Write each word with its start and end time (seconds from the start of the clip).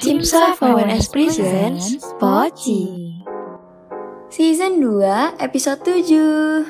Cimsa 0.00 0.56
VNS 0.56 1.12
Presents 1.12 2.00
Poci 2.16 3.20
Season 4.32 4.80
2 4.80 5.36
episode 5.36 5.84
7 5.84 6.64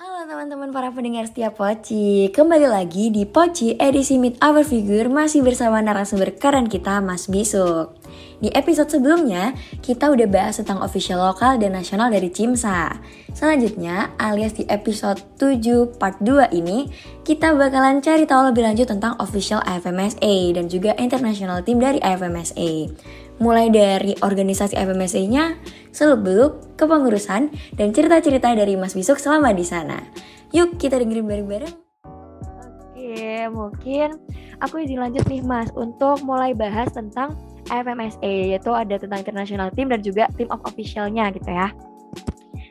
Halo 0.00 0.20
teman-teman 0.24 0.72
para 0.72 0.88
pendengar 0.88 1.28
setiap 1.28 1.60
Poci 1.60 2.32
Kembali 2.32 2.64
lagi 2.64 3.12
di 3.12 3.28
Poci 3.28 3.76
edisi 3.76 4.16
Meet 4.16 4.40
Our 4.40 4.64
Figure 4.64 5.12
Masih 5.12 5.44
bersama 5.44 5.84
narasumber 5.84 6.32
keren 6.40 6.72
kita 6.72 7.04
Mas 7.04 7.28
Bisuk 7.28 8.01
di 8.42 8.50
episode 8.58 8.90
sebelumnya, 8.90 9.54
kita 9.86 10.10
udah 10.10 10.26
bahas 10.26 10.58
tentang 10.58 10.82
official 10.82 11.22
lokal 11.22 11.62
dan 11.62 11.78
nasional 11.78 12.10
dari 12.10 12.26
Cimsa. 12.26 12.98
Selanjutnya, 13.30 14.10
alias 14.18 14.58
di 14.58 14.66
episode 14.66 15.22
7 15.38 15.94
part 15.94 16.18
2 16.18 16.50
ini, 16.50 16.90
kita 17.22 17.54
bakalan 17.54 18.02
cari 18.02 18.26
tahu 18.26 18.50
lebih 18.50 18.66
lanjut 18.66 18.90
tentang 18.90 19.14
official 19.22 19.62
AFMSA 19.62 20.58
dan 20.58 20.66
juga 20.66 20.90
international 20.98 21.62
team 21.62 21.78
dari 21.78 22.02
AFMSA. 22.02 22.90
Mulai 23.38 23.70
dari 23.70 24.18
organisasi 24.18 24.74
AFMSA-nya, 24.74 25.62
seluk-beluk, 25.94 26.74
kepengurusan, 26.74 27.46
dan 27.78 27.94
cerita-cerita 27.94 28.58
dari 28.58 28.74
Mas 28.74 28.98
Bisuk 28.98 29.22
selama 29.22 29.54
di 29.54 29.62
sana. 29.62 30.02
Yuk 30.50 30.82
kita 30.82 30.98
dengerin 30.98 31.30
bareng-bareng. 31.30 31.74
Oke, 32.90 33.46
mungkin 33.54 34.18
aku 34.58 34.82
izin 34.82 34.98
lanjut 34.98 35.22
nih 35.30 35.46
Mas 35.46 35.70
untuk 35.78 36.26
mulai 36.26 36.58
bahas 36.58 36.90
tentang 36.90 37.38
FMSA 37.72 38.52
yaitu 38.52 38.70
ada 38.70 39.00
tentang 39.00 39.24
international 39.24 39.72
team 39.72 39.88
dan 39.88 40.04
juga 40.04 40.28
team 40.36 40.52
of 40.52 40.60
officialnya 40.68 41.32
gitu 41.32 41.48
ya. 41.48 41.72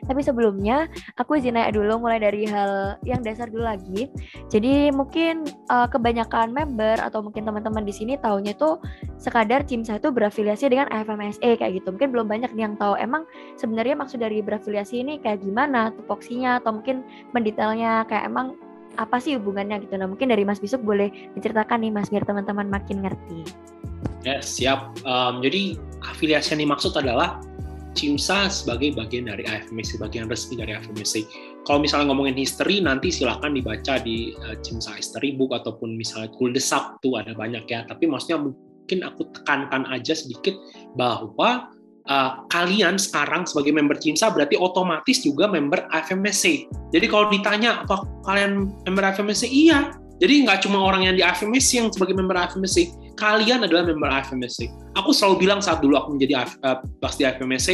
Tapi 0.02 0.18
sebelumnya 0.18 0.90
aku 1.14 1.38
izin 1.38 1.54
nanya 1.54 1.70
dulu 1.70 2.02
mulai 2.02 2.18
dari 2.18 2.42
hal 2.42 2.98
yang 3.06 3.22
dasar 3.22 3.46
dulu 3.46 3.62
lagi. 3.62 4.10
Jadi 4.50 4.90
mungkin 4.90 5.46
uh, 5.70 5.86
kebanyakan 5.86 6.50
member 6.50 6.98
atau 6.98 7.22
mungkin 7.22 7.46
teman-teman 7.46 7.86
di 7.86 7.94
sini 7.94 8.18
tahunya 8.18 8.58
itu 8.58 8.82
sekadar 9.22 9.62
Cimsa 9.62 10.02
itu 10.02 10.10
berafiliasi 10.10 10.66
dengan 10.74 10.90
FMSA 10.90 11.54
kayak 11.54 11.78
gitu. 11.78 11.94
Mungkin 11.94 12.10
belum 12.10 12.26
banyak 12.26 12.50
yang 12.58 12.74
tahu 12.74 12.98
emang 12.98 13.22
sebenarnya 13.54 13.94
maksud 13.94 14.18
dari 14.18 14.42
berafiliasi 14.42 15.06
ini 15.06 15.22
kayak 15.22 15.46
gimana 15.46 15.94
tupoksinya 15.94 16.58
atau 16.58 16.82
mungkin 16.82 17.06
mendetailnya 17.30 18.02
kayak 18.10 18.26
emang 18.26 18.58
apa 18.98 19.22
sih 19.22 19.38
hubungannya 19.38 19.86
gitu. 19.86 19.94
Nah 19.96 20.10
mungkin 20.10 20.34
dari 20.34 20.42
Mas 20.42 20.58
Bisuk 20.58 20.82
boleh 20.82 21.08
diceritakan 21.38 21.78
nih 21.78 21.92
Mas 21.94 22.10
biar 22.10 22.26
teman-teman 22.26 22.66
makin 22.68 23.06
ngerti. 23.06 23.46
Ya, 24.22 24.38
siap. 24.38 24.94
Um, 25.02 25.42
jadi 25.42 25.74
afiliasi 26.06 26.54
yang 26.54 26.70
dimaksud 26.70 26.94
adalah 26.94 27.42
CIMSA 27.92 28.48
sebagai 28.48 28.96
bagian 28.96 29.28
dari 29.28 29.44
AFMSC, 29.44 30.00
bagian 30.00 30.30
resmi 30.30 30.56
dari 30.56 30.72
AFMSC. 30.72 31.28
Kalau 31.68 31.78
misalnya 31.78 32.10
ngomongin 32.10 32.34
history, 32.34 32.80
nanti 32.80 33.12
silakan 33.12 33.54
dibaca 33.54 34.00
di 34.00 34.32
uh, 34.46 34.56
CIMSA 34.58 34.98
History 34.98 35.36
Book 35.36 35.52
ataupun 35.52 35.94
misalnya 35.94 36.32
Kuldesak 36.34 37.02
tuh 37.04 37.20
ada 37.20 37.36
banyak 37.36 37.68
ya. 37.68 37.84
Tapi 37.84 38.08
maksudnya 38.08 38.40
mungkin 38.40 38.98
aku 39.04 39.28
tekankan 39.36 39.86
aja 39.92 40.16
sedikit 40.16 40.56
bahwa 40.96 41.68
uh, 42.08 42.30
kalian 42.50 42.96
sekarang 42.96 43.44
sebagai 43.44 43.70
member 43.76 43.98
CIMSA 44.00 44.32
berarti 44.32 44.56
otomatis 44.56 45.22
juga 45.22 45.46
member 45.46 45.84
AFMSC. 45.92 46.66
Jadi 46.90 47.06
kalau 47.06 47.28
ditanya 47.28 47.84
apa 47.84 48.06
kalian 48.26 48.72
member 48.88 49.04
AFMSC? 49.04 49.46
Iya. 49.46 49.98
Jadi 50.22 50.46
nggak 50.46 50.62
cuma 50.62 50.78
orang 50.86 51.10
yang 51.10 51.14
di 51.18 51.22
AFMSC 51.22 51.70
yang 51.82 51.90
sebagai 51.90 52.14
member 52.14 52.38
AFMSC, 52.38 52.94
kalian 53.16 53.64
adalah 53.64 53.86
member 53.88 54.08
AFMSC. 54.08 54.68
Aku 54.98 55.16
selalu 55.16 55.48
bilang 55.48 55.60
saat 55.64 55.80
dulu 55.80 55.96
aku 55.96 56.16
menjadi 56.18 56.44
uh, 56.64 56.84
pas 57.00 57.14
di 57.16 57.24
AFMSC 57.24 57.68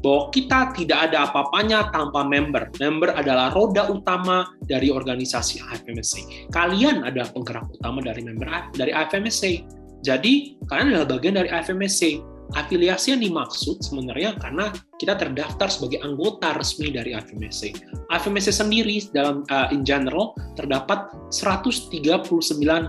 bahwa 0.00 0.30
kita 0.30 0.72
tidak 0.76 0.98
ada 1.10 1.28
apa-apanya 1.28 1.90
tanpa 1.90 2.24
member. 2.24 2.70
Member 2.78 3.10
adalah 3.12 3.52
roda 3.52 3.90
utama 3.90 4.48
dari 4.64 4.88
organisasi 4.88 5.60
AFMSC. 5.60 6.48
Kalian 6.54 7.02
adalah 7.02 7.28
penggerak 7.34 7.66
utama 7.74 8.00
dari 8.00 8.22
member 8.22 8.48
dari 8.78 8.94
AFMSC. 8.94 9.66
Jadi 10.00 10.56
kalian 10.70 10.96
adalah 10.96 11.20
bagian 11.20 11.36
dari 11.36 11.52
AFMSC 11.52 12.24
afiliasi 12.58 13.14
yang 13.14 13.22
dimaksud 13.22 13.82
sebenarnya 13.82 14.34
karena 14.38 14.74
kita 14.98 15.16
terdaftar 15.16 15.70
sebagai 15.70 16.02
anggota 16.02 16.54
resmi 16.56 16.90
dari 16.90 17.14
AFMSC. 17.14 17.74
AFMSC 18.10 18.50
sendiri 18.50 19.00
dalam 19.14 19.46
uh, 19.48 19.70
in 19.70 19.86
general 19.86 20.34
terdapat 20.58 21.10
139 21.30 21.90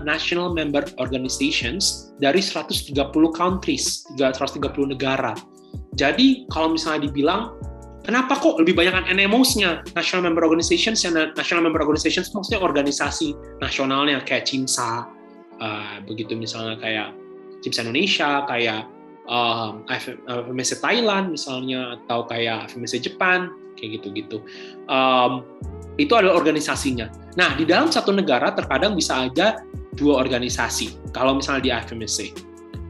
national 0.02 0.48
member 0.52 0.84
organizations 0.98 2.12
dari 2.18 2.42
130 2.42 2.92
countries, 3.32 4.06
130 4.18 4.92
negara. 4.92 5.32
Jadi 5.96 6.48
kalau 6.50 6.74
misalnya 6.74 7.08
dibilang 7.08 7.54
kenapa 8.02 8.36
kok 8.36 8.58
lebih 8.60 8.74
banyak 8.76 8.92
kan 8.92 9.04
NMOs-nya, 9.08 9.86
National 9.94 10.26
Member 10.26 10.42
Organizations, 10.44 11.00
yang 11.06 11.14
National 11.14 11.62
Member 11.64 11.80
Organizations 11.80 12.32
maksudnya 12.34 12.60
organisasi 12.60 13.36
nasionalnya 13.62 14.20
kayak 14.26 14.48
CIMSA, 14.48 15.06
uh, 15.62 15.96
begitu 16.04 16.34
misalnya 16.34 16.76
kayak 16.82 17.14
CIMSA 17.62 17.80
Indonesia, 17.88 18.30
kayak 18.50 18.91
um, 19.28 19.86
FMC 19.90 20.82
Thailand 20.82 21.34
misalnya 21.34 21.98
atau 22.00 22.26
kayak 22.26 22.72
FMC 22.72 23.02
Jepang 23.02 23.54
kayak 23.78 24.00
gitu-gitu. 24.00 24.42
Um, 24.90 25.46
itu 26.00 26.12
adalah 26.16 26.40
organisasinya. 26.40 27.12
Nah, 27.36 27.52
di 27.56 27.68
dalam 27.68 27.92
satu 27.92 28.12
negara 28.12 28.52
terkadang 28.56 28.96
bisa 28.96 29.28
aja 29.28 29.60
dua 29.96 30.24
organisasi. 30.24 31.12
Kalau 31.12 31.36
misalnya 31.36 31.62
di 31.62 31.70
FMC. 31.72 32.18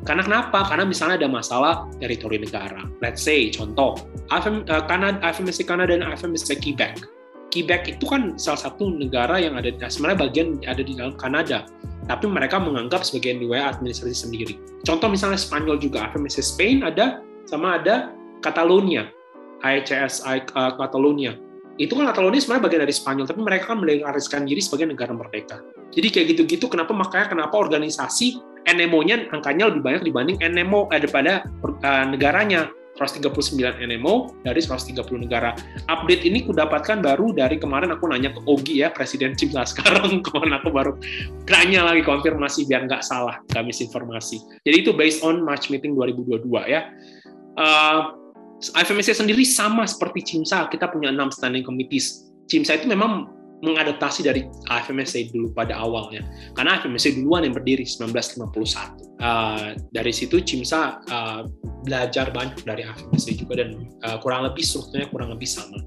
Karena 0.02 0.22
kenapa? 0.26 0.66
Karena 0.66 0.82
misalnya 0.82 1.22
ada 1.22 1.30
masalah 1.30 1.74
teritori 2.02 2.42
negara. 2.42 2.82
Let's 2.98 3.22
say, 3.22 3.54
contoh, 3.54 4.02
AFM, 4.34 4.66
uh, 4.66 4.82
Kanada, 4.90 5.22
FMC 5.22 5.62
Kanada 5.62 5.94
dan 5.94 6.10
FMC 6.10 6.58
Quebec. 6.58 7.06
Quebec 7.54 7.98
itu 7.98 8.04
kan 8.10 8.34
salah 8.34 8.66
satu 8.66 8.90
negara 8.90 9.38
yang 9.38 9.54
ada, 9.54 9.70
sebenarnya 9.86 10.18
bagian 10.26 10.48
ada 10.66 10.82
di 10.82 10.98
dalam 10.98 11.14
Kanada 11.14 11.68
tapi 12.10 12.26
mereka 12.26 12.58
menganggap 12.58 13.06
sebagai 13.06 13.38
wilayah 13.38 13.74
administrasi 13.74 14.26
sendiri. 14.26 14.58
Contoh 14.82 15.06
misalnya 15.06 15.38
Spanyol 15.38 15.78
juga, 15.78 16.10
FMC 16.10 16.42
Spain 16.42 16.82
ada 16.82 17.22
sama 17.46 17.78
ada 17.78 18.10
Catalonia, 18.42 19.10
ICS 19.62 20.26
uh, 20.26 20.74
Catalonia. 20.74 21.38
Itu 21.78 21.96
kan 21.96 22.10
Catalonia 22.10 22.42
sebenarnya 22.42 22.64
bagian 22.68 22.82
dari 22.84 22.94
Spanyol, 22.94 23.26
tapi 23.30 23.40
mereka 23.40 23.72
kan 23.72 23.78
mendeklarasikan 23.80 24.42
diri 24.44 24.60
sebagai 24.60 24.92
negara 24.92 25.14
merdeka. 25.14 25.62
Jadi 25.92 26.08
kayak 26.10 26.26
gitu-gitu, 26.36 26.66
kenapa 26.68 26.92
makanya 26.92 27.32
kenapa 27.32 27.54
organisasi 27.56 28.40
NMO-nya 28.68 29.32
angkanya 29.34 29.70
lebih 29.72 29.82
banyak 29.82 30.02
dibanding 30.06 30.38
NMO 30.40 30.90
eh, 30.92 31.00
daripada 31.02 31.46
uh, 31.64 32.04
negaranya. 32.06 32.70
139 33.06 33.82
NMO 33.82 34.42
dari 34.46 34.60
130 34.62 34.98
negara. 35.22 35.56
Update 35.90 36.22
ini 36.26 36.46
kudapatkan 36.46 37.02
baru 37.02 37.34
dari 37.34 37.58
kemarin 37.58 37.92
aku 37.94 38.06
nanya 38.10 38.30
ke 38.32 38.40
Ogi 38.46 38.80
ya, 38.84 38.92
Presiden 38.94 39.34
Cimla 39.34 39.66
sekarang. 39.70 40.22
Kemarin 40.22 40.54
aku 40.58 40.68
baru 40.70 40.92
tanya 41.48 41.86
lagi 41.88 42.06
konfirmasi 42.06 42.66
biar 42.70 42.86
nggak 42.86 43.02
salah, 43.02 43.42
nggak 43.50 43.64
misinformasi. 43.66 44.38
Jadi 44.62 44.76
itu 44.86 44.90
based 44.94 45.26
on 45.26 45.42
March 45.42 45.68
meeting 45.68 45.98
2022 45.98 46.46
ya. 46.70 46.88
Uh, 47.58 48.16
FMSC 48.62 49.18
sendiri 49.18 49.42
sama 49.42 49.82
seperti 49.90 50.22
CIMSA, 50.22 50.70
kita 50.70 50.86
punya 50.86 51.10
enam 51.10 51.34
standing 51.34 51.66
committees. 51.66 52.30
CIMSA 52.46 52.78
itu 52.78 52.86
memang 52.86 53.41
mengadaptasi 53.62 54.26
dari 54.26 54.42
AFMSC 54.68 55.30
dulu 55.30 55.54
pada 55.54 55.78
awalnya. 55.78 56.26
Karena 56.58 56.82
AFMSC 56.82 57.22
duluan 57.22 57.46
yang 57.46 57.54
berdiri 57.54 57.86
1951. 57.86 59.14
Uh, 59.22 59.78
dari 59.94 60.10
situ 60.10 60.42
Cimsa 60.42 60.98
uh, 61.06 61.46
belajar 61.86 62.34
banyak 62.34 62.58
dari 62.66 62.82
AFMSC 62.82 63.38
juga 63.38 63.62
dan 63.62 63.86
uh, 64.02 64.18
kurang 64.18 64.42
lebih 64.50 64.66
strukturnya 64.66 65.06
kurang 65.14 65.30
lebih 65.30 65.46
sama. 65.46 65.78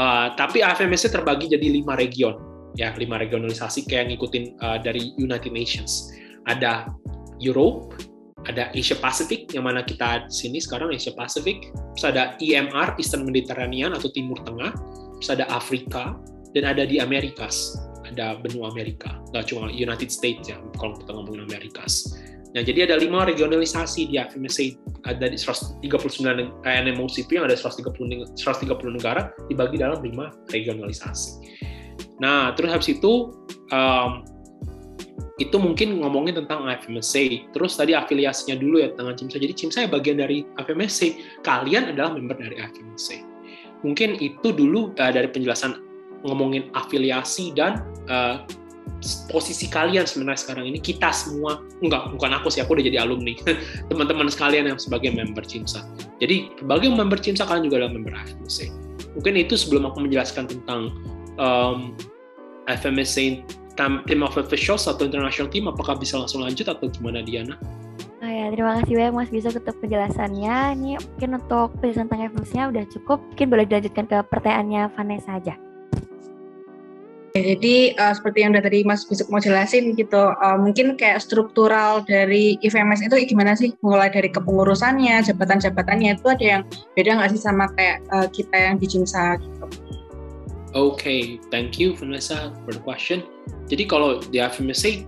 Uh, 0.00 0.32
tapi 0.34 0.64
AFMSC 0.64 1.12
terbagi 1.12 1.52
jadi 1.52 1.68
lima 1.68 1.94
region, 2.00 2.40
ya 2.74 2.96
lima 2.96 3.20
regionalisasi 3.20 3.84
kayak 3.84 4.16
ngikutin 4.16 4.56
uh, 4.64 4.80
dari 4.80 5.12
United 5.20 5.52
Nations. 5.52 6.08
Ada 6.48 6.88
Europe, 7.36 8.00
ada 8.48 8.72
Asia 8.72 8.96
Pacific 8.96 9.52
yang 9.52 9.68
mana 9.68 9.84
kita 9.84 10.28
sini 10.32 10.60
sekarang 10.60 10.92
Asia 10.92 11.12
Pacific, 11.12 11.68
terus 11.96 12.04
ada 12.04 12.32
EMR 12.40 12.96
Eastern 12.96 13.28
Mediterranean 13.28 13.92
atau 13.92 14.08
Timur 14.12 14.40
Tengah, 14.44 14.72
terus 15.20 15.30
ada 15.32 15.44
Afrika, 15.52 16.16
dan 16.54 16.62
ada 16.70 16.86
di 16.86 17.02
Amerikas 17.02 17.76
ada 18.06 18.38
benua 18.38 18.70
Amerika 18.70 19.18
nggak 19.34 19.50
cuma 19.50 19.68
United 19.68 20.08
States 20.08 20.48
ya 20.48 20.56
kalau 20.78 20.94
kita 20.96 21.10
ngomongin 21.10 21.44
Amerikas 21.50 22.14
nah 22.54 22.62
jadi 22.62 22.86
ada 22.86 23.02
lima 23.02 23.26
regionalisasi 23.26 24.14
di 24.14 24.16
FMSA 24.16 24.78
ada 25.10 25.26
di 25.26 25.36
139 25.36 25.82
NMO 26.62 27.04
itu 27.10 27.32
yang 27.34 27.50
ada 27.50 27.58
130 27.58 28.38
130 28.38 28.70
negara 28.94 29.34
dibagi 29.50 29.76
dalam 29.76 29.98
lima 30.00 30.30
regionalisasi 30.54 31.42
nah 32.22 32.54
terus 32.54 32.70
habis 32.70 32.94
itu 32.94 33.34
um, 33.74 34.22
itu 35.42 35.56
mungkin 35.58 35.98
ngomongin 35.98 36.38
tentang 36.38 36.62
FMSA. 36.70 37.50
Terus 37.50 37.74
tadi 37.74 37.90
afiliasinya 37.90 38.54
dulu 38.54 38.78
ya 38.78 38.94
dengan 38.94 39.18
CIMSA. 39.18 39.42
Jadi 39.42 39.54
CIMSA 39.58 39.78
ya 39.86 39.90
bagian 39.90 40.22
dari 40.22 40.46
FMSA. 40.62 41.42
Kalian 41.42 41.90
adalah 41.90 42.14
member 42.14 42.38
dari 42.38 42.54
FMSA. 42.54 43.18
Mungkin 43.82 44.22
itu 44.22 44.54
dulu 44.54 44.94
uh, 44.94 45.10
dari 45.10 45.26
penjelasan 45.26 45.83
ngomongin 46.24 46.72
afiliasi 46.72 47.52
dan 47.52 47.84
uh, 48.08 48.42
posisi 49.28 49.68
kalian 49.68 50.08
sebenarnya 50.08 50.40
sekarang 50.40 50.64
ini 50.64 50.80
kita 50.80 51.12
semua 51.12 51.60
enggak 51.84 52.08
bukan 52.16 52.32
aku 52.32 52.48
sih 52.48 52.64
aku 52.64 52.76
udah 52.80 52.84
jadi 52.84 53.04
alumni 53.04 53.36
teman-teman 53.92 54.32
sekalian 54.32 54.72
yang 54.72 54.80
sebagai 54.80 55.12
member 55.12 55.44
CIMSA 55.44 55.84
jadi 56.20 56.48
sebagai 56.56 56.88
member 56.92 57.20
CIMSA 57.20 57.44
kalian 57.44 57.68
juga 57.68 57.84
adalah 57.84 57.92
member 57.92 58.14
AFMC 58.16 58.72
mungkin 59.12 59.34
itu 59.36 59.54
sebelum 59.60 59.84
aku 59.88 60.08
menjelaskan 60.08 60.48
tentang 60.48 60.92
um, 61.36 61.92
FMSA 62.64 63.44
team 63.76 64.20
of 64.22 64.34
officials 64.38 64.88
atau 64.88 65.04
international 65.04 65.50
team 65.50 65.68
apakah 65.68 65.98
bisa 65.98 66.16
langsung 66.16 66.40
lanjut 66.40 66.64
atau 66.70 66.86
gimana 66.88 67.20
Diana? 67.20 67.58
Oh 68.24 68.30
ya, 68.32 68.48
terima 68.48 68.80
kasih 68.80 68.96
banyak 68.96 69.12
Mas 69.12 69.28
Bisa 69.28 69.52
untuk 69.52 69.76
penjelasannya. 69.84 70.56
Ini 70.80 70.90
mungkin 70.96 71.30
untuk 71.44 71.76
penjelasan 71.76 72.08
tentang 72.08 72.32
FMSA 72.32 72.62
udah 72.72 72.84
cukup. 72.88 73.18
Mungkin 73.20 73.46
boleh 73.52 73.64
dilanjutkan 73.68 74.04
ke 74.08 74.16
pertanyaannya 74.32 74.82
Vanessa 74.96 75.36
aja. 75.36 75.54
Jadi 77.34 77.98
uh, 77.98 78.14
seperti 78.14 78.46
yang 78.46 78.54
udah 78.54 78.62
tadi 78.62 78.86
Mas 78.86 79.02
Bisuk 79.10 79.26
mau 79.26 79.42
jelasin 79.42 79.98
gitu, 79.98 80.30
uh, 80.38 80.54
mungkin 80.54 80.94
kayak 80.94 81.18
struktural 81.18 82.06
dari 82.06 82.54
IFMS 82.62 83.10
itu 83.10 83.34
gimana 83.34 83.58
sih? 83.58 83.74
Mulai 83.82 84.06
dari 84.14 84.30
kepengurusannya, 84.30 85.18
jabatan-jabatannya 85.26 86.14
itu 86.14 86.30
ada 86.30 86.46
yang 86.46 86.62
beda 86.94 87.18
nggak 87.18 87.34
sih 87.34 87.42
sama 87.42 87.66
kayak 87.74 88.06
uh, 88.14 88.30
kita 88.30 88.54
yang 88.54 88.78
di 88.78 88.86
Jimsa 88.86 89.42
gitu? 89.42 89.66
Oke, 89.66 89.74
okay, 90.78 91.20
thank 91.50 91.74
you 91.82 91.98
Vanessa 91.98 92.54
for 92.62 92.70
the 92.70 92.82
question. 92.86 93.26
Jadi 93.66 93.82
kalau 93.90 94.22
di 94.30 94.38
FMSA, 94.38 95.02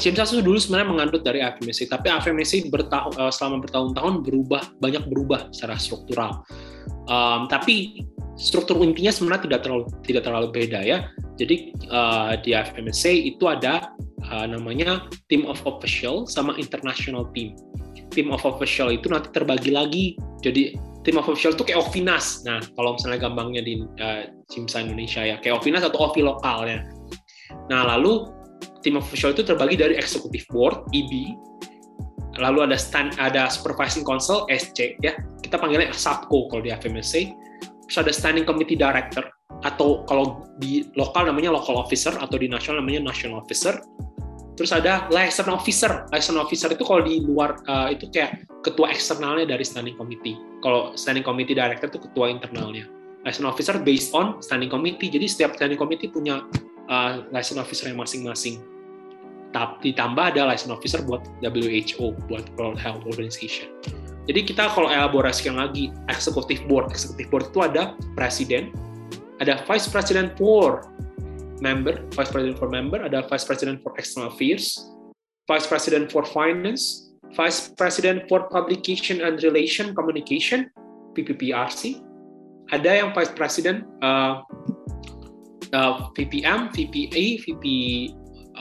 Jimsa 0.00 0.24
itu 0.24 0.40
dulu 0.40 0.56
sebenarnya 0.56 0.88
mengandut 0.88 1.22
dari 1.22 1.44
FMSA, 1.44 1.92
tapi 1.92 2.08
FMSA 2.08 2.72
bertahun, 2.72 3.12
uh, 3.20 3.28
selama 3.28 3.68
bertahun-tahun 3.68 4.14
berubah, 4.24 4.62
banyak 4.80 5.04
berubah 5.06 5.52
secara 5.52 5.76
struktural. 5.76 6.40
Um, 7.06 7.46
tapi 7.52 8.06
struktur 8.40 8.80
intinya 8.80 9.12
sebenarnya 9.12 9.42
tidak 9.44 9.60
terlalu 9.68 9.84
tidak 10.08 10.22
terlalu 10.24 10.48
beda 10.48 10.80
ya. 10.80 10.98
Jadi 11.36 11.76
uh, 11.92 12.34
di 12.40 12.56
FMSA 12.56 13.12
itu 13.12 13.44
ada 13.44 13.92
uh, 14.32 14.46
namanya 14.48 15.04
team 15.28 15.44
of 15.44 15.60
official 15.68 16.24
sama 16.24 16.56
international 16.56 17.28
team. 17.36 17.52
Team 18.10 18.32
of 18.32 18.42
official 18.48 18.88
itu 18.88 19.12
nanti 19.12 19.28
terbagi 19.30 19.70
lagi. 19.70 20.04
Jadi 20.40 20.74
team 21.04 21.20
of 21.20 21.28
official 21.28 21.52
itu 21.52 21.64
kayak 21.68 21.84
Ovinas. 21.84 22.44
Nah, 22.48 22.60
kalau 22.76 22.96
misalnya 22.96 23.20
gampangnya 23.28 23.62
di 23.64 23.84
uh, 24.00 24.28
Cimsa 24.48 24.84
Indonesia 24.84 25.20
ya, 25.24 25.36
kayak 25.40 25.60
Ovinas 25.60 25.84
atau 25.84 26.10
Ovi 26.10 26.24
lokalnya. 26.24 26.88
Nah, 27.68 27.86
lalu 27.96 28.39
of 28.96 29.04
official 29.04 29.30
itu 29.36 29.44
terbagi 29.44 29.76
dari 29.76 29.94
executive 30.00 30.46
board 30.48 30.88
(EB), 30.96 31.36
lalu 32.40 32.64
ada 32.64 32.76
stand 32.80 33.16
ada 33.20 33.52
supervising 33.52 34.02
council 34.02 34.48
(SC) 34.48 34.96
ya. 35.04 35.12
Kita 35.44 35.60
panggilnya 35.60 35.92
SAPCO 35.92 36.48
kalau 36.48 36.62
di 36.64 36.70
FMSA 36.72 37.50
terus 37.90 38.06
ada 38.06 38.12
standing 38.14 38.46
committee 38.46 38.78
director 38.78 39.26
atau 39.66 40.06
kalau 40.06 40.46
di 40.62 40.86
lokal 40.94 41.26
namanya 41.26 41.50
local 41.50 41.74
officer 41.76 42.14
atau 42.14 42.38
di 42.38 42.46
nasional 42.46 42.80
namanya 42.80 43.10
national 43.10 43.42
officer. 43.42 43.82
Terus 44.54 44.70
ada 44.70 45.10
liaison 45.10 45.50
officer. 45.50 46.06
Liaison 46.14 46.38
officer 46.38 46.70
itu 46.70 46.86
kalau 46.86 47.02
di 47.02 47.24
luar 47.24 47.58
uh, 47.66 47.90
itu 47.90 48.06
kayak 48.14 48.46
ketua 48.62 48.92
eksternalnya 48.94 49.48
dari 49.48 49.64
standing 49.66 49.96
committee. 49.98 50.36
Kalau 50.62 50.94
standing 50.94 51.26
committee 51.26 51.56
director 51.56 51.90
itu 51.90 51.98
ketua 51.98 52.30
internalnya. 52.30 52.86
Liaison 53.26 53.48
officer 53.48 53.76
based 53.82 54.14
on 54.14 54.38
standing 54.38 54.70
committee. 54.70 55.10
Jadi 55.10 55.26
setiap 55.26 55.58
standing 55.58 55.80
committee 55.80 56.12
punya 56.12 56.46
uh, 56.90 57.24
liaison 57.30 57.62
officer 57.62 57.88
yang 57.88 57.96
masing-masing. 58.02 58.60
Tapi 59.50 59.94
ditambah 59.94 60.34
ada 60.34 60.50
liaison 60.50 60.74
officer 60.74 61.00
buat 61.06 61.22
WHO 61.42 62.14
buat 62.26 62.44
World 62.58 62.78
Health 62.78 63.06
Organization. 63.06 63.70
Jadi 64.30 64.46
kita 64.46 64.70
kalau 64.70 64.86
elaborasikan 64.86 65.58
lagi 65.58 65.90
executive 66.06 66.62
board, 66.70 66.92
executive 66.92 67.26
board 67.32 67.44
itu 67.50 67.66
ada 67.66 67.98
presiden, 68.14 68.70
ada 69.42 69.58
vice 69.66 69.90
president 69.90 70.36
for 70.38 70.86
member, 71.58 71.98
vice 72.14 72.30
president 72.30 72.54
for 72.60 72.70
member, 72.70 73.02
ada 73.02 73.26
vice 73.26 73.42
president 73.42 73.82
for 73.82 73.90
external 73.98 74.30
affairs, 74.30 74.78
vice 75.50 75.66
president 75.66 76.14
for 76.14 76.22
finance, 76.22 77.10
vice 77.34 77.74
president 77.74 78.30
for 78.30 78.46
publication 78.54 79.18
and 79.18 79.42
relation 79.42 79.98
communication, 79.98 80.70
PPPRC, 81.18 81.98
ada 82.70 83.02
yang 83.02 83.10
vice 83.10 83.34
president 83.34 83.82
uh, 83.98 84.46
uh, 85.74 86.10
VPM, 86.14 86.70
VPA, 86.74 87.24
VP 87.44 87.64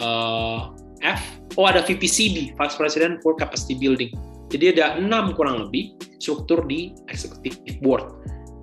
uh, 0.02 0.70
oh 1.56 1.66
ada 1.68 1.82
VPCB, 1.84 2.56
Vice 2.56 2.76
President 2.76 3.20
for 3.24 3.36
Capacity 3.36 3.76
Building. 3.80 4.12
Jadi 4.50 4.74
ada 4.78 4.98
enam 4.98 5.38
kurang 5.38 5.70
lebih 5.70 5.94
struktur 6.18 6.66
di 6.66 6.94
executive 7.08 7.62
board. 7.86 8.10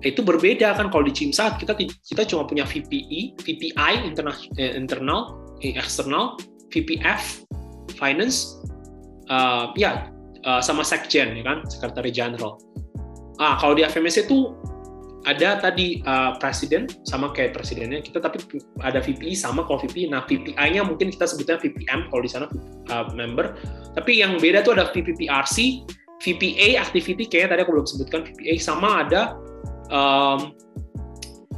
Itu 0.03 0.21
berbeda 0.21 0.77
kan 0.77 0.93
kalau 0.93 1.07
di 1.07 1.15
CIMSA 1.15 1.57
kita 1.57 1.73
kita 1.79 2.21
cuma 2.27 2.45
punya 2.45 2.67
VPE, 2.67 3.39
VPI 3.41 3.93
internal, 4.05 4.35
eh, 4.59 4.75
internal, 4.75 5.33
eh, 5.63 5.73
eksternal, 5.73 6.37
VPF, 6.69 7.47
finance, 7.95 8.59
uh, 9.31 9.71
ya 9.79 10.11
uh, 10.45 10.61
sama 10.61 10.83
sekjen 10.83 11.33
ya 11.39 11.43
kan, 11.47 11.63
sekretari 11.65 12.11
general. 12.13 12.59
Ah 13.41 13.57
kalau 13.57 13.73
di 13.73 13.81
FMS 13.87 14.27
itu 14.27 14.53
ada 15.27 15.59
tadi 15.59 15.99
uh, 16.07 16.39
presiden 16.39 16.87
sama 17.03 17.35
kayak 17.35 17.51
presidennya 17.51 17.99
kita 17.99 18.23
tapi 18.23 18.39
ada 18.79 19.03
VPI 19.03 19.35
sama 19.35 19.67
kalau 19.67 19.83
VPI 19.83 20.07
nah 20.07 20.23
VPI-nya 20.23 20.87
mungkin 20.87 21.11
kita 21.11 21.27
sebutnya 21.27 21.59
VPM 21.59 22.07
kalau 22.07 22.21
di 22.23 22.31
sana 22.31 22.47
uh, 22.87 23.11
member. 23.11 23.59
Tapi 23.91 24.23
yang 24.23 24.39
beda 24.39 24.63
tuh 24.63 24.79
ada 24.79 24.87
VPPRC 24.95 25.83
VPA 26.23 26.79
activity 26.79 27.27
kayaknya 27.27 27.59
tadi 27.59 27.61
aku 27.67 27.71
belum 27.75 27.87
sebutkan. 27.91 28.19
VPA 28.23 28.55
sama 28.57 29.03
ada 29.03 29.35
um, 29.91 30.55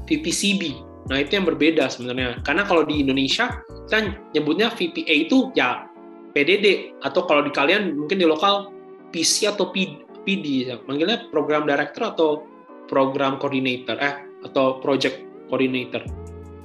VPCB 0.10 0.90
nah 1.10 1.22
itu 1.22 1.38
yang 1.38 1.46
berbeda 1.46 1.94
sebenarnya. 1.94 2.42
Karena 2.42 2.66
kalau 2.66 2.86
di 2.86 3.06
Indonesia 3.06 3.54
kan 3.94 4.18
nyebutnya 4.34 4.74
VPA 4.74 5.30
itu 5.30 5.54
ya 5.54 5.86
PDD 6.34 6.98
atau 7.06 7.26
kalau 7.26 7.46
di 7.46 7.54
kalian 7.54 7.98
mungkin 7.98 8.18
di 8.18 8.26
lokal 8.26 8.74
PC 9.14 9.50
atau 9.50 9.70
PD 9.74 10.70
manggilnya 10.86 11.30
program 11.34 11.66
director 11.66 12.14
atau 12.14 12.49
program 12.90 13.38
coordinator 13.38 13.96
eh 14.02 14.26
atau 14.44 14.82
project 14.82 15.22
coordinator 15.48 16.02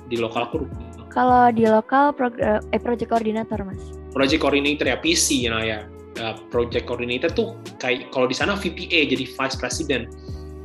di 0.09 0.17
lokal 0.17 0.49
aku. 0.49 0.65
Kalau 1.13 1.53
di 1.53 1.69
lokal 1.69 2.11
program 2.17 2.65
eh 2.73 2.81
project 2.81 3.13
coordinator 3.13 3.61
mas. 3.63 3.79
Project 4.11 4.41
coordinator 4.41 4.89
ya 4.89 4.99
PC 4.99 5.47
nah 5.53 5.63
ya 5.63 5.85
uh, 6.19 6.35
project 6.51 6.89
coordinator 6.89 7.31
tuh 7.31 7.55
kayak 7.79 8.11
kalau 8.11 8.27
di 8.27 8.35
sana 8.35 8.57
VPA 8.57 9.11
jadi 9.13 9.25
vice 9.29 9.57
president. 9.61 10.11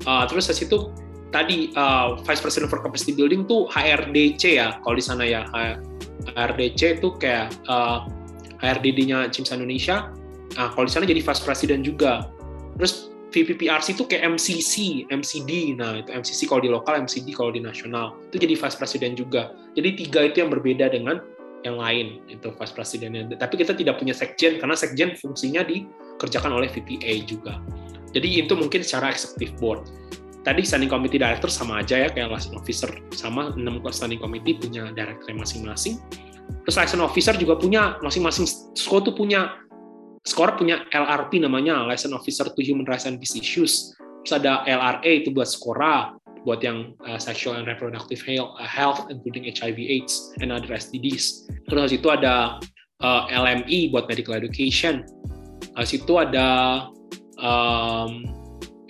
Uh, 0.07 0.23
terus 0.25 0.47
dari 0.47 0.63
situ 0.63 0.89
tadi 1.29 1.69
uh, 1.77 2.17
vice 2.25 2.41
president 2.41 2.71
for 2.71 2.81
capacity 2.81 3.13
building 3.13 3.45
tuh 3.45 3.69
HRDC 3.69 4.57
ya 4.57 4.79
kalau 4.81 4.95
di 4.97 5.05
sana 5.05 5.23
ya. 5.27 5.45
HRDC 6.35 6.99
itu 6.99 7.15
kayak 7.15 7.51
uh, 7.71 8.05
HRDD-nya 8.59 9.31
Cimsa 9.31 9.55
Indonesia. 9.55 10.11
Nah, 10.57 10.67
kalau 10.73 10.85
di 10.89 10.91
sana 10.91 11.05
jadi 11.07 11.21
vice 11.23 11.43
president 11.45 11.81
juga. 11.85 12.27
Terus 12.75 13.08
VPPRC 13.29 13.93
itu 13.93 14.09
kayak 14.09 14.37
MCC, 14.37 15.05
MCD. 15.13 15.77
Nah, 15.77 16.01
itu 16.01 16.09
MCC 16.09 16.49
kalau 16.49 16.61
di 16.65 16.69
lokal, 16.73 17.05
MCD 17.05 17.29
kalau 17.37 17.53
di 17.53 17.61
nasional. 17.61 18.17
Itu 18.33 18.41
jadi 18.41 18.57
vice 18.57 18.77
president 18.77 19.13
juga. 19.21 19.53
Jadi 19.77 19.89
tiga 20.05 20.25
itu 20.25 20.41
yang 20.41 20.49
berbeda 20.49 20.89
dengan 20.89 21.21
yang 21.61 21.77
lain, 21.77 22.23
itu 22.25 22.49
vice 22.49 22.73
presidennya. 22.73 23.29
Tapi 23.37 23.61
kita 23.61 23.77
tidak 23.77 24.01
punya 24.01 24.17
sekjen, 24.17 24.57
karena 24.57 24.73
sekjen 24.73 25.13
fungsinya 25.13 25.61
dikerjakan 25.61 26.57
oleh 26.57 26.71
VPA 26.73 27.21
juga. 27.29 27.61
Jadi 28.09 28.41
itu 28.41 28.53
mungkin 28.57 28.81
secara 28.81 29.13
executive 29.13 29.53
board. 29.61 29.85
Tadi 30.41 30.65
standing 30.65 30.89
committee 30.89 31.21
director 31.21 31.51
sama 31.51 31.83
aja 31.83 32.07
ya, 32.07 32.09
kayak 32.09 32.33
liaison 32.33 32.57
officer. 32.57 32.89
Sama 33.13 33.53
6 33.53 33.61
standing 33.93 34.17
committee 34.17 34.57
punya 34.57 34.89
director 34.95 35.35
masing-masing. 35.35 36.01
Terus 36.65 36.75
liaison 36.79 37.05
officer 37.05 37.37
juga 37.37 37.59
punya, 37.59 38.01
masing-masing 38.01 38.49
SCO 38.73 39.03
tuh 39.05 39.13
punya 39.13 39.61
Skor 40.29 40.53
punya 40.53 40.85
LRP 40.93 41.41
namanya 41.41 41.81
License 41.89 42.13
Officer 42.13 42.45
to 42.53 42.61
Human 42.61 42.85
Rights 42.85 43.09
and 43.09 43.17
Peace 43.17 43.33
Issues. 43.33 43.97
Terus 44.21 44.45
ada 44.45 44.61
LRA 44.69 45.25
itu 45.25 45.33
buat 45.33 45.49
Skora, 45.49 46.13
buat 46.45 46.61
yang 46.61 46.93
uh, 47.09 47.17
sexual 47.17 47.57
and 47.57 47.65
reproductive 47.65 48.21
health, 48.61 49.09
including 49.09 49.49
HIV/AIDS 49.49 50.37
and 50.45 50.53
other 50.53 50.69
STDs. 50.69 51.49
Terus 51.65 51.89
itu 51.89 52.13
ada 52.13 52.61
uh, 53.01 53.21
LME 53.33 53.89
buat 53.89 54.05
medical 54.05 54.37
education. 54.37 55.01
Habis 55.73 55.97
itu 55.97 56.13
ada 56.21 56.85
um, 57.41 58.29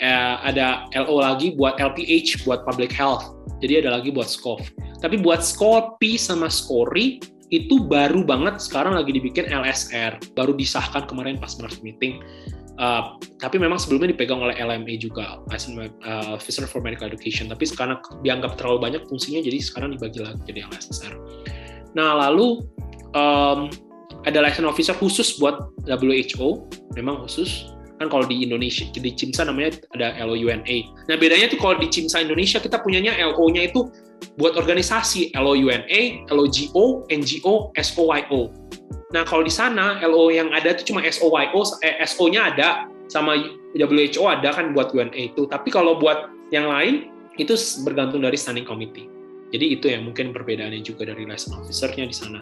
eh, 0.04 0.36
ada 0.44 0.92
LO 0.92 1.24
lagi 1.24 1.56
buat 1.56 1.80
LPH 1.80 2.44
buat 2.44 2.68
public 2.68 2.92
health. 2.92 3.32
Jadi 3.64 3.88
ada 3.88 3.96
lagi 3.96 4.12
buat 4.12 4.28
SCOF. 4.28 4.68
Tapi 5.00 5.24
buat 5.24 5.40
SCOPI 5.40 6.20
sama 6.20 6.52
SCORI 6.52 7.39
itu 7.50 7.86
baru 7.90 8.22
banget 8.22 8.62
sekarang 8.62 8.94
lagi 8.94 9.10
dibikin 9.10 9.50
LSR, 9.50 10.18
baru 10.38 10.54
disahkan 10.54 11.10
kemarin 11.10 11.42
pas 11.42 11.58
Mars 11.58 11.82
meeting. 11.82 12.22
Uh, 12.80 13.20
tapi 13.44 13.60
memang 13.60 13.76
sebelumnya 13.76 14.16
dipegang 14.16 14.40
oleh 14.40 14.56
LMA 14.56 14.96
juga, 15.04 15.44
uh, 15.44 16.30
Officer 16.32 16.64
for 16.64 16.80
Medical 16.80 17.12
Education. 17.12 17.52
Tapi 17.52 17.68
sekarang 17.68 18.00
dianggap 18.24 18.56
terlalu 18.56 18.88
banyak 18.88 19.04
fungsinya, 19.12 19.44
jadi 19.44 19.60
sekarang 19.60 20.00
dibagi 20.00 20.24
lagi 20.24 20.40
jadi 20.48 20.64
LSR. 20.72 21.14
Nah, 21.98 22.16
lalu 22.16 22.64
um, 23.18 23.68
ada 24.24 24.40
license 24.40 24.68
officer 24.68 24.96
khusus 24.96 25.36
buat 25.42 25.74
WHO, 25.88 26.70
memang 26.96 27.28
khusus. 27.28 27.68
Kan 28.00 28.08
kalau 28.08 28.26
di 28.26 28.48
Indonesia, 28.48 28.88
di 28.88 29.12
CIMSA 29.12 29.52
namanya 29.52 29.76
ada 29.92 30.16
LOUNA. 30.24 30.78
Nah, 31.12 31.16
bedanya 31.20 31.52
tuh 31.52 31.60
kalau 31.60 31.76
di 31.76 31.92
CIMSA 31.92 32.24
Indonesia, 32.24 32.58
kita 32.64 32.80
punyanya 32.80 33.20
LO-nya 33.20 33.68
itu 33.68 33.92
buat 34.40 34.56
organisasi 34.56 35.36
LOUNA, 35.36 36.32
LOGO, 36.32 37.04
NGO, 37.12 37.76
SOYO. 37.76 38.42
Nah, 39.10 39.26
kalau 39.26 39.42
di 39.42 39.50
sana 39.50 39.98
LO 40.06 40.30
yang 40.30 40.54
ada 40.54 40.72
itu 40.72 40.94
cuma 40.94 41.02
SOYO, 41.02 41.62
eh, 41.82 41.98
SO-nya 42.06 42.54
ada 42.54 42.88
sama 43.10 43.36
WHO 43.74 44.24
ada 44.30 44.54
kan 44.54 44.72
buat 44.72 44.94
UNA 44.94 45.34
itu. 45.34 45.50
Tapi 45.50 45.74
kalau 45.74 45.98
buat 45.98 46.30
yang 46.54 46.70
lain 46.70 47.10
itu 47.42 47.58
bergantung 47.82 48.22
dari 48.22 48.38
standing 48.38 48.66
committee. 48.66 49.10
Jadi 49.50 49.66
itu 49.74 49.86
yang 49.90 50.06
mungkin 50.06 50.30
perbedaannya 50.30 50.86
juga 50.86 51.10
dari 51.10 51.26
liaison 51.26 51.58
officer-nya 51.58 52.06
di 52.06 52.14
sana. 52.14 52.40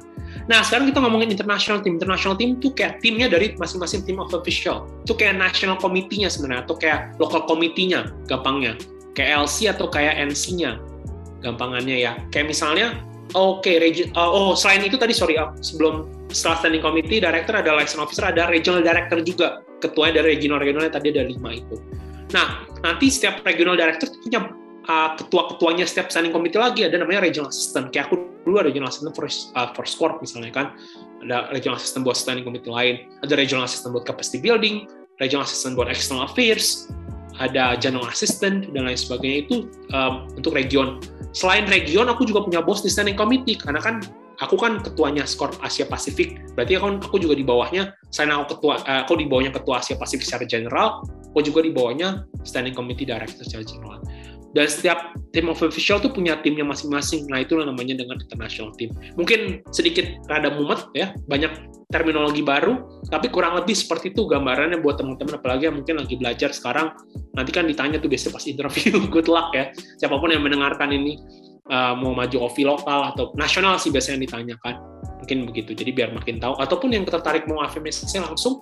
Nah, 0.51 0.59
sekarang 0.59 0.91
kita 0.91 0.99
ngomongin 0.99 1.31
international 1.31 1.79
team. 1.79 1.95
International 1.95 2.35
team 2.35 2.59
itu 2.59 2.75
kayak 2.75 2.99
timnya 2.99 3.31
dari 3.31 3.55
masing-masing 3.55 4.03
team 4.03 4.19
of 4.19 4.31
official. 4.35 4.83
Itu 5.07 5.15
kayak 5.15 5.39
national 5.39 5.79
committee-nya 5.79 6.27
sebenarnya, 6.27 6.67
atau 6.67 6.75
kayak 6.75 7.15
local 7.15 7.47
committee-nya, 7.47 8.11
gampangnya. 8.27 8.75
Kayak 9.15 9.47
LC 9.47 9.71
atau 9.71 9.87
kayak 9.87 10.19
NC-nya, 10.19 10.83
gampangannya 11.39 11.95
ya. 11.95 12.19
Kayak 12.35 12.51
misalnya, 12.51 12.99
oke, 13.31 13.63
okay, 13.63 13.79
uh, 14.11 14.27
oh 14.27 14.51
selain 14.51 14.83
itu 14.83 14.99
tadi, 14.99 15.15
sorry, 15.15 15.39
uh, 15.39 15.55
sebelum 15.63 16.11
setelah 16.27 16.59
standing 16.59 16.83
committee, 16.83 17.23
director 17.23 17.55
ada 17.55 17.71
liaison 17.71 18.03
officer, 18.03 18.27
ada 18.27 18.51
regional 18.51 18.83
director 18.83 19.23
juga. 19.23 19.63
Ketuanya 19.79 20.19
dari 20.19 20.35
regional-regionalnya 20.35 20.91
tadi 20.91 21.13
ada 21.15 21.23
lima 21.23 21.55
itu. 21.55 21.79
Nah, 22.35 22.67
nanti 22.83 23.07
setiap 23.07 23.45
regional 23.47 23.79
director 23.79 24.11
punya 24.25 24.51
uh, 24.87 25.13
ketua-ketuanya 25.19 25.85
setiap 25.85 26.09
standing 26.09 26.33
committee 26.33 26.59
lagi 26.59 26.87
ada 26.87 26.97
namanya 26.99 27.27
regional 27.27 27.51
assistant. 27.51 27.91
Kayak 27.91 28.11
aku 28.11 28.27
dulu 28.47 28.63
ada 28.63 28.71
regional 28.71 28.89
assistant 28.89 29.13
for, 29.13 29.27
uh, 29.29 29.69
for 29.75 29.85
squad 29.85 30.19
misalnya 30.23 30.51
kan. 30.51 30.67
Ada 31.23 31.51
regional 31.51 31.77
assistant 31.77 32.07
buat 32.07 32.17
standing 32.17 32.47
committee 32.47 32.71
lain. 32.71 32.95
Ada 33.21 33.35
regional 33.35 33.67
assistant 33.67 33.91
buat 33.91 34.07
capacity 34.07 34.39
building, 34.39 34.87
regional 35.19 35.43
assistant 35.43 35.75
buat 35.75 35.91
external 35.91 36.25
affairs, 36.25 36.87
ada 37.37 37.77
general 37.77 38.09
assistant 38.09 38.69
dan 38.73 38.89
lain 38.89 38.97
sebagainya 38.97 39.45
itu 39.45 39.55
um, 39.93 40.25
untuk 40.33 40.57
region. 40.57 40.97
Selain 41.35 41.69
region, 41.69 42.09
aku 42.09 42.25
juga 42.25 42.41
punya 42.41 42.65
bos 42.65 42.81
di 42.81 42.89
standing 42.89 43.13
committee 43.13 43.53
karena 43.53 43.77
kan 43.77 44.01
aku 44.41 44.57
kan 44.57 44.81
ketuanya 44.81 45.25
skor 45.25 45.53
Asia 45.61 45.85
Pasifik. 45.85 46.41
Berarti 46.57 46.81
kan 46.81 46.97
aku 46.97 47.21
juga 47.21 47.37
di 47.37 47.45
bawahnya, 47.45 47.93
selain 48.09 48.33
aku 48.33 48.57
ketua, 48.57 48.81
uh, 48.85 49.05
aku 49.05 49.21
di 49.21 49.25
bawahnya 49.29 49.53
ketua 49.53 49.81
Asia 49.81 49.97
Pasifik 49.99 50.25
secara 50.25 50.45
general, 50.49 51.05
aku 51.29 51.45
juga 51.45 51.61
di 51.61 51.69
bawahnya 51.69 52.25
standing 52.41 52.73
committee 52.73 53.05
director 53.05 53.45
secara 53.45 53.61
general. 53.65 54.01
Dan 54.57 54.65
setiap 54.65 55.13
tim 55.37 55.53
of 55.53 55.61
official 55.61 56.01
tuh 56.01 56.09
punya 56.09 56.41
timnya 56.41 56.65
masing-masing. 56.65 57.29
Nah, 57.29 57.45
itulah 57.45 57.69
namanya 57.69 57.93
dengan 57.93 58.17
international 58.17 58.73
team. 58.73 58.89
Mungkin 59.13 59.61
sedikit 59.69 60.09
rada 60.25 60.49
mumet 60.49 60.81
ya, 60.97 61.13
banyak 61.29 61.53
terminologi 61.93 62.41
baru, 62.41 63.05
tapi 63.13 63.29
kurang 63.29 63.53
lebih 63.53 63.77
seperti 63.77 64.17
itu 64.17 64.25
gambarannya 64.25 64.81
buat 64.81 64.97
teman-teman 64.97 65.37
apalagi 65.37 65.69
yang 65.69 65.77
mungkin 65.77 66.01
lagi 66.01 66.17
belajar 66.17 66.49
sekarang. 66.49 66.89
Nanti 67.37 67.53
kan 67.53 67.69
ditanya 67.69 68.01
tuh 68.01 68.09
biasanya 68.09 68.33
pas 68.33 68.45
interview, 68.49 68.97
good 69.13 69.29
luck 69.29 69.53
ya. 69.53 69.69
Siapa 70.01 70.17
pun 70.17 70.33
yang 70.33 70.41
mendengarkan 70.41 70.89
ini 70.89 71.21
uh, 71.69 71.93
mau 71.93 72.17
maju 72.17 72.49
OVI 72.49 72.63
lokal 72.65 73.13
atau 73.13 73.37
nasional 73.37 73.77
sih 73.77 73.93
biasanya 73.93 74.25
ditanyakan. 74.25 74.73
Mungkin 75.21 75.37
begitu. 75.53 75.77
Jadi 75.77 75.93
biar 75.93 76.17
makin 76.17 76.41
tahu 76.41 76.57
ataupun 76.57 76.97
yang 76.97 77.05
tertarik 77.05 77.45
mau 77.45 77.61
AVMSC 77.61 78.17
langsung 78.25 78.57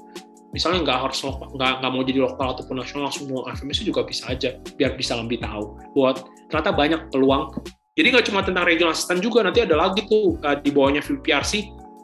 misalnya 0.55 0.87
nggak 0.87 0.99
harus 1.03 1.19
nggak 1.19 1.71
nggak 1.83 1.91
mau 1.91 2.03
jadi 2.07 2.19
lokal 2.23 2.47
ataupun 2.55 2.79
nasional 2.79 3.11
mau 3.27 3.43
FMS 3.51 3.83
juga 3.83 4.07
bisa 4.07 4.31
aja 4.31 4.55
biar 4.79 4.95
bisa 4.95 5.19
lebih 5.19 5.43
tahu 5.43 5.75
buat 5.91 6.23
ternyata 6.47 6.71
banyak 6.71 7.01
peluang. 7.11 7.51
Jadi 7.95 8.07
nggak 8.15 8.25
cuma 8.31 8.39
tentang 8.43 8.63
regional 8.63 8.95
assistant 8.95 9.19
juga 9.19 9.43
nanti 9.43 9.63
ada 9.63 9.75
lagi 9.75 10.07
tuh 10.07 10.39
uh, 10.39 10.55
di 10.55 10.71
bawahnya 10.71 11.03
VPRC 11.03 11.53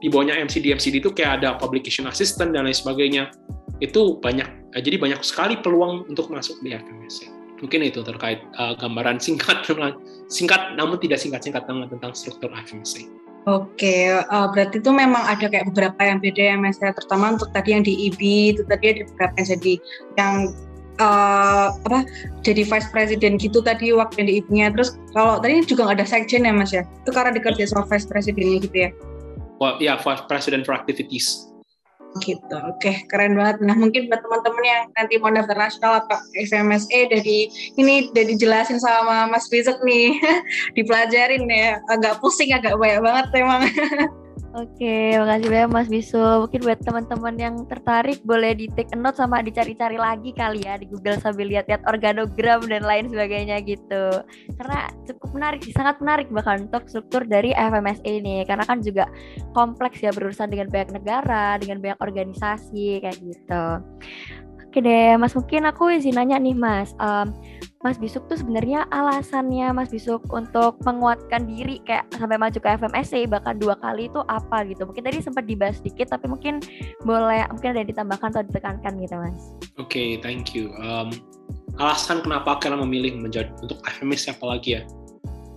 di 0.03 0.08
bawahnya 0.12 0.36
MCD 0.43 0.75
MCD 0.75 1.00
itu 1.00 1.15
kayak 1.15 1.39
ada 1.39 1.55
publication 1.55 2.12
assistant 2.12 2.51
dan 2.51 2.67
lain 2.67 2.75
sebagainya. 2.75 3.31
Itu 3.79 4.20
banyak 4.20 4.75
uh, 4.75 4.81
jadi 4.84 5.00
banyak 5.00 5.24
sekali 5.24 5.55
peluang 5.63 6.12
untuk 6.12 6.27
masuk 6.27 6.60
di 6.60 6.75
FMS 6.75 7.41
mungkin 7.62 7.86
itu 7.86 8.01
terkait 8.01 8.41
uh, 8.58 8.74
gambaran 8.75 9.22
singkat 9.22 9.62
singkat 10.36 10.62
namun 10.75 10.98
tidak 10.98 11.22
singkat-singkat 11.22 11.63
tentang 11.70 12.12
struktur 12.17 12.50
FMC. 12.51 13.05
Oke, 13.50 14.06
uh, 14.14 14.48
berarti 14.54 14.78
itu 14.78 14.92
memang 14.94 15.26
ada 15.26 15.50
kayak 15.50 15.74
beberapa 15.74 15.98
yang 16.06 16.22
beda 16.22 16.54
ya 16.54 16.56
Mas 16.62 16.78
ya, 16.78 16.94
terutama 16.94 17.34
untuk 17.34 17.50
tadi 17.50 17.74
yang 17.74 17.82
di 17.82 18.10
IB 18.10 18.22
itu 18.54 18.62
tadi 18.70 18.94
ada 18.94 19.02
beberapa 19.10 19.34
yang 19.42 19.48
jadi 19.58 19.74
yang 20.14 20.34
uh, 21.02 21.68
apa 21.74 22.06
jadi 22.46 22.62
vice 22.62 22.90
president 22.94 23.42
gitu 23.42 23.66
tadi 23.66 23.90
waktu 23.98 24.22
yang 24.22 24.28
di 24.30 24.36
IB-nya. 24.46 24.68
Terus 24.78 24.94
kalau 25.18 25.42
tadi 25.42 25.58
juga 25.66 25.90
nggak 25.90 26.06
ada 26.06 26.08
sekjen 26.08 26.46
ya 26.46 26.54
Mas 26.54 26.70
ya, 26.70 26.86
itu 26.86 27.10
karena 27.10 27.34
dikerja 27.34 27.66
sama 27.66 27.90
vice 27.90 28.06
presidennya 28.06 28.62
gitu 28.62 28.78
ya? 28.78 28.90
Well, 29.58 29.82
ya, 29.82 29.94
yeah, 29.94 29.98
vice 29.98 30.22
president 30.30 30.70
for 30.70 30.78
activities 30.78 31.50
gitu. 32.20 32.58
Oke, 32.68 33.08
keren 33.08 33.39
banget. 33.39 33.63
Nah, 33.63 33.75
mungkin 33.80 34.12
buat 34.12 34.20
teman-teman 34.20 34.63
yang 34.68 34.82
nanti 35.00 35.15
mau 35.18 35.32
daftar 35.32 35.56
nasional 35.56 36.03
atau 36.03 36.20
FMSA 36.36 37.08
dari 37.08 37.48
ini 37.80 38.12
udah 38.12 38.25
dijelasin 38.27 38.77
sama 38.84 39.32
Mas 39.32 39.48
Rizek 39.48 39.80
nih, 39.82 40.20
dipelajarin 40.77 41.48
ya. 41.48 41.80
Agak 41.88 42.20
pusing, 42.20 42.51
agak 42.51 42.75
banyak 42.75 43.00
banget 43.00 43.25
emang. 43.39 43.63
Oke, 44.51 45.15
makasih 45.15 45.48
banyak 45.48 45.72
Mas 45.72 45.88
Bisu. 45.88 46.20
Mungkin 46.20 46.60
buat 46.67 46.84
teman-teman 46.84 47.36
yang 47.39 47.55
tertarik 47.72 48.20
boleh 48.27 48.51
di 48.51 48.67
take 48.75 48.91
a 48.91 49.00
note 49.00 49.15
sama 49.15 49.39
dicari-cari 49.39 49.96
lagi 49.96 50.36
kali 50.36 50.67
ya 50.67 50.75
di 50.75 50.91
Google 50.91 51.15
sambil 51.24 51.48
lihat-lihat 51.48 51.88
organogram 51.88 52.60
dan 52.67 52.84
lain 52.84 53.08
sebagainya 53.08 53.63
gitu. 53.63 54.12
Karena 54.60 54.91
cukup 55.08 55.29
menarik 55.31 55.63
sangat 55.72 56.03
menarik 56.03 56.27
bahkan 56.36 56.67
untuk 56.67 56.84
struktur 56.91 57.24
dari 57.24 57.55
FMSA 57.55 58.03
ini. 58.03 58.43
Karena 58.43 58.67
kan 58.67 58.84
juga 58.84 59.08
kompleks 59.55 60.03
ya 60.03 60.12
berurusan 60.12 60.51
dengan 60.51 60.67
banyak 60.67 61.00
negara, 61.00 61.55
dengan 61.55 61.79
banyak 61.79 62.00
organisasi 62.03 63.08
kayak 63.08 63.24
gitu. 63.24 63.65
Oke 64.72 64.80
deh, 64.80 65.20
Mas 65.20 65.36
mungkin 65.36 65.68
aku 65.68 65.92
izin 65.92 66.16
nanya 66.16 66.40
nih 66.40 66.56
Mas. 66.56 66.96
Um, 66.96 67.36
Mas 67.84 68.00
Bisuk 68.00 68.24
tuh 68.32 68.40
sebenarnya 68.40 68.88
alasannya 68.88 69.68
Mas 69.75 69.92
Bisuk 69.92 70.24
untuk 70.32 70.80
menguatkan 70.88 71.44
diri 71.44 71.84
kayak 71.84 72.08
sampai 72.16 72.40
maju 72.40 72.56
ke 72.56 72.80
FMSC 72.80 73.28
bahkan 73.28 73.60
dua 73.60 73.75
kali 73.84 74.08
itu 74.08 74.24
apa 74.32 74.63
gitu? 74.63 74.88
Mungkin 74.88 75.04
tadi 75.04 75.20
sempat 75.20 75.44
dibahas 75.44 75.84
sedikit 75.84 76.16
tapi 76.16 76.32
mungkin 76.32 76.63
boleh 77.04 77.51
mungkin 77.51 77.75
ada 77.75 77.84
yang 77.84 77.92
ditambahkan 77.92 78.32
atau 78.32 78.48
ditekankan 78.48 78.96
gitu 79.04 79.16
Mas. 79.20 79.44
Oke, 79.75 79.92
okay, 79.92 80.10
thank 80.24 80.56
you. 80.56 80.72
Um, 80.80 81.12
alasan 81.75 82.24
kenapa 82.24 82.56
kalian 82.63 82.80
memilih 82.88 83.20
menjadi 83.20 83.51
untuk 83.60 83.84
FMS 83.84 84.32
apalagi 84.32 84.80
ya? 84.80 84.88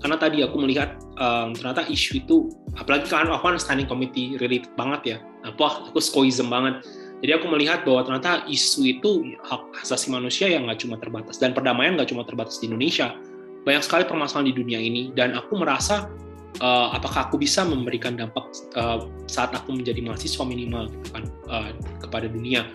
Karena 0.03 0.19
tadi 0.19 0.43
aku 0.43 0.59
melihat 0.59 0.99
um, 1.23 1.55
ternyata 1.55 1.87
isu 1.87 2.19
itu 2.19 2.51
apalagi 2.75 3.07
kan 3.07 3.31
aku 3.31 3.47
kan 3.47 3.63
standing 3.63 3.87
committee 3.87 4.35
related 4.43 4.75
banget 4.75 5.01
ya. 5.07 5.17
Apa 5.47 5.87
aku 5.95 6.03
skoism 6.03 6.51
banget 6.51 6.83
jadi 7.25 7.41
aku 7.41 7.49
melihat 7.49 7.89
bahwa 7.89 8.05
ternyata 8.05 8.45
isu 8.53 8.85
itu 8.85 9.33
hak 9.41 9.81
asasi 9.81 10.13
manusia 10.13 10.45
yang 10.45 10.69
nggak 10.69 10.85
cuma 10.85 11.01
terbatas 11.01 11.41
dan 11.41 11.57
perdamaian 11.57 11.97
nggak 11.97 12.13
cuma 12.13 12.21
terbatas 12.21 12.61
di 12.61 12.69
Indonesia, 12.69 13.17
banyak 13.65 13.81
sekali 13.81 14.05
permasalahan 14.05 14.53
di 14.53 14.55
dunia 14.61 14.77
ini 14.77 15.09
dan 15.17 15.33
aku 15.33 15.57
merasa 15.57 16.13
uh, 16.61 16.93
apakah 16.93 17.33
aku 17.33 17.41
bisa 17.41 17.65
memberikan 17.65 18.13
dampak 18.13 18.45
uh, 18.77 19.09
saat 19.25 19.57
aku 19.57 19.73
menjadi 19.73 20.05
mahasiswa 20.05 20.45
minimal 20.45 20.93
gitu 20.93 21.09
kan 21.17 21.25
uh, 21.49 21.73
kepada 22.05 22.29
dunia. 22.29 22.69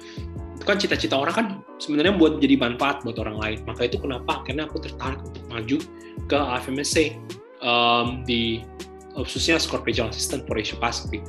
Itu 0.57 0.65
kan 0.65 0.81
cita-cita 0.81 1.13
orang 1.13 1.35
kan 1.37 1.47
sebenarnya 1.77 2.17
buat 2.17 2.41
jadi 2.41 2.57
manfaat 2.57 3.05
buat 3.05 3.21
orang 3.21 3.37
lain. 3.37 3.57
Maka 3.69 3.85
itu 3.85 4.01
kenapa 4.01 4.41
akhirnya 4.41 4.65
aku 4.65 4.81
tertarik 4.81 5.21
untuk 5.29 5.45
maju 5.45 5.77
ke 6.25 6.37
AFMSC 6.57 7.21
um, 7.61 8.25
di 8.25 8.65
khususnya 9.13 9.61
Regional 9.61 10.09
Assistant 10.09 10.49
for 10.49 10.57
Asia 10.57 10.73
Pacific 10.81 11.21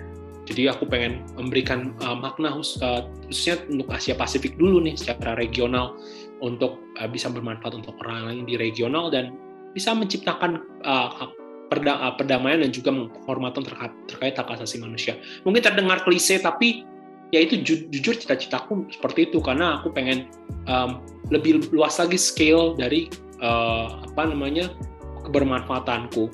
jadi 0.50 0.75
aku 0.75 0.85
pengen 0.90 1.23
memberikan 1.38 1.95
uh, 2.02 2.19
makna 2.19 2.50
uh, 2.50 3.07
khususnya 3.30 3.62
untuk 3.71 3.87
Asia 3.95 4.19
Pasifik 4.19 4.59
dulu 4.59 4.83
nih 4.83 4.99
secara 4.99 5.38
regional 5.38 5.95
untuk 6.42 6.83
uh, 6.99 7.07
bisa 7.07 7.30
bermanfaat 7.30 7.78
untuk 7.78 7.95
orang 8.02 8.26
lain 8.26 8.42
di 8.50 8.59
regional 8.59 9.14
dan 9.14 9.30
bisa 9.71 9.95
menciptakan 9.95 10.59
uh, 10.83 11.30
perda 11.71 12.02
uh, 12.02 12.12
perdamaian 12.19 12.66
dan 12.66 12.75
juga 12.75 12.90
penghormatan 12.90 13.62
terkait, 13.62 13.95
terkait 14.11 14.35
hak 14.35 14.50
asasi 14.50 14.83
manusia. 14.83 15.14
Mungkin 15.47 15.62
terdengar 15.62 16.02
klise 16.02 16.42
tapi 16.42 16.83
ya 17.30 17.47
itu 17.47 17.62
ju 17.62 17.87
jujur 17.95 18.19
cita-citaku 18.19 18.90
seperti 18.90 19.30
itu 19.30 19.38
karena 19.38 19.78
aku 19.78 19.95
pengen 19.95 20.26
um, 20.66 20.99
lebih 21.30 21.62
luas 21.71 21.95
lagi 22.02 22.19
scale 22.19 22.75
dari 22.75 23.07
uh, 23.38 24.02
apa 24.02 24.26
namanya 24.26 24.66
kebermanfaatanku 25.30 26.26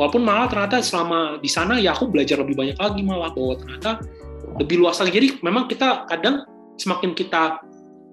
walaupun 0.00 0.24
malah 0.24 0.48
ternyata 0.48 0.80
selama 0.80 1.36
di 1.44 1.50
sana 1.52 1.76
ya 1.76 1.92
aku 1.92 2.08
belajar 2.08 2.40
lebih 2.40 2.56
banyak 2.56 2.80
lagi 2.80 3.04
malah 3.04 3.28
bahwa 3.36 3.60
ternyata 3.60 4.00
lebih 4.56 4.80
luas 4.80 4.96
lagi. 4.96 5.12
Jadi 5.12 5.28
memang 5.44 5.68
kita 5.68 6.08
kadang 6.08 6.48
semakin 6.80 7.12
kita 7.12 7.60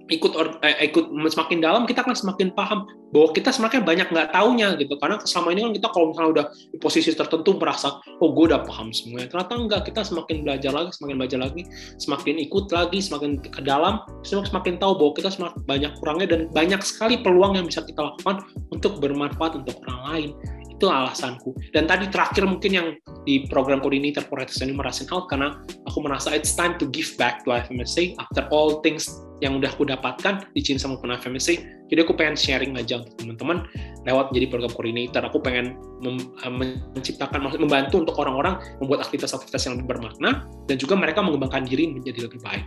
ikut 0.07 0.39
or, 0.39 0.55
eh, 0.63 0.87
ikut 0.87 1.11
semakin 1.27 1.59
dalam 1.59 1.83
kita 1.83 1.99
akan 1.99 2.15
semakin 2.15 2.55
paham 2.55 2.87
bahwa 3.11 3.31
kita 3.35 3.51
semakin 3.51 3.83
banyak 3.83 4.07
nggak 4.07 4.31
taunya 4.31 4.75
gitu. 4.79 4.95
Karena 4.99 5.19
selama 5.23 5.55
ini 5.55 5.59
kan 5.67 5.71
kita 5.79 5.87
kalau 5.91 6.05
misalnya 6.11 6.31
udah 6.31 6.45
di 6.71 6.77
posisi 6.79 7.11
tertentu 7.11 7.59
merasa 7.59 7.99
oh 8.23 8.31
gue 8.31 8.45
udah 8.51 8.63
paham 8.63 8.91
semuanya. 8.95 9.27
Ternyata 9.31 9.53
enggak 9.55 9.81
kita 9.91 10.07
semakin 10.07 10.47
belajar 10.47 10.71
lagi 10.75 10.89
semakin 10.95 11.15
belajar 11.19 11.39
lagi 11.43 11.61
semakin 11.99 12.35
ikut 12.39 12.65
lagi 12.71 12.99
semakin 13.03 13.31
ke 13.39 13.61
dalam 13.63 14.03
semakin 14.23 14.79
tahu 14.79 14.95
bahwa 14.95 15.11
kita 15.15 15.29
semakin 15.31 15.59
banyak 15.67 15.91
kurangnya 15.99 16.27
dan 16.35 16.41
banyak 16.55 16.81
sekali 16.83 17.19
peluang 17.19 17.59
yang 17.59 17.67
bisa 17.67 17.83
kita 17.83 17.99
lakukan 17.99 18.43
untuk 18.71 19.03
bermanfaat 19.03 19.59
untuk 19.59 19.75
orang 19.87 20.01
lain 20.07 20.29
itu 20.77 20.85
alasanku. 20.85 21.57
Dan 21.73 21.89
tadi 21.89 22.05
terakhir 22.13 22.45
mungkin 22.45 22.71
yang 22.71 22.87
di 23.25 23.49
program 23.49 23.81
coordinator 23.81 24.21
for 24.29 24.37
Health 24.37 24.53
Meracing 24.61 25.09
Health 25.09 25.25
karena 25.27 25.57
aku 25.89 25.99
merasa 26.05 26.31
it's 26.31 26.53
time 26.53 26.77
to 26.77 26.85
give 26.93 27.09
back 27.17 27.41
to 27.43 27.57
FMSA 27.57 28.13
after 28.21 28.45
all 28.53 28.79
things 28.85 29.09
yang 29.41 29.57
udah 29.57 29.69
aku 29.69 29.85
dapatkan 29.85 30.49
di 30.53 30.61
Cinta 30.61 30.89
maupun 30.89 31.13
FMSA. 31.13 31.57
Jadi 31.87 31.99
aku 32.03 32.13
pengen 32.17 32.37
sharing 32.37 32.73
aja 32.77 33.01
untuk 33.01 33.13
teman-teman 33.21 33.57
lewat 34.05 34.33
menjadi 34.33 34.47
program 34.49 34.73
coordinator. 34.73 35.21
Aku 35.25 35.37
pengen 35.41 35.77
eh, 36.05 36.53
menciptakan, 36.93 37.57
membantu 37.57 38.01
untuk 38.05 38.15
orang-orang 38.17 38.61
membuat 38.81 39.05
aktivitas-aktivitas 39.09 39.61
yang 39.69 39.73
lebih 39.81 39.97
bermakna 39.97 40.45
dan 40.69 40.75
juga 40.77 40.93
mereka 40.97 41.21
mengembangkan 41.25 41.65
diri 41.65 41.89
menjadi 41.93 42.29
lebih 42.29 42.39
baik 42.41 42.65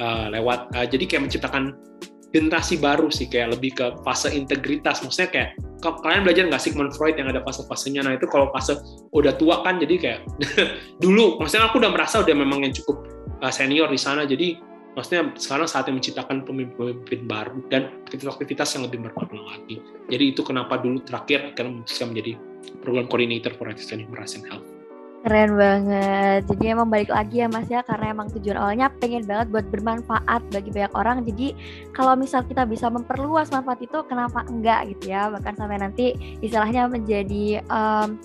uh, 0.00 0.28
lewat. 0.32 0.70
Uh, 0.76 0.86
jadi 0.86 1.04
kayak 1.08 1.22
menciptakan 1.28 1.76
generasi 2.30 2.78
baru 2.78 3.10
sih 3.10 3.26
kayak 3.26 3.58
lebih 3.58 3.74
ke 3.74 3.86
fase 4.06 4.30
integritas. 4.30 5.02
Maksudnya 5.02 5.30
kayak 5.30 5.50
kalian 5.82 6.22
belajar 6.22 6.46
nggak 6.46 6.62
Sigmund 6.62 6.94
Freud 6.94 7.18
yang 7.18 7.28
ada 7.30 7.42
fase-fasenya? 7.42 8.06
Nah 8.06 8.14
itu 8.14 8.26
kalau 8.30 8.50
fase 8.54 8.78
udah 9.10 9.34
tua 9.34 9.66
kan 9.66 9.82
jadi 9.82 9.94
kayak 9.98 10.20
dulu 11.04 11.42
maksudnya 11.42 11.68
aku 11.70 11.82
udah 11.82 11.90
merasa 11.90 12.22
udah 12.22 12.34
memang 12.34 12.62
yang 12.66 12.74
cukup 12.74 13.02
uh, 13.42 13.52
senior 13.52 13.90
di 13.90 13.98
sana. 13.98 14.22
Jadi 14.24 14.58
maksudnya 14.94 15.34
sekarang 15.34 15.66
saatnya 15.66 15.94
menciptakan 15.98 16.46
pemimpin-pemimpin 16.46 17.26
baru 17.26 17.58
dan 17.70 17.90
aktivitas-aktivitas 18.06 18.78
yang 18.78 18.82
lebih 18.86 18.98
bermakna 19.10 19.42
lagi. 19.42 19.82
Jadi 20.06 20.24
itu 20.30 20.42
kenapa 20.46 20.78
dulu 20.78 21.02
terakhir 21.02 21.54
akhirnya 21.54 21.82
memutuskan 21.82 22.14
menjadi 22.14 22.32
program 22.82 23.06
coordinator 23.10 23.52
for 23.58 23.66
Assistant 23.70 24.06
Human 24.06 24.22
Health 24.46 24.79
Keren 25.20 25.52
banget. 25.52 26.48
Jadi 26.48 26.64
emang 26.72 26.88
balik 26.88 27.12
lagi 27.12 27.44
ya 27.44 27.48
Mas 27.52 27.68
ya 27.68 27.84
karena 27.84 28.16
emang 28.16 28.32
tujuan 28.32 28.56
awalnya 28.56 28.88
pengen 29.04 29.28
banget 29.28 29.52
buat 29.52 29.68
bermanfaat 29.68 30.48
bagi 30.48 30.72
banyak 30.72 30.94
orang. 30.96 31.28
Jadi 31.28 31.52
kalau 31.92 32.16
misal 32.16 32.40
kita 32.48 32.64
bisa 32.64 32.88
memperluas 32.88 33.52
manfaat 33.52 33.84
itu 33.84 34.00
kenapa 34.08 34.48
enggak 34.48 34.88
gitu 34.96 35.12
ya. 35.12 35.28
Bahkan 35.28 35.60
sampai 35.60 35.76
nanti 35.76 36.16
istilahnya 36.40 36.88
menjadi 36.88 37.60
um, 37.68 38.16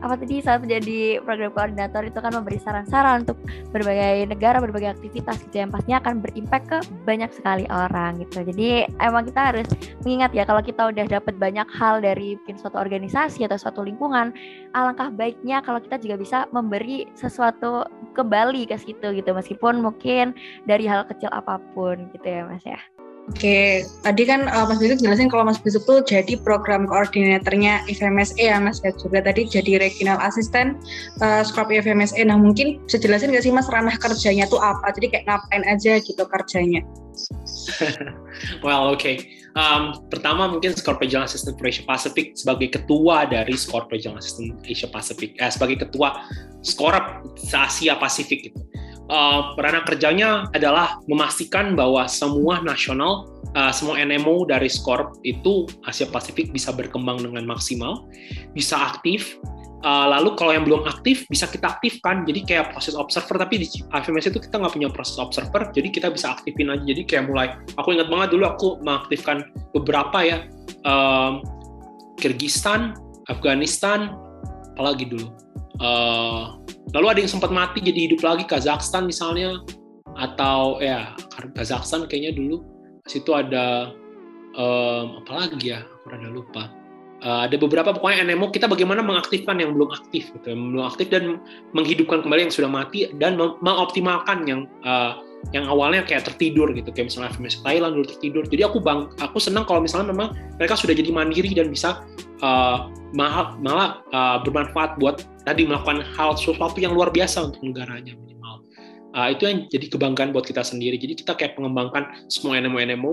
apa 0.00 0.16
tadi 0.16 0.40
saat 0.40 0.64
menjadi 0.64 1.20
program 1.20 1.52
koordinator 1.52 2.02
itu 2.04 2.18
kan 2.18 2.32
memberi 2.32 2.56
saran-saran 2.56 3.28
untuk 3.28 3.36
berbagai 3.72 4.28
negara, 4.28 4.56
berbagai 4.60 4.96
aktivitas 4.96 5.40
gitu 5.44 5.60
yang 5.60 5.70
pastinya 5.72 6.00
akan 6.00 6.24
berimpact 6.24 6.66
ke 6.68 6.78
banyak 7.04 7.30
sekali 7.36 7.64
orang 7.68 8.20
gitu. 8.24 8.40
Jadi 8.44 8.88
emang 9.00 9.28
kita 9.28 9.40
harus 9.52 9.68
mengingat 10.04 10.32
ya 10.32 10.48
kalau 10.48 10.64
kita 10.64 10.88
udah 10.88 11.04
dapat 11.08 11.34
banyak 11.36 11.68
hal 11.76 12.00
dari 12.00 12.40
mungkin 12.40 12.56
suatu 12.56 12.76
organisasi 12.80 13.44
atau 13.44 13.60
suatu 13.60 13.80
lingkungan, 13.84 14.32
alangkah 14.72 15.12
baiknya 15.12 15.60
kalau 15.60 15.80
kita 15.80 16.00
juga 16.00 16.16
bisa 16.16 16.38
memberi 16.50 17.08
sesuatu 17.12 17.84
kembali 18.16 18.68
ke 18.68 18.76
situ 18.80 19.12
gitu 19.14 19.30
meskipun 19.36 19.84
mungkin 19.84 20.32
dari 20.64 20.88
hal 20.88 21.06
kecil 21.06 21.28
apa 21.30 21.60
pun 21.76 22.08
gitu 22.16 22.26
ya 22.26 22.48
Mas 22.48 22.64
ya. 22.64 22.80
Oke, 23.30 23.86
tadi 24.02 24.26
kan 24.26 24.50
uh, 24.50 24.66
Mas 24.66 24.82
Bisuk 24.82 24.98
jelasin 25.06 25.30
kalau 25.30 25.46
Mas 25.46 25.62
Bisuk 25.62 25.86
tuh 25.86 26.02
jadi 26.02 26.34
program 26.42 26.90
koordinatornya 26.90 27.86
FMSE 27.86 28.42
ya 28.42 28.58
Mas 28.58 28.82
ya 28.82 28.90
juga 28.98 29.22
tadi 29.22 29.46
jadi 29.46 29.78
regional 29.78 30.18
assistant 30.18 30.74
uh, 31.22 31.46
Scorp 31.46 31.70
FMSE. 31.70 32.18
Nah 32.26 32.34
mungkin 32.34 32.82
bisa 32.90 32.98
jelasin 32.98 33.30
nggak 33.30 33.46
sih 33.46 33.54
Mas 33.54 33.70
ranah 33.70 33.94
kerjanya 34.02 34.50
tuh 34.50 34.58
apa? 34.58 34.90
Jadi 34.98 35.14
kayak 35.14 35.24
ngapain 35.30 35.62
aja 35.62 36.02
gitu 36.02 36.22
kerjanya? 36.26 36.82
well, 38.66 38.90
oke. 38.90 38.98
Okay. 38.98 39.38
Um, 39.54 40.10
pertama 40.10 40.50
mungkin 40.50 40.74
Scorp 40.74 40.98
Regional 40.98 41.30
Assistant 41.30 41.54
for 41.54 41.70
Asia 41.70 41.86
Pacific 41.86 42.34
sebagai 42.34 42.82
ketua 42.82 43.30
dari 43.30 43.54
Scorp 43.54 43.94
Regional 43.94 44.18
Assistant 44.18 44.58
Asia 44.66 44.90
Pacific, 44.90 45.38
eh, 45.38 45.50
sebagai 45.54 45.86
ketua 45.86 46.26
Scorp 46.66 47.30
Asia 47.38 47.94
Pasifik 47.94 48.50
gitu 48.50 48.58
uh, 49.10 49.82
kerjanya 49.84 50.46
adalah 50.54 51.02
memastikan 51.10 51.74
bahwa 51.74 52.06
semua 52.06 52.62
nasional, 52.62 53.26
uh, 53.58 53.74
semua 53.74 53.98
NMO 53.98 54.46
dari 54.46 54.70
SCORP 54.70 55.18
itu 55.26 55.66
Asia 55.84 56.06
Pasifik 56.06 56.54
bisa 56.54 56.70
berkembang 56.70 57.20
dengan 57.20 57.44
maksimal, 57.44 58.06
bisa 58.54 58.78
aktif. 58.78 59.36
Uh, 59.80 60.12
lalu 60.12 60.36
kalau 60.36 60.52
yang 60.52 60.68
belum 60.68 60.84
aktif 60.84 61.24
bisa 61.32 61.48
kita 61.48 61.72
aktifkan, 61.72 62.28
jadi 62.28 62.40
kayak 62.44 62.66
proses 62.76 62.92
observer. 62.92 63.40
Tapi 63.40 63.64
di 63.64 63.66
IFMS 63.66 64.28
itu 64.28 64.38
kita 64.44 64.60
nggak 64.60 64.76
punya 64.76 64.92
proses 64.92 65.16
observer, 65.16 65.72
jadi 65.72 65.88
kita 65.88 66.12
bisa 66.12 66.36
aktifin 66.36 66.68
aja. 66.68 66.84
Jadi 66.84 67.02
kayak 67.08 67.24
mulai, 67.32 67.56
aku 67.80 67.96
ingat 67.96 68.12
banget 68.12 68.28
dulu 68.36 68.44
aku 68.44 68.68
mengaktifkan 68.84 69.48
beberapa 69.72 70.20
ya, 70.20 70.44
um, 70.84 71.40
Kyrgyzstan, 72.20 72.92
Afghanistan, 73.32 74.12
apalagi 74.76 75.08
dulu. 75.08 75.49
Uh, 75.80 76.60
lalu 76.92 77.06
ada 77.08 77.18
yang 77.24 77.32
sempat 77.32 77.48
mati 77.48 77.80
jadi 77.80 78.12
hidup 78.12 78.20
lagi 78.20 78.44
Kazakhstan 78.44 79.08
misalnya 79.08 79.64
atau 80.20 80.76
ya 80.78 81.16
Kazakhstan 81.56 82.04
kayaknya 82.04 82.36
dulu. 82.36 82.60
Situ 83.08 83.32
ada 83.32 83.90
um, 84.54 85.24
apa 85.24 85.32
lagi 85.48 85.72
ya? 85.72 85.80
Aku 85.82 86.12
rada 86.12 86.28
lupa 86.28 86.79
uh, 87.24 87.46
ada 87.48 87.56
beberapa 87.60 87.92
pokoknya 87.96 88.26
NMO 88.32 88.52
kita 88.52 88.66
bagaimana 88.66 89.04
mengaktifkan 89.04 89.60
yang 89.60 89.76
belum 89.76 89.92
aktif 89.92 90.32
gitu 90.34 90.46
yang 90.52 90.60
belum 90.72 90.84
aktif 90.88 91.06
dan 91.12 91.40
menghidupkan 91.76 92.24
kembali 92.24 92.48
yang 92.48 92.54
sudah 92.54 92.70
mati 92.70 93.08
dan 93.16 93.36
mengoptimalkan 93.38 94.44
yang 94.48 94.60
uh, 94.84 95.20
yang 95.56 95.64
awalnya 95.64 96.04
kayak 96.04 96.28
tertidur 96.28 96.68
gitu 96.76 96.92
kayak 96.92 97.08
misalnya 97.08 97.32
FMS 97.32 97.64
Thailand 97.64 97.96
dulu 97.96 98.06
tertidur. 98.12 98.44
Jadi 98.44 98.60
aku 98.60 98.78
bang 98.84 99.08
aku 99.24 99.40
senang 99.40 99.64
kalau 99.64 99.80
misalnya 99.80 100.12
memang 100.12 100.36
mereka 100.60 100.76
sudah 100.76 100.92
jadi 100.92 101.08
mandiri 101.08 101.56
dan 101.56 101.72
bisa 101.72 102.04
uh, 102.44 102.92
malah 103.16 103.56
malah 103.58 103.88
uh, 104.12 104.38
bermanfaat 104.44 105.00
buat 105.00 105.24
tadi 105.48 105.64
melakukan 105.64 106.04
hal 106.14 106.36
sesuatu 106.36 106.76
yang 106.76 106.92
luar 106.92 107.08
biasa 107.08 107.50
untuk 107.50 107.60
negaranya 107.64 108.12
minimal. 108.14 108.62
Uh, 109.16 109.32
itu 109.32 109.48
yang 109.48 109.58
jadi 109.72 109.86
kebanggaan 109.90 110.30
buat 110.30 110.44
kita 110.44 110.60
sendiri. 110.60 111.00
Jadi 111.00 111.24
kita 111.24 111.32
kayak 111.34 111.56
mengembangkan 111.56 112.28
semua 112.28 112.60
NMO 112.60 112.78
NMO 112.78 113.12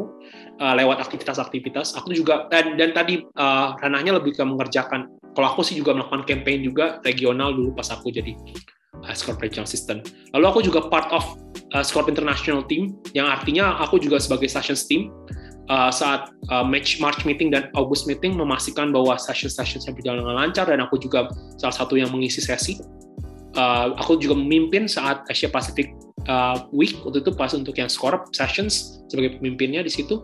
uh, 0.59 0.73
lewat 0.77 1.01
aktivitas-aktivitas 1.03 1.97
aku 1.97 2.13
juga 2.13 2.45
dan 2.49 2.77
dan 2.77 2.93
tadi 2.93 3.23
uh, 3.37 3.77
ranahnya 3.81 4.17
lebih 4.17 4.37
ke 4.37 4.43
mengerjakan 4.43 5.09
kalau 5.37 5.53
aku 5.53 5.61
sih 5.61 5.77
juga 5.77 5.93
melakukan 5.93 6.25
campaign 6.25 6.65
juga 6.65 6.97
regional 7.05 7.53
dulu 7.53 7.73
pas 7.77 7.87
aku 7.93 8.09
jadi 8.09 8.33
uh, 9.05 9.13
Scorp 9.13 9.37
Regional 9.41 9.69
Assistant. 9.69 10.09
Lalu 10.33 10.45
aku 10.49 10.59
juga 10.65 10.79
part 10.89 11.09
of 11.13 11.23
uh, 11.77 11.85
Scorp 11.85 12.09
International 12.09 12.65
Team, 12.65 12.97
yang 13.13 13.29
artinya 13.29 13.77
aku 13.77 14.01
juga 14.01 14.17
sebagai 14.17 14.49
Sessions 14.49 14.89
Team 14.89 15.13
uh, 15.69 15.91
saat 15.93 16.31
uh, 16.49 16.65
match 16.65 16.97
March 16.97 17.23
meeting 17.27 17.51
dan 17.53 17.69
August 17.77 18.07
meeting 18.07 18.35
memastikan 18.35 18.89
bahwa 18.89 19.15
session-session 19.19 19.83
saya 19.83 19.93
berjalan 19.93 20.23
dengan 20.23 20.35
lancar 20.41 20.65
dan 20.67 20.81
aku 20.83 20.97
juga 20.99 21.29
salah 21.59 21.75
satu 21.75 21.99
yang 21.99 22.09
mengisi 22.09 22.41
sesi. 22.41 22.79
Uh, 23.57 23.97
aku 23.97 24.21
juga 24.21 24.37
memimpin 24.37 24.85
saat 24.85 25.25
Asia 25.33 25.49
Pacific 25.49 25.89
uh, 26.29 26.69
Week 26.69 26.93
waktu 27.01 27.25
itu 27.25 27.31
pas 27.33 27.49
untuk 27.57 27.73
yang 27.73 27.89
Scorp 27.89 28.29
Sessions 28.33 29.01
sebagai 29.09 29.41
pemimpinnya 29.41 29.81
di 29.81 29.91
situ. 29.91 30.21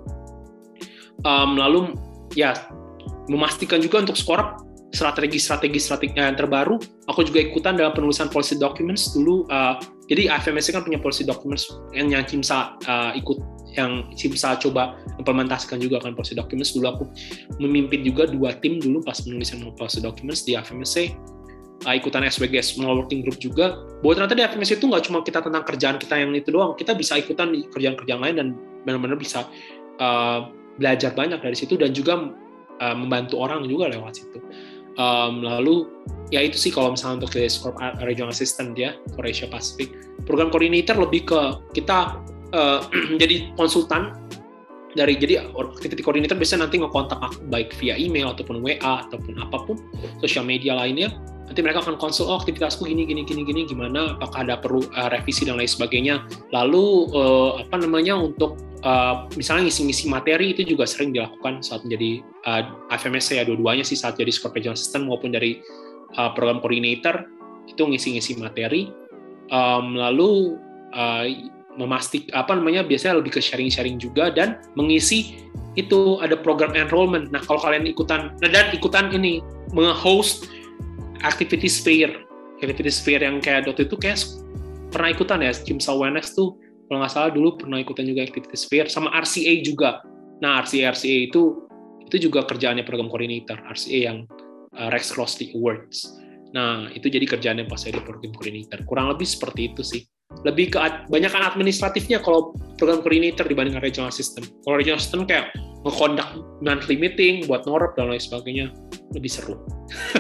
Um, 1.21 1.55
lalu 1.55 1.93
ya 2.33 2.57
memastikan 3.29 3.79
juga 3.79 4.03
untuk 4.03 4.17
Scorp 4.17 4.63
strategi-strategi 4.93 5.81
strategi 5.81 6.13
yang 6.15 6.37
terbaru. 6.37 6.77
Aku 7.09 7.25
juga 7.25 7.41
ikutan 7.41 7.73
dalam 7.73 7.91
penulisan 7.97 8.29
policy 8.29 8.61
documents 8.61 9.09
dulu. 9.11 9.49
Uh, 9.49 9.81
jadi 10.05 10.29
IFMS 10.29 10.69
kan 10.69 10.85
punya 10.85 11.01
policy 11.01 11.25
documents 11.25 11.65
yang 11.97 12.13
yang 12.13 12.21
Cimsa 12.29 12.77
uh, 12.85 13.11
ikut, 13.17 13.41
yang 13.73 14.05
Cimsa 14.13 14.53
coba 14.61 14.93
implementasikan 15.17 15.81
juga 15.81 15.97
kan 15.97 16.13
policy 16.13 16.37
documents. 16.37 16.77
Dulu 16.77 16.85
aku 16.85 17.03
memimpin 17.57 18.05
juga 18.05 18.29
dua 18.29 18.53
tim 18.61 18.77
dulu 18.77 19.01
pas 19.01 19.17
penulisan 19.17 19.65
policy 19.73 19.99
documents 19.99 20.45
di 20.45 20.53
IFMSC. 20.53 21.17
Uh, 21.83 21.97
ikutan 21.97 22.23
SWG 22.23 22.61
Small 22.61 22.95
Working 23.01 23.25
Group 23.25 23.41
juga. 23.41 23.75
Bahwa 24.05 24.13
ternyata 24.13 24.37
di 24.37 24.43
FMS 24.45 24.77
itu 24.77 24.85
nggak 24.85 25.03
cuma 25.09 25.25
kita 25.25 25.41
tentang 25.41 25.65
kerjaan 25.65 25.97
kita 25.97 26.15
yang 26.21 26.31
itu 26.37 26.53
doang, 26.53 26.77
kita 26.77 26.93
bisa 26.93 27.17
ikutan 27.17 27.49
kerjaan-kerjaan 27.49 28.21
lain 28.21 28.35
dan 28.37 28.47
benar-benar 28.85 29.17
bisa 29.17 29.49
uh, 29.97 30.47
belajar 30.77 31.13
banyak 31.13 31.39
dari 31.41 31.57
situ 31.57 31.77
dan 31.77 31.93
juga 31.93 32.33
uh, 32.81 32.95
membantu 32.95 33.41
orang 33.41 33.65
juga 33.69 33.89
lewat 33.91 34.13
situ. 34.17 34.39
Um, 34.93 35.41
lalu 35.41 35.89
ya 36.29 36.45
itu 36.45 36.53
sih 36.53 36.69
kalau 36.69 36.93
misalnya 36.93 37.25
untuk 37.25 37.33
Corp 37.33 37.81
Regional 38.05 38.29
Assistant 38.29 38.77
ya 38.77 38.93
for 39.17 39.25
Asia 39.25 39.49
Pacific. 39.49 39.89
Program 40.29 40.53
coordinator 40.53 40.93
lebih 40.97 41.25
ke 41.25 41.39
kita 41.73 42.21
uh, 42.53 42.85
jadi 43.21 43.53
konsultan 43.57 44.13
dari 44.93 45.17
jadi 45.17 45.49
activity 45.57 46.05
coordinator 46.05 46.37
biasanya 46.37 46.69
nanti 46.69 46.77
ngekontak 46.77 47.17
aku 47.17 47.41
baik 47.49 47.73
via 47.81 47.97
email 47.97 48.29
ataupun 48.29 48.61
WA 48.61 48.77
ataupun 49.09 49.41
apa 49.41 49.57
pun 49.65 49.81
sosial 50.21 50.45
media 50.45 50.77
lainnya 50.77 51.09
nanti 51.47 51.59
mereka 51.59 51.83
akan 51.83 51.99
konsul 51.99 52.31
oh 52.31 52.39
aktivitasku 52.39 52.87
gini 52.87 53.03
gini 53.03 53.27
gini 53.27 53.43
gini 53.43 53.61
gimana? 53.67 54.15
Apakah 54.15 54.47
ada 54.47 54.55
perlu 54.59 54.83
uh, 54.95 55.09
revisi 55.11 55.43
dan 55.43 55.59
lain 55.59 55.69
sebagainya? 55.69 56.23
Lalu 56.55 57.11
uh, 57.11 57.59
apa 57.59 57.75
namanya 57.83 58.15
untuk 58.15 58.59
uh, 58.83 59.27
misalnya 59.35 59.67
ngisi-ngisi 59.67 60.07
materi 60.07 60.55
itu 60.55 60.63
juga 60.63 60.87
sering 60.87 61.11
dilakukan 61.11 61.59
saat 61.59 61.83
menjadi 61.83 62.23
uh, 62.47 62.63
FMSC 62.95 63.39
ya 63.39 63.43
dua-duanya 63.43 63.83
sih 63.83 63.99
saat 63.99 64.15
jadi 64.15 64.31
supervision 64.31 64.75
assistant 64.75 65.07
maupun 65.07 65.35
dari 65.35 65.59
uh, 66.15 66.31
program 66.31 66.63
coordinator 66.63 67.27
itu 67.67 67.81
ngisi-ngisi 67.83 68.39
materi. 68.39 68.91
Um, 69.51 69.99
lalu 69.99 70.55
uh, 70.95 71.27
memastik 71.75 72.29
apa 72.31 72.53
namanya 72.53 72.85
biasanya 72.85 73.19
lebih 73.19 73.37
ke 73.37 73.41
sharing-sharing 73.41 73.97
juga 73.97 74.29
dan 74.29 74.61
mengisi 74.77 75.49
itu 75.73 76.21
ada 76.21 76.37
program 76.37 76.77
enrollment. 76.77 77.33
Nah 77.33 77.41
kalau 77.41 77.59
kalian 77.59 77.89
ikutan 77.89 78.33
nah 78.39 78.49
dan 78.49 78.69
ikutan 78.71 79.09
ini 79.09 79.41
meng-host 79.73 80.49
activity 81.23 81.71
sphere, 81.71 82.13
activity 82.59 82.91
sphere 82.91 83.23
yang 83.23 83.39
kayak 83.39 83.67
waktu 83.67 83.87
itu 83.87 83.95
kayak 83.99 84.19
pernah 84.93 85.09
ikutan 85.09 85.41
ya 85.41 85.51
Cimsa 85.55 85.95
Awareness 85.95 86.35
tuh. 86.37 86.59
Kalau 86.87 86.99
nggak 86.99 87.13
salah 87.15 87.31
dulu 87.33 87.57
pernah 87.57 87.79
ikutan 87.81 88.05
juga 88.05 88.21
activity 88.21 88.53
sphere 88.53 88.87
sama 88.91 89.09
RCA 89.17 89.63
juga. 89.65 90.03
Nah 90.43 90.61
RCA 90.61 90.93
RCA 90.93 91.31
itu 91.31 91.65
itu 92.03 92.29
juga 92.29 92.45
kerjaannya 92.45 92.85
program 92.85 93.09
koordinator 93.09 93.57
RCA 93.65 93.99
yang 94.13 94.17
uh, 94.77 94.91
Rex 94.93 95.09
Crossley 95.15 95.49
Awards 95.57 96.21
nah 96.53 96.85
itu 96.93 97.09
jadi 97.09 97.25
kerjaannya 97.25 97.65
pas 97.65 97.81
saya 97.81 97.97
di 97.97 98.05
program 98.05 98.29
koordinator. 98.37 98.85
Kurang 98.85 99.09
lebih 99.09 99.25
seperti 99.25 99.73
itu 99.73 99.81
sih. 99.81 100.05
Lebih 100.45 100.77
ke 100.77 100.77
banyakkan 101.09 101.49
administratifnya 101.49 102.21
kalau 102.21 102.53
program 102.77 103.01
koordinator 103.01 103.49
dibandingkan 103.49 103.81
regional 103.81 104.13
system. 104.13 104.45
Kalau 104.61 104.77
regional 104.77 105.01
system 105.01 105.25
kayak 105.25 105.49
ngekondak 105.83 106.29
monthly 106.63 106.95
meeting 106.95 107.43
buat 107.49 107.67
norep 107.67 107.97
dan 107.99 108.13
lain 108.13 108.21
sebagainya 108.23 108.71
lebih 109.11 109.29
seru 109.29 109.59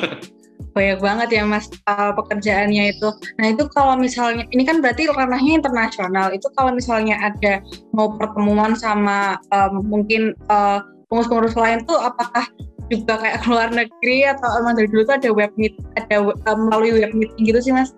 banyak 0.73 0.99
banget 0.99 1.29
ya 1.39 1.43
mas 1.45 1.69
uh, 1.85 2.11
pekerjaannya 2.17 2.97
itu. 2.97 3.09
Nah 3.37 3.53
itu 3.53 3.63
kalau 3.71 3.93
misalnya 3.95 4.49
ini 4.49 4.65
kan 4.65 4.81
berarti 4.81 5.07
ranahnya 5.09 5.61
internasional. 5.61 6.33
Itu 6.33 6.49
kalau 6.57 6.73
misalnya 6.73 7.15
ada 7.21 7.61
mau 7.93 8.17
pertemuan 8.17 8.73
sama 8.73 9.37
um, 9.53 9.85
mungkin 9.85 10.33
uh, 10.49 10.81
pengurus-pengurus 11.07 11.53
lain 11.53 11.85
tuh 11.85 12.01
apakah 12.01 12.49
juga 12.91 13.21
kayak 13.21 13.45
keluar 13.45 13.69
negeri 13.71 14.27
atau 14.27 14.49
emang 14.59 14.75
dari 14.75 14.89
dulu 14.89 15.07
tuh 15.07 15.15
ada 15.15 15.29
web 15.31 15.51
meet 15.55 15.77
ada 15.95 16.33
uh, 16.33 16.57
melalui 16.57 17.05
web 17.05 17.13
meeting 17.13 17.43
gitu 17.47 17.59
sih 17.69 17.73
mas? 17.73 17.93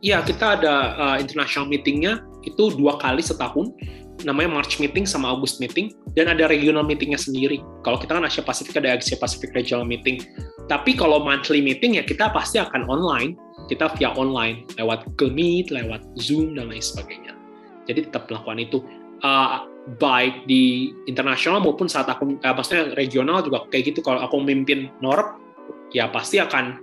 Iya 0.00 0.24
kita 0.24 0.60
ada 0.60 0.96
uh, 0.96 1.16
international 1.20 1.68
meetingnya 1.68 2.24
itu 2.44 2.72
dua 2.72 2.96
kali 2.96 3.20
setahun 3.20 3.68
namanya 4.26 4.60
March 4.60 4.78
meeting 4.78 5.04
sama 5.08 5.32
August 5.32 5.58
meeting 5.58 5.94
dan 6.14 6.30
ada 6.30 6.46
regional 6.50 6.84
meetingnya 6.84 7.18
sendiri. 7.20 7.60
Kalau 7.86 8.00
kita 8.00 8.16
kan 8.16 8.24
Asia 8.26 8.44
Pasifik 8.44 8.78
ada 8.80 8.96
Asia 8.96 9.16
Pacific 9.16 9.52
Regional 9.52 9.86
Meeting. 9.86 10.20
Tapi 10.70 10.94
kalau 10.94 11.22
monthly 11.22 11.58
meeting 11.60 11.98
ya 11.98 12.04
kita 12.06 12.30
pasti 12.30 12.60
akan 12.60 12.86
online. 12.86 13.34
Kita 13.70 13.86
via 13.94 14.10
online 14.18 14.66
lewat 14.82 15.06
Google 15.14 15.30
Meet, 15.38 15.70
lewat 15.70 16.02
Zoom 16.18 16.58
dan 16.58 16.74
lain 16.74 16.82
sebagainya. 16.82 17.38
Jadi 17.86 18.10
tetap 18.10 18.26
melakukan 18.26 18.58
itu. 18.58 18.78
Uh, 19.20 19.68
baik 20.00 20.48
di 20.48 20.92
internasional 21.08 21.60
maupun 21.60 21.88
saat 21.88 22.08
aku 22.08 22.40
uh, 22.40 22.54
maksudnya 22.56 22.92
regional 22.96 23.40
juga 23.44 23.68
kayak 23.68 23.92
gitu 23.92 24.00
kalau 24.04 24.20
aku 24.20 24.40
memimpin 24.40 24.92
NORP 25.04 25.40
ya 25.92 26.08
pasti 26.08 26.38
akan 26.38 26.78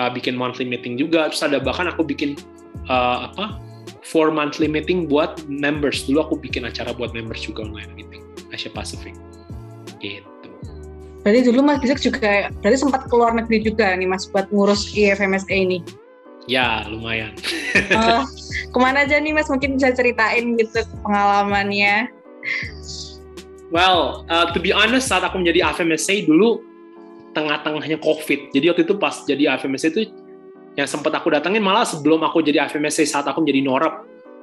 uh, 0.00 0.10
bikin 0.10 0.34
monthly 0.34 0.64
meeting 0.64 0.96
juga 0.96 1.28
terus 1.28 1.44
ada 1.44 1.60
bahkan 1.60 1.86
aku 1.86 2.02
bikin 2.02 2.34
uh, 2.88 3.28
apa 3.30 3.60
four 4.08 4.32
monthly 4.32 4.64
meeting 4.64 5.04
buat 5.04 5.44
members. 5.46 6.08
Dulu 6.08 6.24
aku 6.24 6.34
bikin 6.40 6.64
acara 6.64 6.96
buat 6.96 7.12
members 7.12 7.44
juga 7.44 7.68
online 7.68 7.92
meeting 7.92 8.24
Asia 8.48 8.72
Pacific. 8.72 9.12
Gitu. 10.00 10.24
Berarti 11.20 11.40
dulu 11.44 11.60
Mas 11.60 11.78
Bisik 11.84 12.00
juga 12.00 12.48
berarti 12.64 12.78
sempat 12.80 13.04
keluar 13.12 13.36
negeri 13.36 13.60
juga 13.60 13.92
nih 13.92 14.08
Mas 14.08 14.24
buat 14.32 14.48
ngurus 14.48 14.96
IFMSA 14.96 15.52
ini? 15.52 15.84
Ya 16.48 16.88
lumayan. 16.88 17.36
Oh, 17.92 18.24
ke 18.72 18.78
mana 18.80 19.04
aja 19.04 19.20
nih 19.20 19.36
Mas? 19.36 19.52
Mungkin 19.52 19.76
bisa 19.76 19.92
ceritain 19.92 20.56
gitu 20.56 20.80
pengalamannya. 21.04 22.08
Well, 23.68 24.24
uh, 24.32 24.48
to 24.56 24.58
be 24.58 24.72
honest, 24.72 25.12
saat 25.12 25.20
aku 25.20 25.44
menjadi 25.44 25.68
AFMSA 25.68 26.24
dulu 26.24 26.64
tengah-tengahnya 27.36 28.00
COVID. 28.00 28.56
Jadi 28.56 28.64
waktu 28.72 28.82
itu 28.88 28.94
pas 28.96 29.20
jadi 29.28 29.52
AFMSA 29.52 29.92
itu 29.92 30.08
yang 30.78 30.86
sempat 30.86 31.10
aku 31.18 31.34
datangin 31.34 31.58
malah 31.58 31.82
sebelum 31.82 32.22
aku 32.22 32.38
jadi 32.38 32.70
AFMSA 32.70 33.02
saat 33.02 33.26
aku 33.26 33.42
menjadi 33.42 33.66
Norep. 33.66 33.94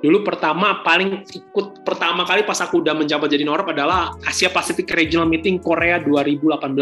Dulu 0.04 0.28
pertama 0.28 0.84
paling 0.84 1.24
ikut 1.32 1.88
pertama 1.88 2.28
kali 2.28 2.44
pas 2.44 2.60
aku 2.60 2.84
udah 2.84 2.92
menjabat 2.92 3.32
jadi 3.32 3.48
Norep 3.48 3.72
adalah 3.72 4.12
Asia 4.28 4.52
Pacific 4.52 4.92
Regional 4.92 5.32
Meeting 5.32 5.64
Korea 5.64 6.04
2018. 6.04 6.76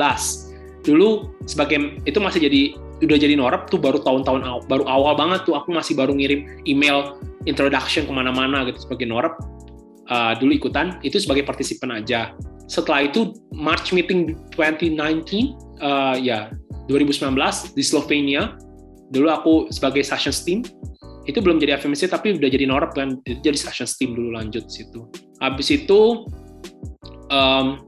Dulu 0.81 1.37
sebagai 1.45 2.01
itu 2.03 2.17
masih 2.17 2.49
jadi 2.49 2.61
udah 3.05 3.17
jadi 3.21 3.37
Norep 3.37 3.69
tuh 3.69 3.77
baru 3.77 4.01
tahun-tahun 4.01 4.65
baru 4.65 4.83
awal 4.89 5.13
banget 5.13 5.45
tuh 5.45 5.53
aku 5.53 5.69
masih 5.69 5.93
baru 5.93 6.17
ngirim 6.17 6.65
email 6.65 7.21
introduction 7.45 8.09
ke 8.09 8.11
mana-mana 8.11 8.65
gitu 8.65 8.89
sebagai 8.89 9.05
Norep 9.05 9.37
uh, 10.09 10.33
dulu 10.41 10.57
ikutan 10.57 10.97
itu 11.05 11.21
sebagai 11.21 11.45
partisipan 11.45 12.01
aja. 12.01 12.33
Setelah 12.65 13.05
itu 13.05 13.37
March 13.53 13.93
meeting 13.93 14.33
2019 14.57 14.97
uh, 15.83 16.17
ya 16.17 16.49
2019 16.89 17.77
di 17.77 17.83
Slovenia. 17.85 18.57
Dulu 19.11 19.27
aku 19.29 19.53
sebagai 19.73 20.05
session 20.05 20.31
team 20.31 20.59
itu 21.23 21.39
belum 21.39 21.55
jadi 21.59 21.79
FMC 21.79 22.11
tapi 22.11 22.35
udah 22.35 22.51
jadi 22.51 22.67
norep 22.67 22.91
kan 22.99 23.15
jadi 23.23 23.55
session 23.55 23.87
team 23.87 24.15
dulu 24.15 24.35
lanjut 24.35 24.67
situ. 24.67 25.07
Habis 25.39 25.71
itu 25.71 26.27
um, 27.31 27.79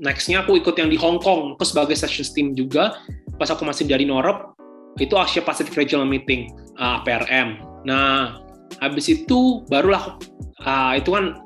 nextnya 0.00 0.40
aku 0.40 0.56
ikut 0.56 0.74
yang 0.80 0.88
di 0.88 0.96
Hong 0.96 1.20
Kong 1.20 1.56
aku 1.56 1.64
sebagai 1.68 1.96
session 1.96 2.24
team 2.32 2.46
juga 2.56 2.96
pas 3.36 3.48
aku 3.52 3.64
masih 3.68 3.84
dari 3.84 4.08
norep 4.08 4.56
itu 4.98 5.12
Asia 5.16 5.44
Pacific 5.44 5.76
Regional 5.76 6.08
Meeting 6.08 6.48
uh, 6.80 7.04
PRM. 7.04 7.60
Nah 7.84 8.40
habis 8.80 9.12
itu 9.12 9.64
barulah 9.68 10.16
uh, 10.64 10.92
itu 10.96 11.12
kan 11.12 11.36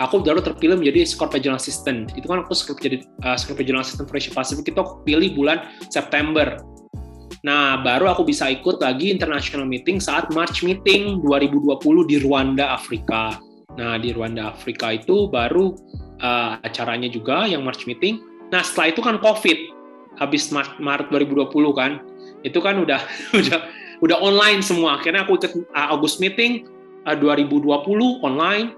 aku 0.00 0.24
baru 0.24 0.40
terpilih 0.42 0.80
menjadi 0.80 1.06
Scorp 1.06 1.36
Regional 1.36 1.60
Assistant. 1.60 2.10
Itu 2.18 2.26
kan 2.26 2.42
aku 2.42 2.56
jadi 2.80 3.04
uh, 3.22 3.36
Scorp 3.38 3.60
Regional 3.60 3.84
Assistant 3.84 4.10
for 4.10 4.16
Asia 4.18 4.34
Pacific 4.34 4.66
itu 4.68 4.78
aku 4.80 5.04
pilih 5.06 5.36
bulan 5.36 5.70
September. 5.92 6.58
Nah, 7.40 7.80
baru 7.80 8.12
aku 8.12 8.28
bisa 8.28 8.52
ikut 8.52 8.84
lagi 8.84 9.08
international 9.08 9.64
meeting 9.64 9.96
saat 9.96 10.28
March 10.36 10.60
meeting 10.60 11.24
2020 11.24 12.04
di 12.04 12.20
Rwanda, 12.20 12.76
Afrika. 12.76 13.40
Nah, 13.80 13.96
di 13.96 14.12
Rwanda, 14.12 14.52
Afrika 14.52 14.92
itu 14.92 15.24
baru 15.32 15.72
uh, 16.20 16.60
acaranya 16.60 17.08
juga 17.08 17.48
yang 17.48 17.64
March 17.64 17.88
meeting. 17.88 18.20
Nah, 18.52 18.60
setelah 18.60 18.92
itu 18.92 19.00
kan 19.00 19.16
COVID. 19.24 19.58
Habis 20.20 20.52
Maret, 20.52 20.76
Maret 20.76 21.08
2020 21.08 21.48
kan. 21.72 22.04
Itu 22.44 22.60
kan 22.60 22.76
udah 22.76 23.00
udah 23.40 23.58
udah 24.04 24.16
online 24.20 24.60
semua. 24.60 25.00
Akhirnya 25.00 25.24
aku 25.24 25.40
ikut 25.40 25.72
uh, 25.72 25.96
August 25.96 26.20
meeting 26.20 26.68
uh, 27.08 27.16
2020 27.16 27.64
online 28.20 28.76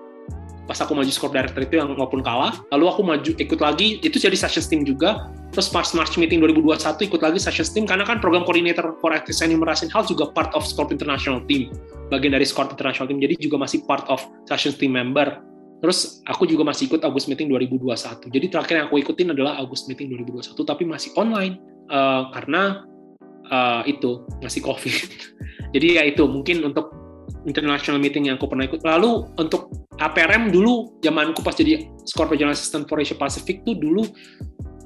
pas 0.64 0.78
aku 0.78 0.94
maju 0.94 1.10
score 1.10 1.34
director 1.34 1.60
itu 1.62 1.74
yang 1.78 1.90
maupun 1.98 2.22
kalah 2.22 2.54
lalu 2.70 2.86
aku 2.86 3.02
maju 3.02 3.30
ikut 3.34 3.60
lagi 3.60 3.98
itu 4.00 4.16
jadi 4.16 4.34
session 4.34 4.64
team 4.64 4.82
juga. 4.86 5.30
Terus 5.52 5.68
pas 5.68 5.84
March 5.92 6.16
meeting 6.16 6.40
2021 6.40 6.80
ikut 7.12 7.20
lagi 7.20 7.36
session 7.36 7.68
team 7.68 7.84
karena 7.84 8.08
kan 8.08 8.24
program 8.24 8.46
coordinator 8.48 8.96
for 9.04 9.12
ethics 9.12 9.44
and 9.44 9.52
human 9.52 9.68
health 9.68 10.08
juga 10.08 10.32
part 10.32 10.48
of 10.56 10.64
Scorp 10.64 10.88
International 10.94 11.44
Team. 11.44 11.68
Bagian 12.08 12.32
dari 12.32 12.48
Scorp 12.48 12.72
International 12.72 13.04
Team 13.04 13.20
jadi 13.20 13.34
juga 13.36 13.60
masih 13.60 13.84
part 13.84 14.08
of 14.08 14.24
session 14.48 14.72
team 14.72 14.96
member. 14.96 15.44
Terus 15.82 16.22
aku 16.30 16.46
juga 16.46 16.62
masih 16.62 16.86
ikut 16.86 17.02
August 17.02 17.26
meeting 17.26 17.50
2021 17.50 18.30
jadi 18.30 18.46
terakhir 18.46 18.74
yang 18.78 18.86
aku 18.86 19.02
ikutin 19.02 19.34
adalah 19.34 19.58
August 19.58 19.90
meeting 19.90 20.14
2021 20.14 20.54
tapi 20.62 20.86
masih 20.86 21.10
online 21.18 21.58
uh, 21.90 22.30
karena 22.30 22.86
uh, 23.50 23.82
itu 23.84 24.22
masih 24.40 24.62
covid. 24.62 24.94
Jadi 25.74 25.86
ya 25.98 26.02
itu 26.06 26.22
mungkin 26.28 26.62
untuk 26.62 26.92
international 27.48 27.98
meeting 27.98 28.28
yang 28.30 28.36
aku 28.38 28.46
pernah 28.46 28.68
ikut. 28.68 28.84
Lalu 28.84 29.26
untuk 29.40 29.72
APRM 30.10 30.50
dulu 30.50 30.98
zamanku 31.04 31.44
pas 31.44 31.54
jadi 31.54 31.86
Score 32.08 32.34
Regional 32.34 32.56
Assistant 32.56 32.90
for 32.90 32.98
Asia 32.98 33.14
Pacific 33.14 33.62
tuh 33.62 33.78
dulu 33.78 34.02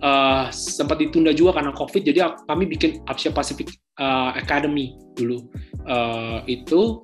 uh, 0.05 0.48
sempat 0.52 1.00
ditunda 1.00 1.33
juga 1.33 1.61
karena 1.61 1.72
COVID. 1.72 2.02
Jadi 2.05 2.18
kami 2.44 2.64
bikin 2.68 3.00
Asia 3.09 3.33
Pacific 3.33 3.72
uh, 4.00 4.37
Academy 4.37 4.96
dulu. 5.16 5.46
Uh, 5.87 6.42
itu 6.50 7.00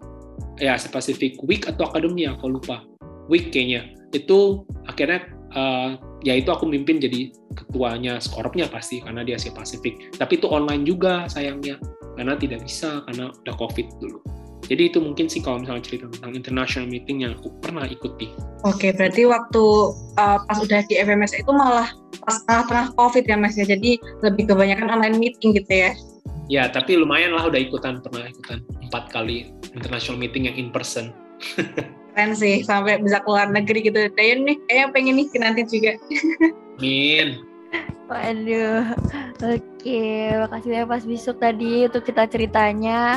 ya 0.60 0.76
Asia 0.76 0.92
Pacific 0.92 1.38
Week 1.46 1.64
atau 1.64 1.88
Academy 1.88 2.28
ya, 2.28 2.36
aku 2.36 2.58
lupa. 2.58 2.84
Week 3.30 3.54
kayaknya. 3.54 3.96
Itu 4.12 4.68
akhirnya 4.84 5.24
uh, 5.56 5.96
ya 6.20 6.36
itu 6.36 6.52
aku 6.52 6.68
mimpin 6.68 7.00
jadi 7.00 7.32
ketuanya 7.56 8.20
Scorpnya 8.20 8.68
pasti 8.68 9.00
karena 9.00 9.24
di 9.24 9.32
Asia 9.32 9.54
Pasifik. 9.54 10.12
Tapi 10.16 10.36
itu 10.36 10.46
online 10.50 10.84
juga 10.84 11.24
sayangnya 11.30 11.80
karena 12.18 12.36
tidak 12.36 12.60
bisa 12.66 13.00
karena 13.08 13.32
udah 13.32 13.54
COVID 13.56 13.86
dulu. 14.02 14.20
Jadi 14.62 14.94
itu 14.94 14.98
mungkin 15.02 15.26
sih 15.26 15.42
kalau 15.42 15.58
misalnya 15.58 15.82
cerita 15.82 16.06
tentang 16.06 16.32
international 16.38 16.86
meeting 16.86 17.26
yang 17.26 17.34
aku 17.34 17.50
pernah 17.58 17.84
ikuti. 17.86 18.30
Oke, 18.62 18.94
berarti 18.94 19.26
waktu 19.26 19.64
uh, 20.16 20.38
pas 20.46 20.58
udah 20.62 20.86
di 20.86 20.94
FMS 21.02 21.34
itu 21.34 21.50
malah 21.50 21.90
pas 22.22 22.38
tengah-tengah 22.46 22.94
COVID 22.94 23.24
ya 23.26 23.36
Mas 23.36 23.58
ya, 23.58 23.66
jadi 23.66 23.98
lebih 24.22 24.54
kebanyakan 24.54 24.86
online 24.86 25.18
meeting 25.18 25.58
gitu 25.58 25.72
ya? 25.72 25.90
Ya, 26.46 26.70
tapi 26.70 26.94
lumayan 26.94 27.34
lah 27.34 27.50
udah 27.50 27.58
ikutan, 27.58 27.98
pernah 28.02 28.28
ikutan 28.30 28.62
empat 28.86 29.10
kali 29.10 29.50
international 29.74 30.20
meeting 30.22 30.46
yang 30.46 30.54
in 30.54 30.68
person. 30.70 31.10
Keren 32.12 32.36
sih, 32.36 32.60
sampai 32.62 33.00
bisa 33.00 33.24
keluar 33.24 33.48
negeri 33.48 33.88
gitu. 33.88 34.06
Dayan 34.14 34.44
nih, 34.44 34.60
kayaknya 34.68 34.86
pengen 34.92 35.14
nih 35.16 35.26
nanti 35.40 35.62
juga. 35.64 35.92
Amin. 36.78 37.51
Waduh, 38.12 38.92
oke, 39.40 40.04
makasih 40.44 40.70
ya 40.76 40.82
Mas 40.84 41.08
Bisuk 41.08 41.40
tadi 41.40 41.88
untuk 41.88 42.04
kita 42.04 42.28
ceritanya. 42.28 43.16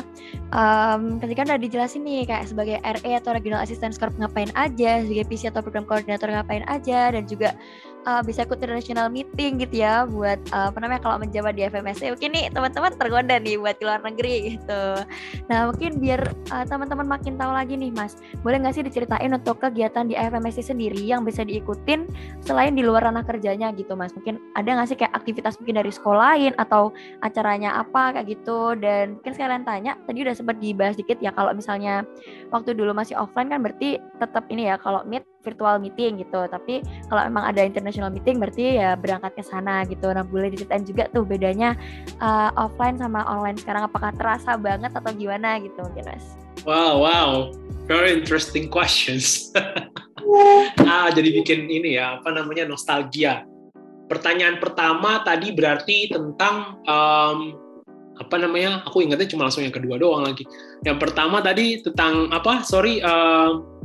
Um, 0.56 1.20
tadi 1.20 1.36
kan 1.36 1.52
udah 1.52 1.60
dijelasin 1.60 2.08
nih 2.08 2.24
kayak 2.24 2.48
sebagai 2.48 2.80
RE 2.80 3.12
atau 3.20 3.36
Regional 3.36 3.60
Assistant 3.60 4.00
Corp 4.00 4.16
ngapain 4.16 4.48
aja, 4.56 5.04
sebagai 5.04 5.28
PC 5.28 5.52
atau 5.52 5.60
Program 5.60 5.84
Koordinator 5.84 6.32
ngapain 6.32 6.64
aja, 6.72 7.12
dan 7.12 7.28
juga 7.28 7.60
uh, 8.06 8.22
bisa 8.22 8.46
ikut 8.46 8.62
international 8.62 9.10
meeting 9.10 9.60
gitu 9.60 9.82
ya 9.84 10.06
buat 10.06 10.38
uh, 10.54 10.70
apa 10.70 10.78
namanya 10.80 11.02
kalau 11.04 11.18
menjabat 11.20 11.58
di 11.58 11.66
FMSC 11.68 12.14
mungkin 12.16 12.32
nih 12.32 12.46
teman-teman 12.54 12.92
tergoda 12.96 13.36
nih 13.42 13.58
buat 13.60 13.76
ke 13.78 13.84
luar 13.84 14.02
negeri 14.06 14.56
gitu. 14.56 14.84
Nah 15.50 15.60
mungkin 15.70 15.92
biar 16.00 16.22
uh, 16.54 16.66
teman-teman 16.66 17.06
makin 17.06 17.36
tahu 17.36 17.52
lagi 17.52 17.76
nih 17.76 17.92
mas 17.92 18.18
boleh 18.46 18.62
nggak 18.62 18.74
sih 18.78 18.86
diceritain 18.86 19.34
untuk 19.34 19.60
kegiatan 19.60 20.06
di 20.06 20.16
FMSC 20.16 20.72
sendiri 20.72 21.02
yang 21.02 21.26
bisa 21.26 21.42
diikutin 21.44 22.08
selain 22.46 22.78
di 22.78 22.86
luar 22.86 23.10
ranah 23.10 23.26
kerjanya 23.26 23.74
gitu 23.74 23.98
mas? 23.98 24.14
Mungkin 24.14 24.40
ada 24.54 24.70
nggak 24.70 24.88
sih 24.90 24.98
kayak 24.98 25.14
aktivitas 25.14 25.58
mungkin 25.60 25.82
dari 25.82 25.92
sekolah 25.92 26.18
lain 26.26 26.58
atau 26.58 26.90
acaranya 27.22 27.78
apa 27.82 28.16
kayak 28.16 28.40
gitu? 28.40 28.74
Dan 28.80 29.20
mungkin 29.20 29.34
sekalian 29.36 29.64
tanya 29.68 29.94
tadi 30.10 30.26
udah 30.26 30.36
sempat 30.36 30.58
dibahas 30.58 30.96
dikit 30.96 31.20
ya 31.20 31.30
kalau 31.36 31.52
misalnya 31.54 32.08
waktu 32.50 32.74
dulu 32.74 32.96
masih 32.96 33.20
offline 33.20 33.52
kan 33.52 33.62
berarti 33.62 34.02
tetap 34.18 34.48
ini 34.50 34.72
ya 34.72 34.80
kalau 34.80 35.04
meet 35.06 35.26
virtual 35.46 35.78
meeting 35.78 36.18
gitu. 36.18 36.50
Tapi 36.50 36.82
kalau 37.06 37.22
memang 37.30 37.46
ada 37.46 37.62
international 37.62 38.10
meeting 38.10 38.42
berarti 38.42 38.82
ya 38.82 38.98
berangkat 38.98 39.38
ke 39.38 39.44
sana 39.46 39.86
gitu. 39.86 40.10
Nah 40.10 40.26
boleh 40.26 40.50
diceritain 40.50 40.82
juga 40.82 41.06
tuh 41.14 41.22
bedanya 41.22 41.78
uh, 42.18 42.50
offline 42.58 42.98
sama 42.98 43.22
online 43.30 43.62
sekarang. 43.62 43.86
Apakah 43.86 44.10
terasa 44.18 44.58
banget 44.58 44.90
atau 44.98 45.14
gimana 45.14 45.62
gitu 45.62 45.78
mungkin 45.86 46.10
mas? 46.10 46.26
Wow 46.66 47.06
wow. 47.06 47.32
Very 47.86 48.18
interesting 48.18 48.74
questions. 48.74 49.54
Ah 50.84 51.08
jadi 51.14 51.32
bikin 51.32 51.70
ini 51.70 51.96
ya 51.96 52.20
apa 52.20 52.34
namanya 52.34 52.66
nostalgia. 52.68 53.46
Pertanyaan 54.10 54.58
pertama 54.58 55.22
tadi 55.22 55.54
berarti 55.54 56.12
tentang 56.12 56.82
um, 56.84 57.38
apa 58.16 58.36
namanya 58.40 58.84
aku 58.88 59.04
ingatnya 59.04 59.28
cuma 59.28 59.48
langsung 59.48 59.64
yang 59.64 59.76
kedua 59.76 60.00
doang 60.00 60.24
lagi. 60.24 60.48
Yang 60.88 60.98
pertama 60.98 61.44
tadi 61.44 61.84
tentang 61.84 62.32
apa? 62.32 62.64
Sorry 62.64 63.04
po 63.04 63.76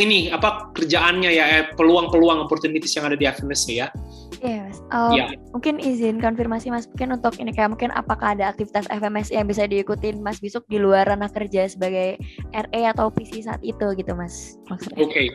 ini 0.00 0.32
apa 0.32 0.72
kerjaannya 0.72 1.30
ya 1.30 1.44
eh, 1.60 1.64
peluang-peluang 1.76 2.48
opportunities 2.48 2.96
yang 2.96 3.08
ada 3.08 3.16
di 3.16 3.28
FMS 3.28 3.68
ya. 3.68 3.92
Iya, 4.40 4.72
yes. 4.72 4.80
Um, 4.88 5.12
Iya. 5.12 5.36
Mungkin 5.52 5.76
izin 5.84 6.16
konfirmasi 6.16 6.72
Mas 6.72 6.88
mungkin 6.88 7.12
untuk 7.20 7.36
ini 7.36 7.52
kayak 7.52 7.76
mungkin 7.76 7.92
apakah 7.92 8.32
ada 8.32 8.48
aktivitas 8.48 8.88
FMS 8.88 9.28
yang 9.28 9.44
bisa 9.44 9.68
diikutin 9.68 10.24
Mas 10.24 10.40
Bisuk 10.40 10.64
di 10.72 10.80
luar 10.80 11.04
ranah 11.04 11.28
kerja 11.28 11.68
sebagai 11.68 12.16
RE 12.56 12.82
atau 12.88 13.12
PC 13.12 13.44
saat 13.44 13.60
itu 13.60 13.84
gitu 14.00 14.12
Mas 14.16 14.56
maksudnya. 14.72 15.04
Oke, 15.04 15.28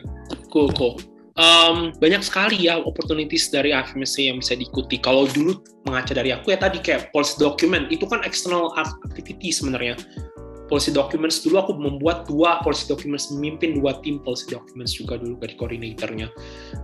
cool, 0.50 0.68
cool. 0.74 0.98
Um, 1.36 1.92
banyak 2.00 2.24
sekali 2.24 2.64
ya 2.64 2.80
opportunities 2.80 3.52
dari 3.52 3.68
FMSC 3.70 4.32
yang 4.32 4.40
bisa 4.40 4.56
diikuti. 4.56 4.96
Kalau 4.96 5.28
dulu 5.28 5.60
mengaca 5.84 6.16
dari 6.16 6.32
aku 6.32 6.50
ya 6.50 6.58
tadi 6.58 6.80
kayak 6.80 7.12
policy 7.12 7.36
document 7.36 7.92
itu 7.92 8.08
kan 8.08 8.24
external 8.24 8.72
activity 8.74 9.52
sebenarnya. 9.52 10.00
Policy 10.66 10.90
documents 10.90 11.46
dulu 11.46 11.62
aku 11.62 11.72
membuat 11.78 12.26
dua 12.26 12.58
policy 12.66 12.90
documents, 12.90 13.30
memimpin 13.30 13.78
dua 13.78 14.02
tim 14.02 14.18
policy 14.18 14.50
documents 14.50 14.98
juga 14.98 15.14
dulu 15.14 15.38
dari 15.38 15.54
koordinatornya. 15.54 16.26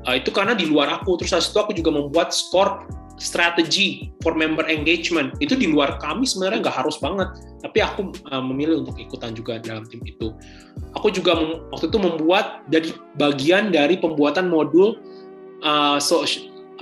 Uh, 0.06 0.14
itu 0.18 0.30
karena 0.30 0.54
di 0.54 0.70
luar 0.70 1.02
aku. 1.02 1.18
Terus 1.18 1.34
habis 1.34 1.50
itu 1.50 1.58
aku 1.58 1.74
juga 1.74 1.90
membuat 1.90 2.30
score 2.30 2.86
strategy 3.18 4.14
for 4.22 4.38
member 4.38 4.66
engagement. 4.70 5.34
Itu 5.42 5.58
di 5.58 5.70
luar 5.70 5.98
kami 5.98 6.26
sebenarnya 6.26 6.62
nggak 6.66 6.76
harus 6.84 6.96
banget, 7.02 7.28
tapi 7.62 7.78
aku 7.82 8.14
uh, 8.30 8.42
memilih 8.42 8.86
untuk 8.86 8.98
ikutan 8.98 9.34
juga 9.34 9.58
dalam 9.58 9.86
tim 9.86 10.02
itu. 10.06 10.30
Aku 10.98 11.10
juga 11.10 11.38
waktu 11.74 11.90
itu 11.90 11.98
membuat 11.98 12.66
jadi 12.70 12.94
bagian 13.18 13.74
dari 13.74 13.98
pembuatan 13.98 14.46
modul 14.50 14.98
uh, 15.66 15.98
so, 16.02 16.26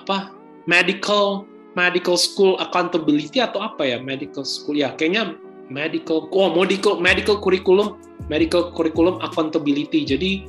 apa 0.00 0.32
medical 0.68 1.48
medical 1.78 2.18
school 2.18 2.58
accountability 2.58 3.38
atau 3.38 3.62
apa 3.62 3.86
ya 3.86 3.98
medical 4.02 4.42
school 4.42 4.74
ya 4.74 4.90
kayaknya 4.98 5.38
medical 5.70 6.26
oh 6.35 6.50
medical 6.52 6.98
medical 6.98 7.38
curriculum 7.38 7.96
medical 8.26 8.74
curriculum 8.74 9.22
accountability. 9.22 10.02
Jadi 10.04 10.44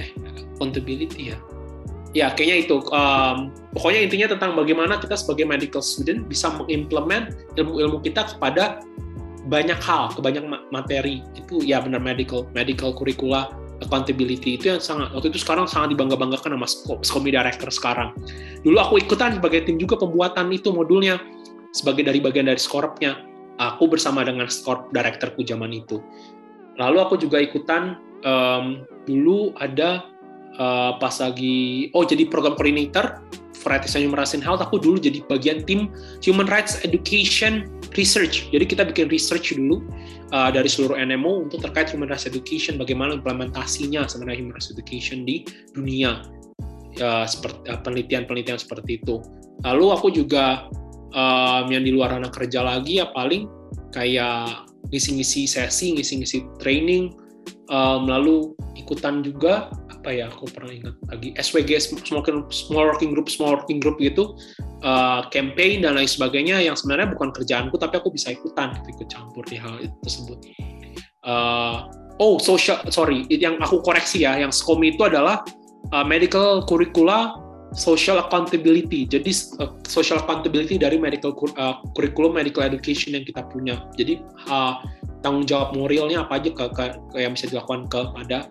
eh 0.00 0.10
accountability 0.56 1.30
ya? 1.30 1.38
Ya 2.16 2.32
kayaknya 2.32 2.64
itu 2.64 2.76
um, 2.88 3.52
pokoknya 3.76 4.08
intinya 4.08 4.26
tentang 4.32 4.56
bagaimana 4.56 4.96
kita 4.96 5.14
sebagai 5.14 5.44
medical 5.44 5.84
student 5.84 6.24
bisa 6.24 6.48
mengimplement 6.56 7.36
ilmu-ilmu 7.60 8.00
kita 8.00 8.24
kepada 8.34 8.80
banyak 9.52 9.76
hal 9.76 10.08
ke 10.16 10.20
banyak 10.24 10.42
ma- 10.48 10.64
materi. 10.72 11.20
Itu 11.36 11.60
ya 11.60 11.84
benar 11.84 12.00
medical 12.00 12.48
medical 12.56 12.96
curricula 12.96 13.52
accountability. 13.84 14.56
Itu 14.56 14.72
yang 14.72 14.80
sangat 14.80 15.12
waktu 15.12 15.36
itu 15.36 15.44
sekarang 15.44 15.68
sangat 15.68 15.92
dibangga-banggakan 15.92 16.56
sama 16.56 16.66
Sko- 16.66 17.02
Skomi 17.04 17.28
Director 17.28 17.68
sekarang. 17.68 18.16
Dulu 18.64 18.80
aku 18.80 19.04
ikutan 19.04 19.36
sebagai 19.36 19.68
tim 19.68 19.76
juga 19.76 20.00
pembuatan 20.00 20.48
itu 20.48 20.72
modulnya 20.72 21.20
sebagai 21.76 22.08
dari 22.08 22.24
bagian 22.24 22.48
dari 22.48 22.58
skorpnya 22.58 23.27
aku 23.58 23.90
bersama 23.90 24.22
dengan 24.22 24.46
skorp 24.46 24.90
directorku 24.94 25.42
zaman 25.42 25.74
itu. 25.74 26.00
Lalu 26.78 26.98
aku 27.02 27.14
juga 27.18 27.42
ikutan 27.42 27.98
em, 28.22 28.86
dulu 29.04 29.50
ada 29.58 30.06
eh, 30.54 30.92
pas 31.02 31.14
lagi 31.18 31.90
oh 31.92 32.06
jadi 32.06 32.30
program 32.30 32.54
coordinator 32.54 33.18
Varieties 33.58 33.98
and 33.98 34.06
Human 34.06 34.18
Rights 34.18 34.34
and 34.38 34.44
Health 34.46 34.62
aku 34.62 34.78
dulu 34.78 35.02
jadi 35.02 35.20
bagian 35.26 35.66
tim 35.66 35.90
Human 36.22 36.46
Rights 36.46 36.80
Education 36.86 37.66
Research. 37.98 38.46
Jadi 38.54 38.64
kita 38.64 38.86
bikin 38.86 39.10
research 39.10 39.50
dulu 39.52 39.82
uh, 40.30 40.50
dari 40.54 40.70
seluruh 40.70 40.94
NMO 40.94 41.50
untuk 41.50 41.64
terkait 41.66 41.90
Human 41.90 42.06
Rights 42.06 42.28
Education 42.30 42.78
bagaimana 42.78 43.18
implementasinya 43.18 44.06
sebenarnya 44.06 44.38
Human 44.46 44.54
Rights 44.54 44.70
Education 44.70 45.26
di 45.26 45.42
dunia. 45.74 46.22
Uh, 46.98 47.22
seperti 47.30 47.62
uh, 47.70 47.78
penelitian-penelitian 47.82 48.58
seperti 48.58 48.98
itu. 48.98 49.22
Lalu 49.62 49.86
aku 49.94 50.08
juga 50.10 50.66
um, 51.14 51.64
yang 51.68 51.84
di 51.84 51.92
luar 51.94 52.16
ranah 52.16 52.32
kerja 52.32 52.64
lagi 52.64 53.00
ya 53.00 53.08
paling 53.12 53.48
kayak 53.92 54.68
ngisi-ngisi 54.88 55.44
sesi, 55.48 55.96
ngisi-ngisi 55.96 56.60
training, 56.60 57.12
um, 57.68 58.08
lalu 58.08 58.52
ikutan 58.76 59.20
juga 59.20 59.68
apa 59.88 60.14
ya 60.14 60.30
aku 60.30 60.46
pernah 60.54 60.70
ingat 60.70 60.94
lagi 61.10 61.28
SWG 61.36 61.70
small, 61.82 62.22
small 62.48 62.86
working 62.86 63.10
group 63.12 63.28
small 63.28 63.58
working 63.58 63.82
group 63.82 63.98
gitu. 64.00 64.36
Uh, 64.78 65.26
campaign 65.34 65.82
dan 65.82 65.98
lain 65.98 66.06
sebagainya 66.06 66.62
yang 66.62 66.78
sebenarnya 66.78 67.10
bukan 67.10 67.34
kerjaanku 67.34 67.74
tapi 67.82 67.98
aku 67.98 68.14
bisa 68.14 68.30
ikutan 68.30 68.70
gitu, 68.78 69.02
ikut 69.02 69.08
campur 69.10 69.42
di 69.50 69.58
hal 69.58 69.74
itu 69.82 69.96
tersebut. 70.06 70.38
Uh, 71.26 71.90
oh 72.22 72.38
social 72.38 72.78
sorry 72.94 73.26
yang 73.26 73.58
aku 73.58 73.82
koreksi 73.82 74.22
ya 74.22 74.38
yang 74.38 74.54
SCOM 74.54 74.86
itu 74.86 75.02
adalah 75.02 75.42
uh, 75.90 76.06
medical 76.06 76.62
curricula 76.62 77.34
social 77.74 78.20
accountability. 78.20 79.04
Jadi 79.04 79.32
uh, 79.60 79.76
social 79.84 80.20
accountability 80.20 80.80
dari 80.80 80.96
medical 80.96 81.36
uh, 81.56 81.80
curriculum 81.92 82.36
medical 82.36 82.64
education 82.64 83.16
yang 83.16 83.24
kita 83.24 83.44
punya. 83.48 83.84
Jadi 83.96 84.20
uh, 84.48 84.80
tanggung 85.20 85.44
jawab 85.44 85.74
moralnya 85.74 86.24
apa 86.24 86.40
aja 86.40 86.50
ke, 86.54 86.64
ke, 86.72 86.84
ke 87.12 87.16
yang 87.20 87.34
bisa 87.34 87.50
dilakukan 87.50 87.90
kepada 87.90 88.48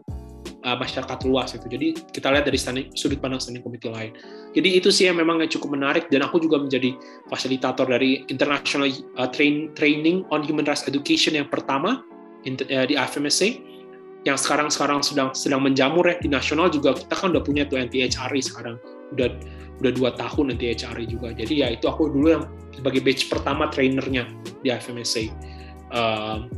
uh, 0.68 0.78
masyarakat 0.78 1.18
luas 1.26 1.56
itu. 1.56 1.68
Jadi 1.70 1.88
kita 2.12 2.28
lihat 2.30 2.46
dari 2.46 2.60
standing, 2.60 2.88
sudut 2.94 3.18
pandang 3.18 3.42
standing 3.42 3.64
committee 3.64 3.92
lain. 3.92 4.12
Jadi 4.54 4.70
itu 4.78 4.90
sih 4.90 5.08
yang 5.10 5.18
memang 5.18 5.42
cukup 5.48 5.74
menarik 5.74 6.10
dan 6.10 6.26
aku 6.26 6.42
juga 6.42 6.60
menjadi 6.62 6.94
fasilitator 7.32 7.88
dari 7.88 8.26
international 8.28 8.90
uh, 9.18 9.30
train, 9.30 9.72
training 9.74 10.28
on 10.34 10.44
human 10.44 10.66
rights 10.68 10.86
education 10.86 11.38
yang 11.38 11.48
pertama 11.48 12.04
in, 12.44 12.58
uh, 12.58 12.86
di 12.86 12.98
FMSA 12.98 13.64
yang 14.26 14.36
sekarang 14.36 14.68
sekarang 14.68 15.00
sedang 15.00 15.32
sedang 15.32 15.64
menjamur 15.64 16.04
ya 16.04 16.20
di 16.20 16.28
nasional 16.28 16.68
juga 16.68 16.92
kita 16.92 17.16
kan 17.16 17.32
udah 17.32 17.44
punya 17.46 17.64
tuh 17.64 17.80
NTHRI 17.80 18.42
sekarang 18.44 18.76
udah 19.16 19.30
udah 19.78 19.92
dua 19.94 20.10
tahun 20.18 20.54
nanti 20.54 20.74
HRI 20.74 21.06
juga. 21.06 21.30
Jadi 21.34 21.62
ya 21.62 21.68
itu 21.70 21.86
aku 21.86 22.10
dulu 22.10 22.28
yang 22.34 22.44
sebagai 22.74 23.02
batch 23.06 23.30
pertama 23.30 23.70
trainernya 23.70 24.26
di 24.66 24.70
FMSA. 24.74 25.30
Um, 25.94 26.50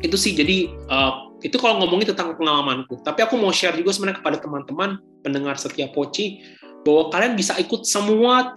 itu 0.00 0.16
sih 0.18 0.32
jadi 0.36 0.72
uh, 0.88 1.32
itu 1.44 1.56
kalau 1.60 1.84
ngomongin 1.84 2.12
tentang 2.16 2.32
pengalamanku. 2.34 3.00
Tapi 3.04 3.20
aku 3.22 3.36
mau 3.36 3.52
share 3.52 3.76
juga 3.76 3.92
sebenarnya 3.92 4.24
kepada 4.24 4.36
teman-teman 4.40 5.00
pendengar 5.20 5.60
setiap 5.60 5.92
Poci 5.92 6.40
bahwa 6.82 7.12
kalian 7.12 7.34
bisa 7.36 7.52
ikut 7.60 7.84
semua 7.84 8.56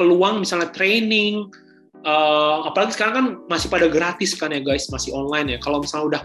peluang 0.00 0.42
misalnya 0.42 0.74
training. 0.74 1.46
Uh, 2.04 2.68
apalagi 2.68 2.92
sekarang 2.92 3.14
kan 3.16 3.26
masih 3.48 3.72
pada 3.72 3.88
gratis 3.88 4.36
kan 4.36 4.52
ya 4.52 4.60
guys, 4.60 4.90
masih 4.92 5.14
online 5.16 5.56
ya. 5.56 5.58
Kalau 5.62 5.80
misalnya 5.80 6.18
udah 6.18 6.22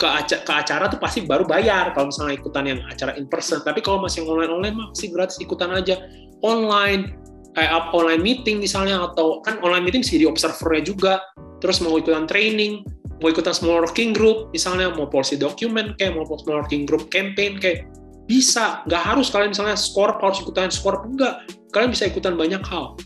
ke 0.00 0.08
acara, 0.08 0.40
ke 0.40 0.52
acara 0.64 0.84
tuh 0.88 0.96
pasti 0.96 1.28
baru 1.28 1.44
bayar. 1.44 1.92
Kalau 1.92 2.08
misalnya 2.08 2.40
ikutan 2.40 2.64
yang 2.64 2.80
acara 2.88 3.12
in 3.20 3.28
person. 3.28 3.60
Tapi 3.60 3.84
kalau 3.84 4.00
masih 4.00 4.24
online 4.24 4.48
online 4.48 4.76
masih 4.80 5.12
gratis 5.12 5.36
ikutan 5.36 5.68
aja. 5.76 6.00
Online 6.40 7.20
kayak 7.52 7.92
online 7.92 8.22
meeting 8.24 8.56
misalnya 8.64 9.04
atau 9.12 9.44
kan 9.44 9.60
online 9.60 9.84
meeting 9.84 10.00
bisa 10.00 10.16
jadi 10.16 10.26
observernya 10.32 10.82
juga. 10.88 11.14
Terus 11.60 11.84
mau 11.84 12.00
ikutan 12.00 12.24
training, 12.24 12.80
mau 13.20 13.28
ikutan 13.28 13.52
small 13.52 13.84
working 13.84 14.16
group 14.16 14.48
misalnya 14.56 14.88
mau 14.96 15.04
policy 15.04 15.36
document 15.36 16.00
kayak 16.00 16.16
mau 16.16 16.24
small 16.24 16.64
working 16.64 16.88
group 16.88 17.12
campaign 17.12 17.60
kayak 17.60 17.84
bisa. 18.24 18.80
Nggak 18.88 19.02
harus 19.04 19.28
kalian 19.28 19.52
misalnya 19.52 19.76
skor 19.76 20.16
harus 20.16 20.40
ikutan 20.40 20.72
skor 20.72 21.04
enggak 21.04 21.44
kalian 21.76 21.92
bisa 21.92 22.08
ikutan 22.08 22.40
banyak 22.40 22.64
hal. 22.64 22.96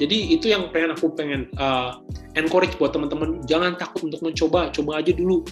Jadi 0.00 0.36
itu 0.36 0.52
yang 0.52 0.68
pengen 0.72 0.92
aku 0.96 1.12
pengen 1.12 1.48
uh, 1.56 2.00
encourage 2.36 2.76
buat 2.76 2.92
teman-teman. 2.92 3.40
Jangan 3.48 3.76
takut 3.80 4.08
untuk 4.08 4.20
mencoba. 4.20 4.68
Coba 4.72 5.00
aja 5.00 5.12
dulu 5.16 5.44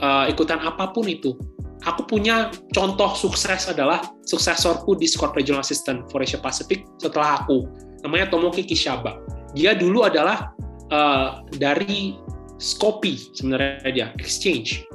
uh, 0.00 0.24
ikutan 0.30 0.58
apa 0.62 0.90
pun 0.90 1.06
itu. 1.06 1.36
Aku 1.84 2.08
punya 2.08 2.48
contoh 2.72 3.12
sukses 3.12 3.68
adalah 3.68 4.00
suksesorku 4.24 4.96
di 4.96 5.04
Squad 5.04 5.36
Regional 5.36 5.60
Assistant 5.60 6.08
for 6.08 6.24
Asia 6.24 6.40
Pacific 6.40 6.88
setelah 6.96 7.44
aku. 7.44 7.68
Namanya 8.00 8.32
Tomoki 8.32 8.64
Kishaba. 8.64 9.20
Dia 9.52 9.76
dulu 9.76 10.08
adalah 10.08 10.56
uh, 10.88 11.44
dari 11.60 12.16
Scopi 12.56 13.20
sebenarnya 13.36 13.90
dia, 13.92 14.06
Exchange. 14.16 14.88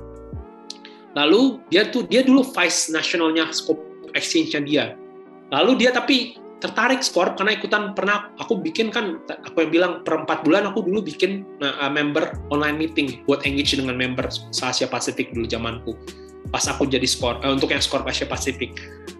Lalu 1.13 1.61
dia 1.69 1.89
tuh 1.93 2.09
dia 2.09 2.25
dulu 2.25 2.41
vice 2.41 2.89
nasionalnya 2.89 3.53
Scope 3.53 3.81
Exchange-nya 4.17 4.61
dia. 4.65 4.85
Lalu 5.53 5.85
dia 5.85 5.93
tapi 5.93 6.37
tertarik 6.59 6.99
skor 6.99 7.33
karena 7.39 7.55
ikutan 7.55 7.95
pernah 7.95 8.35
aku 8.35 8.59
bikin 8.59 8.91
kan 8.91 9.23
aku 9.47 9.63
yang 9.63 9.71
bilang 9.71 9.91
per 10.03 10.23
empat 10.23 10.43
bulan 10.43 10.67
aku 10.67 10.83
dulu 10.83 10.99
bikin 11.07 11.47
nah, 11.63 11.87
member 11.87 12.35
online 12.51 12.75
meeting 12.75 13.23
buat 13.23 13.47
engage 13.47 13.79
dengan 13.79 13.95
member 13.95 14.27
Asia 14.51 14.87
Pasifik 14.91 15.31
dulu 15.31 15.47
zamanku. 15.47 15.95
Pas 16.51 16.63
aku 16.67 16.87
jadi 16.87 17.07
skor 17.07 17.39
eh, 17.43 17.51
untuk 17.51 17.71
yang 17.71 17.79
skor 17.79 18.03
Asia 18.03 18.27
Pasifik 18.27 18.75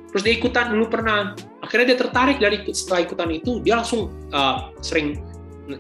terus 0.10 0.26
dia 0.26 0.36
ikutan 0.36 0.74
dulu 0.74 0.90
pernah. 0.90 1.38
Akhirnya 1.62 1.94
dia 1.94 2.00
tertarik 2.02 2.42
dari 2.42 2.66
setelah 2.74 3.06
ikutan 3.06 3.30
itu 3.30 3.62
dia 3.62 3.78
langsung 3.78 4.10
uh, 4.34 4.74
sering 4.82 5.22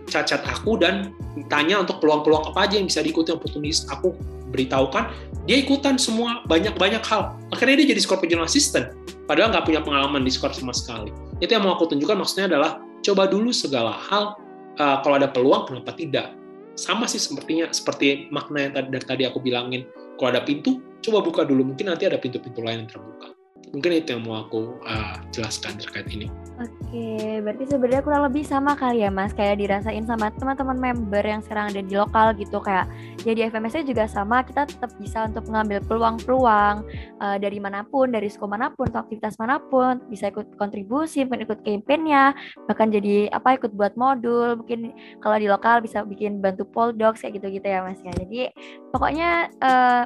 cacat 0.05 0.45
aku 0.45 0.77
dan 0.77 1.09
tanya 1.49 1.81
untuk 1.81 1.97
peluang-peluang 1.97 2.53
apa 2.53 2.69
aja 2.69 2.77
yang 2.77 2.85
bisa 2.85 3.01
diikuti 3.01 3.33
opportunities 3.33 3.89
aku 3.89 4.13
beritahukan 4.53 5.09
dia 5.49 5.57
ikutan 5.65 5.97
semua 5.97 6.45
banyak-banyak 6.45 7.01
hal. 7.09 7.33
Akhirnya 7.49 7.81
dia 7.81 7.97
jadi 7.97 8.01
skor 8.05 8.21
regional 8.21 8.45
assistant 8.45 8.93
padahal 9.25 9.49
nggak 9.49 9.65
punya 9.65 9.81
pengalaman 9.81 10.21
di 10.21 10.29
skor 10.29 10.53
sama 10.53 10.77
sekali 10.77 11.09
itu 11.39 11.51
yang 11.51 11.63
mau 11.63 11.75
aku 11.75 11.91
tunjukkan 11.95 12.19
maksudnya 12.19 12.51
adalah 12.51 12.83
coba 13.03 13.27
dulu 13.31 13.49
segala 13.55 13.95
hal 13.95 14.35
uh, 14.79 14.97
kalau 15.01 15.15
ada 15.15 15.31
peluang 15.31 15.67
kenapa 15.67 15.95
tidak? 15.95 16.35
Sama 16.75 17.07
sih 17.11 17.19
sepertinya 17.19 17.67
seperti 17.75 18.31
makna 18.31 18.69
yang 18.69 18.73
tadi 18.75 18.87
dari 18.91 19.05
tadi 19.07 19.23
aku 19.27 19.43
bilangin 19.43 19.83
kalau 20.19 20.35
ada 20.35 20.43
pintu 20.43 20.83
coba 20.99 21.23
buka 21.23 21.41
dulu 21.47 21.71
mungkin 21.71 21.91
nanti 21.91 22.07
ada 22.07 22.19
pintu-pintu 22.19 22.59
lain 22.59 22.83
yang 22.83 22.91
terbuka 22.91 23.38
mungkin 23.73 24.01
itu 24.01 24.17
yang 24.17 24.23
mau 24.25 24.45
aku 24.45 24.81
uh, 24.85 25.21
jelaskan 25.29 25.77
terkait 25.77 26.09
ini. 26.09 26.27
Oke, 26.59 27.39
berarti 27.39 27.71
sebenarnya 27.71 28.03
kurang 28.03 28.23
lebih 28.27 28.43
sama 28.43 28.75
kali 28.75 29.07
ya 29.07 29.07
Mas, 29.07 29.31
kayak 29.31 29.63
dirasain 29.63 30.03
sama 30.03 30.27
teman-teman 30.35 30.75
member 30.75 31.23
yang 31.23 31.39
sekarang 31.39 31.71
ada 31.71 31.79
di 31.79 31.95
lokal 31.95 32.35
gitu. 32.35 32.59
Kayak 32.59 32.91
jadi 33.23 33.47
FMS 33.47 33.87
juga 33.87 34.11
sama, 34.11 34.43
kita 34.43 34.67
tetap 34.67 34.91
bisa 34.99 35.23
untuk 35.23 35.47
mengambil 35.47 35.79
peluang-peluang 35.87 36.83
uh, 37.23 37.37
dari 37.39 37.63
mana 37.63 37.87
pun, 37.87 38.11
dari 38.11 38.27
sekolah 38.27 38.51
mana 38.59 38.67
pun, 38.75 38.91
atau 38.91 39.07
aktivitas 39.07 39.39
mana 39.39 39.55
pun, 39.71 40.03
bisa 40.11 40.27
ikut 40.27 40.59
kontribusi, 40.59 41.23
mungkin 41.23 41.47
ikut 41.47 41.63
campaignnya, 41.63 42.35
bahkan 42.67 42.91
jadi 42.91 43.31
apa 43.31 43.55
ikut 43.55 43.71
buat 43.79 43.95
modul, 43.95 44.59
mungkin 44.59 44.91
kalau 45.23 45.39
di 45.39 45.47
lokal 45.47 45.79
bisa 45.79 46.03
bikin 46.03 46.43
bantu 46.43 46.67
poldocs 46.67 47.23
kayak 47.23 47.39
gitu-gitu 47.39 47.71
ya 47.71 47.87
Mas 47.87 48.03
ya. 48.03 48.11
Jadi 48.11 48.51
pokoknya 48.91 49.47
uh, 49.63 50.03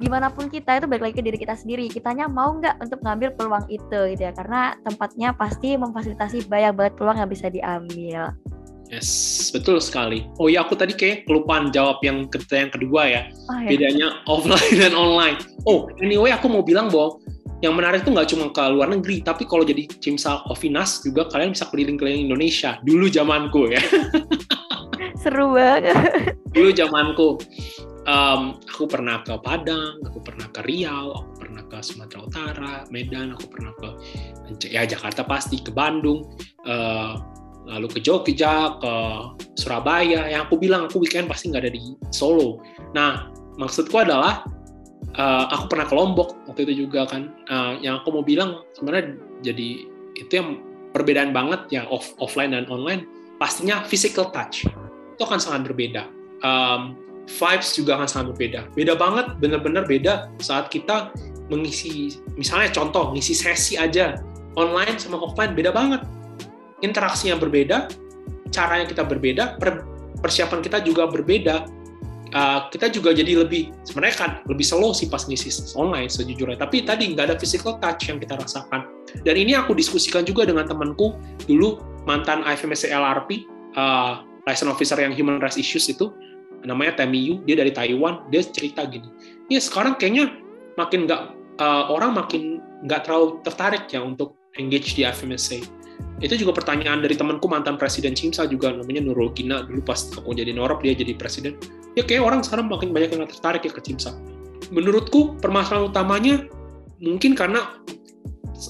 gimana 0.00 0.32
pun 0.32 0.48
kita 0.48 0.80
itu 0.80 0.88
balik 0.88 1.12
lagi 1.12 1.14
ke 1.20 1.22
diri 1.22 1.36
kita 1.36 1.52
sendiri 1.52 1.92
kitanya 1.92 2.24
mau 2.24 2.56
nggak 2.56 2.80
untuk 2.80 3.04
ngambil 3.04 3.36
peluang 3.36 3.64
itu 3.68 4.00
gitu 4.16 4.22
ya 4.24 4.32
karena 4.32 4.74
tempatnya 4.80 5.36
pasti 5.36 5.76
memfasilitasi 5.76 6.48
banyak 6.48 6.72
banget 6.72 6.92
peluang 6.96 7.20
yang 7.20 7.28
bisa 7.28 7.52
diambil 7.52 8.32
Yes, 8.90 9.06
betul 9.54 9.78
sekali. 9.78 10.26
Oh 10.42 10.50
iya, 10.50 10.66
aku 10.66 10.74
tadi 10.74 10.98
kayak 10.98 11.22
kelupaan 11.22 11.70
jawab 11.70 12.02
yang 12.02 12.26
kedua 12.26 12.66
yang 12.66 12.72
kedua 12.74 13.02
ya. 13.06 13.22
Oh, 13.46 13.62
ya. 13.62 13.70
Bedanya 13.70 14.06
offline 14.34 14.74
dan 14.82 14.98
online. 14.98 15.38
Oh, 15.62 15.86
anyway, 16.02 16.34
aku 16.34 16.50
mau 16.50 16.66
bilang 16.66 16.90
bahwa 16.90 17.22
yang 17.62 17.78
menarik 17.78 18.02
itu 18.02 18.10
nggak 18.10 18.26
cuma 18.34 18.50
ke 18.50 18.64
luar 18.66 18.90
negeri, 18.90 19.22
tapi 19.22 19.46
kalau 19.46 19.62
jadi 19.62 19.86
Cimsa 20.02 20.42
Ovinas 20.50 21.06
juga 21.06 21.30
kalian 21.30 21.54
bisa 21.54 21.70
keliling-keliling 21.70 22.26
Indonesia. 22.26 22.82
Dulu 22.82 23.06
zamanku 23.06 23.70
ya. 23.70 23.78
Seru 25.22 25.54
banget. 25.54 25.94
Dulu 26.50 26.74
zamanku 26.74 27.38
um, 28.08 28.56
aku 28.64 28.84
pernah 28.88 29.20
ke 29.20 29.34
Padang, 29.42 30.00
aku 30.06 30.20
pernah 30.24 30.46
ke 30.48 30.60
Riau, 30.64 31.16
aku 31.16 31.30
pernah 31.44 31.62
ke 31.66 31.78
Sumatera 31.84 32.20
Utara, 32.24 32.74
Medan, 32.88 33.34
aku 33.36 33.46
pernah 33.50 33.72
ke 33.76 33.88
ya 34.70 34.86
Jakarta 34.86 35.26
pasti, 35.26 35.60
ke 35.60 35.72
Bandung, 35.74 36.24
uh, 36.64 37.18
lalu 37.68 37.88
ke 37.92 38.00
Jogja, 38.00 38.78
ke 38.80 38.92
Surabaya. 39.58 40.30
Yang 40.30 40.42
aku 40.48 40.54
bilang 40.56 40.88
aku 40.88 41.02
weekend 41.02 41.28
pasti 41.28 41.52
nggak 41.52 41.66
ada 41.68 41.72
di 41.72 41.82
Solo. 42.14 42.62
Nah, 42.96 43.28
maksudku 43.60 43.94
adalah 44.00 44.46
uh, 45.16 45.44
aku 45.52 45.76
pernah 45.76 45.86
ke 45.86 45.94
Lombok 45.94 46.28
waktu 46.48 46.70
itu 46.70 46.86
juga 46.86 47.04
kan. 47.06 47.30
Uh, 47.50 47.76
yang 47.84 48.00
aku 48.00 48.14
mau 48.14 48.24
bilang 48.24 48.64
sebenarnya 48.74 49.16
jadi 49.44 49.68
itu 50.18 50.32
yang 50.32 50.60
perbedaan 50.90 51.30
banget 51.30 51.60
ya 51.70 51.82
off 51.88 52.12
offline 52.18 52.52
dan 52.56 52.66
online. 52.72 53.06
Pastinya 53.40 53.80
physical 53.88 54.28
touch 54.34 54.68
itu 54.68 55.22
akan 55.22 55.40
sangat 55.40 55.64
berbeda. 55.68 56.04
Um, 56.44 57.09
vibes 57.38 57.76
juga 57.78 57.96
akan 58.00 58.08
sangat 58.10 58.26
berbeda. 58.34 58.60
Beda 58.74 58.94
banget, 58.98 59.38
bener-bener 59.38 59.86
beda 59.86 60.28
saat 60.42 60.68
kita 60.72 61.14
mengisi, 61.50 62.18
misalnya 62.38 62.70
contoh, 62.70 63.10
ngisi 63.14 63.34
sesi 63.34 63.74
aja, 63.78 64.18
online 64.58 64.98
sama 64.98 65.18
offline 65.22 65.54
beda 65.54 65.70
banget. 65.70 66.02
Interaksinya 66.80 67.36
berbeda, 67.36 67.90
caranya 68.50 68.86
kita 68.88 69.04
berbeda, 69.04 69.60
persiapan 70.22 70.60
kita 70.64 70.82
juga 70.82 71.06
berbeda. 71.10 71.66
Uh, 72.30 72.70
kita 72.70 72.86
juga 72.86 73.10
jadi 73.10 73.42
lebih, 73.42 73.74
sebenarnya 73.82 74.14
kan 74.14 74.30
lebih 74.46 74.62
slow 74.62 74.94
sih 74.94 75.10
pas 75.10 75.26
ngisi 75.26 75.50
online 75.74 76.06
sejujurnya. 76.06 76.62
Tapi 76.62 76.86
tadi 76.86 77.10
nggak 77.10 77.26
ada 77.26 77.36
physical 77.36 77.74
touch 77.82 78.06
yang 78.06 78.22
kita 78.22 78.38
rasakan. 78.38 78.86
Dan 79.26 79.34
ini 79.34 79.58
aku 79.58 79.74
diskusikan 79.74 80.22
juga 80.22 80.46
dengan 80.46 80.62
temanku 80.62 81.18
dulu 81.50 81.82
mantan 82.06 82.46
IFMSC 82.46 82.94
LRP, 82.94 83.50
uh, 83.74 84.22
license 84.46 84.70
officer 84.70 84.94
yang 85.02 85.10
human 85.10 85.42
rights 85.42 85.58
issues 85.58 85.90
itu, 85.90 86.14
namanya 86.64 87.04
Tamiyu 87.04 87.40
dia 87.48 87.56
dari 87.56 87.72
Taiwan 87.72 88.26
dia 88.28 88.44
cerita 88.44 88.84
gini. 88.86 89.08
Ya 89.48 89.60
sekarang 89.62 89.96
kayaknya 89.96 90.32
makin 90.76 91.08
nggak 91.08 91.22
uh, 91.60 91.90
orang 91.92 92.16
makin 92.16 92.60
nggak 92.86 93.08
terlalu 93.08 93.40
tertarik 93.44 93.88
ya 93.90 94.00
untuk 94.00 94.36
engage 94.56 94.96
di 94.96 95.04
FMSA 95.04 95.60
itu 96.20 96.36
juga 96.36 96.52
pertanyaan 96.52 97.00
dari 97.00 97.16
temanku 97.16 97.48
mantan 97.48 97.80
presiden 97.80 98.12
Cimsa 98.12 98.44
juga 98.44 98.72
namanya 98.72 99.00
Nurul 99.00 99.32
Kina 99.32 99.64
dulu 99.64 99.80
pas 99.80 100.04
aku 100.12 100.36
jadi 100.36 100.52
Norop 100.52 100.84
dia 100.84 100.92
jadi 100.92 101.16
presiden. 101.16 101.56
Ya 101.96 102.04
kayak 102.04 102.22
orang 102.22 102.40
sekarang 102.44 102.68
makin 102.68 102.92
banyak 102.92 103.16
yang 103.16 103.24
tertarik 103.24 103.64
ya 103.64 103.72
ke 103.72 103.80
Cimsa 103.80 104.12
menurutku 104.70 105.40
permasalahan 105.42 105.90
utamanya 105.90 106.34
mungkin 107.02 107.32
karena 107.32 107.80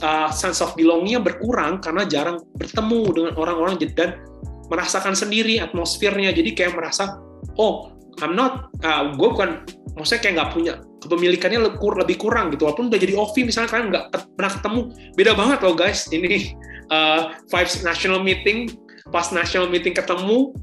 uh, 0.01 0.31
sense 0.33 0.63
of 0.63 0.73
belongingnya 0.79 1.21
berkurang 1.21 1.83
karena 1.83 2.07
jarang 2.09 2.39
bertemu 2.57 3.01
dengan 3.11 3.33
orang-orang 3.37 3.75
dan 3.99 4.23
merasakan 4.71 5.19
sendiri 5.19 5.59
atmosfernya. 5.59 6.31
Jadi 6.31 6.55
kayak 6.55 6.79
merasa 6.79 7.19
oh 7.61 7.93
I'm 8.25 8.33
not 8.33 8.73
uh, 8.81 9.13
gue 9.13 9.29
bukan 9.29 9.69
maksudnya 9.97 10.21
kayak 10.25 10.35
nggak 10.41 10.51
punya 10.57 10.75
kepemilikannya 11.01 11.61
lebih 11.65 12.17
kurang 12.21 12.53
gitu. 12.53 12.69
Walaupun 12.69 12.93
udah 12.93 13.01
jadi 13.01 13.17
OVI 13.17 13.41
misalnya 13.49 13.69
kalian 13.73 13.87
nggak 13.93 14.05
pernah 14.37 14.53
ketemu 14.53 14.81
beda 15.17 15.33
banget 15.37 15.59
loh 15.65 15.75
guys. 15.77 16.09
Ini 16.09 16.29
uh, 16.95 17.37
five 17.49 17.69
national 17.85 18.21
meeting 18.25 18.69
pas 19.11 19.33
national 19.35 19.67
meeting 19.67 19.97
ketemu 19.97 20.55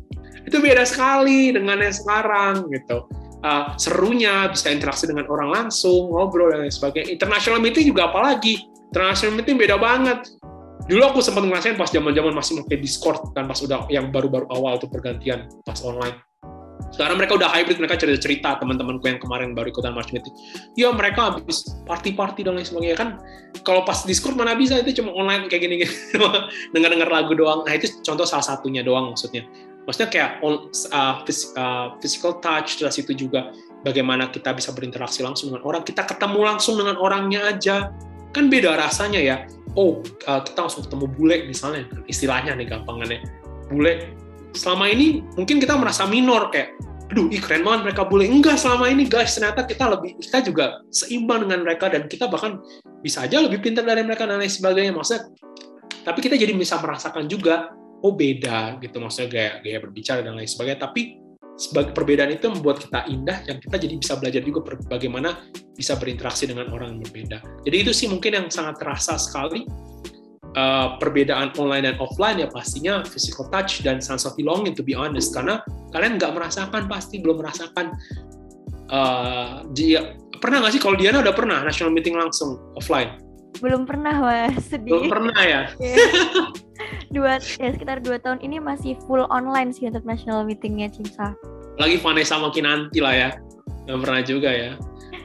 itu 0.47 0.57
beda 0.63 0.87
sekali 0.87 1.51
dengan 1.51 1.81
yang 1.81 1.93
sekarang 1.93 2.69
gitu. 2.71 3.05
Uh, 3.45 3.77
serunya 3.77 4.49
bisa 4.49 4.73
interaksi 4.73 5.05
dengan 5.05 5.29
orang 5.29 5.53
langsung 5.53 6.09
ngobrol 6.09 6.49
dan 6.49 6.65
lain 6.65 6.73
sebagainya. 6.73 7.13
International 7.13 7.61
meeting 7.61 7.85
juga 7.85 8.09
apalagi 8.09 8.65
international 8.93 9.37
meeting 9.37 9.57
beda 9.59 9.77
banget. 9.77 10.25
Dulu 10.87 11.03
aku 11.03 11.19
sempat 11.19 11.43
ngerasain 11.43 11.75
pas 11.75 11.91
zaman 11.91 12.15
zaman 12.15 12.31
masih 12.31 12.63
pakai 12.63 12.79
Discord 12.79 13.35
kan 13.35 13.43
pas 13.43 13.59
udah 13.59 13.91
yang 13.91 14.07
baru-baru 14.07 14.47
awal 14.47 14.79
tuh 14.79 14.87
pergantian 14.87 15.51
pas 15.67 15.75
online 15.83 16.15
sekarang 16.97 17.19
mereka 17.19 17.37
udah 17.37 17.49
hybrid 17.51 17.77
mereka 17.77 17.99
cerita 17.99 18.17
cerita 18.17 18.49
teman-temanku 18.57 19.05
yang 19.05 19.19
kemarin 19.21 19.53
baru 19.53 19.69
ikutan 19.69 19.93
March 19.93 20.09
meeting 20.15 20.33
ya 20.79 20.89
mereka 20.89 21.35
habis 21.35 21.67
party-party 21.85 22.41
dan 22.41 22.57
lain 22.57 22.67
sebagainya. 22.67 22.97
Kan 22.97 23.09
kalau 23.61 23.85
pas 23.85 24.01
Discord 24.07 24.33
mana 24.33 24.57
bisa 24.57 24.79
itu 24.79 25.01
cuma 25.01 25.13
online 25.13 25.45
kayak 25.51 25.67
gini 25.67 25.75
gini 25.83 25.93
dengar-dengar 26.73 27.09
lagu 27.09 27.33
doang. 27.37 27.63
Nah 27.65 27.73
itu 27.75 27.89
contoh 28.01 28.25
salah 28.25 28.45
satunya 28.45 28.81
doang 28.81 29.13
maksudnya. 29.13 29.45
Maksudnya 29.87 30.09
kayak 30.11 30.31
on, 30.43 30.67
uh, 30.91 31.23
uh, 31.23 31.87
physical 32.03 32.43
touch 32.43 32.75
terus 32.75 32.99
itu 32.99 33.15
juga 33.15 33.55
bagaimana 33.87 34.27
kita 34.27 34.51
bisa 34.51 34.75
berinteraksi 34.75 35.23
langsung 35.23 35.55
dengan 35.55 35.63
orang. 35.63 35.81
Kita 35.87 36.03
ketemu 36.03 36.39
langsung 36.43 36.75
dengan 36.75 36.99
orangnya 36.99 37.47
aja. 37.47 37.93
Kan 38.35 38.51
beda 38.51 38.75
rasanya 38.75 39.21
ya. 39.23 39.37
Oh 39.79 40.03
uh, 40.27 40.41
kita 40.43 40.67
langsung 40.67 40.83
ketemu 40.83 41.05
bule 41.15 41.37
misalnya. 41.47 41.87
Istilahnya 42.09 42.57
nih 42.59 42.67
gampangannya. 42.67 43.23
Bule 43.71 44.26
selama 44.57 44.89
ini 44.89 45.21
mungkin 45.37 45.61
kita 45.61 45.77
merasa 45.77 46.09
minor 46.09 46.49
kayak 46.49 46.73
aduh 47.07 47.31
ih 47.31 47.39
keren 47.39 47.63
banget 47.63 47.87
mereka 47.87 48.03
boleh 48.03 48.27
enggak 48.27 48.59
selama 48.59 48.91
ini 48.91 49.07
guys 49.07 49.31
ternyata 49.39 49.63
kita 49.63 49.87
lebih 49.87 50.19
kita 50.19 50.43
juga 50.43 50.83
seimbang 50.91 51.47
dengan 51.47 51.63
mereka 51.63 51.87
dan 51.87 52.03
kita 52.11 52.27
bahkan 52.27 52.59
bisa 52.99 53.23
aja 53.23 53.39
lebih 53.39 53.63
pintar 53.63 53.87
dari 53.87 54.03
mereka 54.03 54.27
dan 54.27 54.41
lain 54.41 54.51
sebagainya. 54.51 54.91
Maksudnya 54.91 55.31
tapi 56.03 56.19
kita 56.23 56.35
jadi 56.39 56.51
bisa 56.55 56.79
merasakan 56.79 57.27
juga 57.31 57.71
oh 58.03 58.11
beda 58.11 58.81
gitu. 58.83 58.97
Maksudnya 58.99 59.29
gaya 59.31 59.51
gaya 59.63 59.77
berbicara 59.79 60.19
dan 60.19 60.35
lain 60.35 60.49
sebagainya. 60.49 60.83
Tapi 60.83 61.01
sebagai 61.57 61.95
perbedaan 61.95 62.29
itu 62.35 62.51
membuat 62.53 62.85
kita 62.85 63.09
indah 63.09 63.41
dan 63.41 63.57
kita 63.57 63.81
jadi 63.81 63.95
bisa 63.97 64.13
belajar 64.19 64.41
juga 64.45 64.59
bagaimana 64.85 65.41
bisa 65.73 65.97
berinteraksi 65.97 66.45
dengan 66.45 66.69
orang 66.69 66.97
yang 66.97 67.01
berbeda. 67.07 67.37
Jadi 67.65 67.75
itu 67.81 67.91
sih 67.95 68.07
mungkin 68.11 68.31
yang 68.35 68.47
sangat 68.51 68.77
terasa 68.77 69.17
sekali 69.17 69.65
uh, 70.57 70.97
perbedaan 70.97 71.53
online 71.61 71.85
dan 71.85 71.95
offline 72.01 72.41
ya 72.41 72.49
pastinya 72.49 73.05
physical 73.05 73.45
touch 73.53 73.85
dan 73.85 74.01
sense 74.01 74.25
of 74.25 74.33
belonging 74.33 74.73
to 74.73 74.81
be 74.81 74.97
honest. 74.97 75.29
Karena 75.37 75.61
kalian 75.93 76.17
nggak 76.17 76.33
merasakan 76.33 76.89
pasti 76.89 77.21
belum 77.21 77.37
merasakan. 77.45 77.93
Uh, 78.87 79.67
dia 79.75 80.17
pernah 80.41 80.63
nggak 80.63 80.73
sih 80.73 80.81
kalau 80.81 80.95
Diana 80.97 81.21
udah 81.21 81.35
pernah 81.35 81.61
national 81.61 81.93
meeting 81.93 82.17
langsung 82.17 82.57
offline? 82.73 83.21
Belum 83.61 83.85
pernah 83.85 84.17
mas. 84.17 84.57
Sedih. 84.65 84.97
Belum 84.97 85.07
pernah 85.13 85.37
ya? 85.45 85.61
Iya. 85.77 85.97
dua 87.09 87.41
ya 87.41 87.73
sekitar 87.73 88.05
dua 88.05 88.21
tahun 88.21 88.37
ini 88.45 88.61
masih 88.61 88.99
full 89.09 89.25
online 89.33 89.73
sih 89.73 89.89
untuk 89.89 90.05
national 90.05 90.45
meetingnya 90.45 90.91
Cimsa 90.91 91.33
lagi 91.77 91.97
Vanessa 92.01 92.41
makin 92.41 92.65
nanti 92.65 92.99
lah 92.99 93.13
ya. 93.13 93.29
Nggak 93.85 93.99
pernah 94.03 94.21
juga 94.25 94.49
ya. 94.51 94.71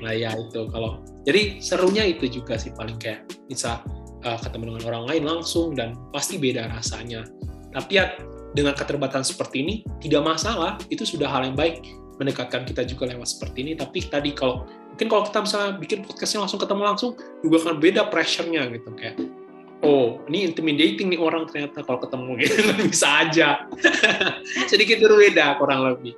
Nah 0.04 0.12
ya 0.12 0.30
itu 0.36 0.60
kalau 0.68 1.00
jadi 1.24 1.58
serunya 1.58 2.04
itu 2.06 2.28
juga 2.28 2.60
sih 2.60 2.70
paling 2.76 3.00
kayak 3.00 3.26
bisa 3.48 3.80
uh, 4.24 4.38
ketemu 4.38 4.74
dengan 4.74 4.82
orang 4.94 5.04
lain 5.10 5.22
langsung 5.26 5.74
dan 5.74 5.98
pasti 6.10 6.38
beda 6.38 6.70
rasanya. 6.70 7.26
Tapi 7.72 7.92
ya 7.98 8.14
dengan 8.52 8.76
keterbatasan 8.76 9.24
seperti 9.26 9.64
ini 9.64 9.74
tidak 10.00 10.22
masalah, 10.24 10.76
itu 10.92 11.02
sudah 11.04 11.28
hal 11.28 11.48
yang 11.48 11.56
baik 11.56 11.82
mendekatkan 12.20 12.68
kita 12.68 12.84
juga 12.84 13.10
lewat 13.10 13.28
seperti 13.28 13.64
ini. 13.66 13.72
Tapi 13.74 13.98
tadi 14.06 14.30
kalau 14.36 14.68
mungkin 14.94 15.08
kalau 15.08 15.22
kita 15.26 15.38
bisa 15.44 15.58
bikin 15.80 15.98
podcastnya 16.04 16.44
langsung 16.44 16.60
ketemu 16.60 16.82
langsung 16.84 17.10
juga 17.40 17.56
akan 17.68 17.76
beda 17.80 18.02
pressure-nya 18.12 18.62
gitu. 18.70 18.88
Kayak 18.94 19.16
oh 19.82 20.22
ini 20.30 20.46
intimidating 20.46 21.10
nih 21.10 21.20
orang 21.20 21.48
ternyata 21.50 21.82
kalau 21.82 21.98
ketemu 21.98 22.30
gitu. 22.44 22.54
Bisa 22.92 23.08
aja. 23.26 23.48
Sedikit 24.70 25.02
berbeda 25.02 25.58
kurang 25.58 25.82
lebih. 25.88 26.14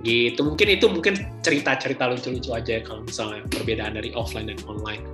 Gitu. 0.00 0.40
Mungkin 0.40 0.68
itu 0.80 0.86
mungkin 0.88 1.14
cerita-cerita 1.44 2.08
lucu-lucu 2.08 2.56
aja 2.56 2.80
ya 2.80 2.82
kalau 2.82 3.04
misalnya 3.04 3.44
perbedaan 3.52 4.00
dari 4.00 4.16
offline 4.16 4.48
dan 4.48 4.56
online 4.64 5.04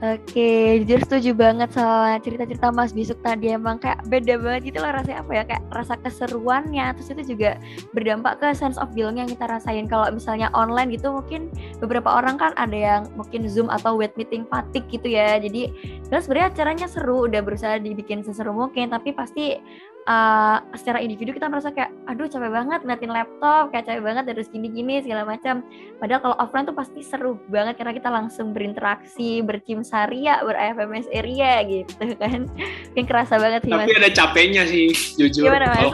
Oke, 0.00 0.80
jujur 0.80 0.96
setuju 1.04 1.36
banget 1.36 1.76
sama 1.76 2.16
cerita-cerita 2.24 2.72
Mas 2.72 2.88
Bisuk 2.96 3.20
tadi. 3.20 3.52
Emang 3.52 3.76
kayak 3.76 4.00
beda 4.08 4.40
banget 4.40 4.72
gitu 4.72 4.80
lah 4.80 4.96
rasanya 4.96 5.20
apa 5.20 5.32
ya 5.36 5.42
kayak 5.44 5.64
rasa 5.76 5.94
keseruannya 6.00 6.96
terus 6.96 7.12
itu 7.12 7.36
juga 7.36 7.60
berdampak 7.92 8.40
ke 8.40 8.48
sense 8.56 8.80
of 8.80 8.88
belonging 8.96 9.28
yang 9.28 9.32
kita 9.36 9.44
rasain. 9.44 9.84
Kalau 9.92 10.08
misalnya 10.08 10.48
online 10.56 10.96
gitu 10.96 11.12
mungkin 11.12 11.52
beberapa 11.84 12.16
orang 12.16 12.40
kan 12.40 12.56
ada 12.56 12.72
yang 12.72 13.02
mungkin 13.12 13.44
Zoom 13.44 13.68
atau 13.68 13.92
web 13.92 14.08
meeting 14.16 14.48
fatigue 14.48 14.88
gitu 14.88 15.04
ya. 15.04 15.36
Jadi 15.36 15.68
terus 16.08 16.24
sebenarnya 16.24 16.56
caranya 16.56 16.88
seru 16.88 17.28
udah 17.28 17.44
berusaha 17.44 17.76
dibikin 17.76 18.24
seseru 18.24 18.56
mungkin 18.56 18.96
tapi 18.96 19.12
pasti 19.12 19.60
uh, 20.06 20.58
secara 20.76 21.02
individu 21.02 21.34
kita 21.36 21.50
merasa 21.50 21.74
kayak 21.74 21.92
aduh 22.08 22.30
capek 22.30 22.50
banget 22.52 22.80
ngeliatin 22.84 23.12
laptop 23.12 23.64
kayak 23.74 23.84
capek 23.88 24.02
banget 24.04 24.24
harus 24.32 24.48
gini-gini 24.48 25.02
segala 25.04 25.26
macam 25.26 25.64
padahal 25.98 26.20
kalau 26.22 26.36
offline 26.40 26.66
tuh 26.68 26.76
pasti 26.76 27.00
seru 27.04 27.36
banget 27.50 27.76
karena 27.76 27.92
kita 27.92 28.08
langsung 28.08 28.56
berinteraksi 28.56 29.44
bercimsaria 29.44 30.40
ber-FMS 30.44 31.10
area 31.12 31.64
gitu 31.66 32.14
kan 32.22 32.48
yang 32.96 33.06
kerasa 33.06 33.36
banget 33.36 33.66
sih 33.66 33.72
tapi 33.72 33.90
mas. 33.90 34.00
ada 34.00 34.10
capeknya 34.14 34.62
sih 34.64 34.88
jujur 35.18 35.50
gimana 35.50 35.66
mas? 35.74 35.92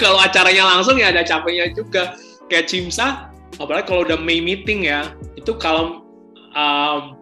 kalau 0.00 0.18
acaranya 0.26 0.64
langsung 0.64 0.96
ya 0.96 1.12
ada 1.12 1.26
capeknya 1.26 1.72
juga 1.74 2.16
kayak 2.48 2.68
cimsa 2.70 3.34
apalagi 3.58 3.86
kalau 3.86 4.02
udah 4.02 4.18
May 4.18 4.42
meeting 4.42 4.86
ya 4.88 5.14
itu 5.38 5.54
kalau 5.58 6.04
um, 6.54 7.13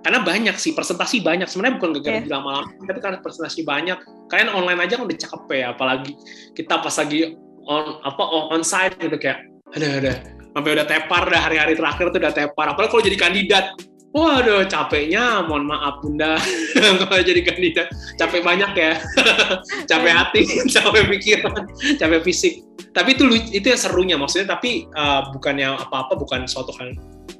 karena 0.00 0.20
banyak 0.24 0.56
sih 0.56 0.72
presentasi 0.72 1.20
banyak. 1.20 1.48
Sebenarnya 1.48 1.76
bukan 1.76 1.90
gara-gara 2.00 2.16
yeah. 2.20 2.24
bilang 2.24 2.44
malam 2.44 2.64
tapi 2.88 3.00
karena 3.00 3.18
presentasi 3.20 3.60
banyak. 3.68 3.98
Kalian 4.32 4.48
online 4.52 4.80
aja 4.84 4.96
kan 4.96 5.04
udah 5.04 5.18
capek 5.18 5.58
ya 5.60 5.68
apalagi 5.76 6.12
kita 6.56 6.80
pas 6.80 6.94
lagi 6.96 7.36
on 7.68 8.00
apa 8.00 8.22
on 8.24 8.62
site 8.64 8.96
gitu 8.96 9.16
kayak 9.20 9.44
ada 9.76 9.88
ada. 10.00 10.12
Sampai 10.50 10.70
udah 10.74 10.86
tepar 10.88 11.30
dah 11.30 11.40
hari-hari 11.46 11.78
terakhir 11.78 12.10
tuh 12.10 12.20
udah 12.20 12.34
tepar. 12.34 12.66
Apalagi 12.74 12.90
kalau 12.90 13.04
jadi 13.04 13.18
kandidat. 13.20 13.66
Waduh, 14.10 14.66
capeknya, 14.66 15.46
mohon 15.46 15.70
maaf 15.70 16.02
bunda, 16.02 16.34
kalau 17.06 17.22
jadi 17.22 17.46
kandidat, 17.46 17.94
capek 18.18 18.42
banyak 18.42 18.74
ya, 18.74 18.98
capek 19.90 20.10
hati, 20.10 20.42
capek 20.74 21.06
pikiran, 21.14 21.62
capek 21.94 22.18
fisik. 22.26 22.66
Tapi 22.90 23.14
itu 23.14 23.30
itu 23.54 23.70
yang 23.70 23.78
serunya, 23.78 24.18
maksudnya. 24.18 24.50
Tapi 24.50 24.90
uh, 24.98 25.30
bukan 25.30 25.54
yang 25.62 25.78
apa-apa, 25.78 26.18
bukan 26.18 26.42
suatu 26.50 26.74
hal 26.82 26.90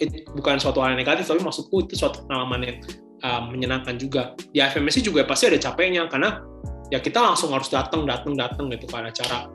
itu 0.00 0.24
bukan 0.32 0.56
suatu 0.56 0.80
hal 0.80 0.96
yang 0.96 1.00
negatif 1.04 1.28
tapi 1.28 1.44
maksudku 1.44 1.84
itu 1.84 1.94
suatu 1.94 2.24
pengalaman 2.24 2.60
yang 2.64 2.76
uh, 3.22 3.42
menyenangkan 3.46 4.00
juga. 4.00 4.34
Di 4.50 4.64
FMSC 4.64 5.04
juga 5.04 5.28
pasti 5.28 5.52
ada 5.52 5.60
capeknya 5.60 6.08
karena 6.08 6.40
ya 6.88 6.98
kita 6.98 7.20
langsung 7.20 7.52
harus 7.52 7.68
datang 7.68 8.08
datang 8.08 8.34
datang 8.34 8.72
gitu 8.72 8.88
ke 8.88 8.96
acara. 8.96 9.46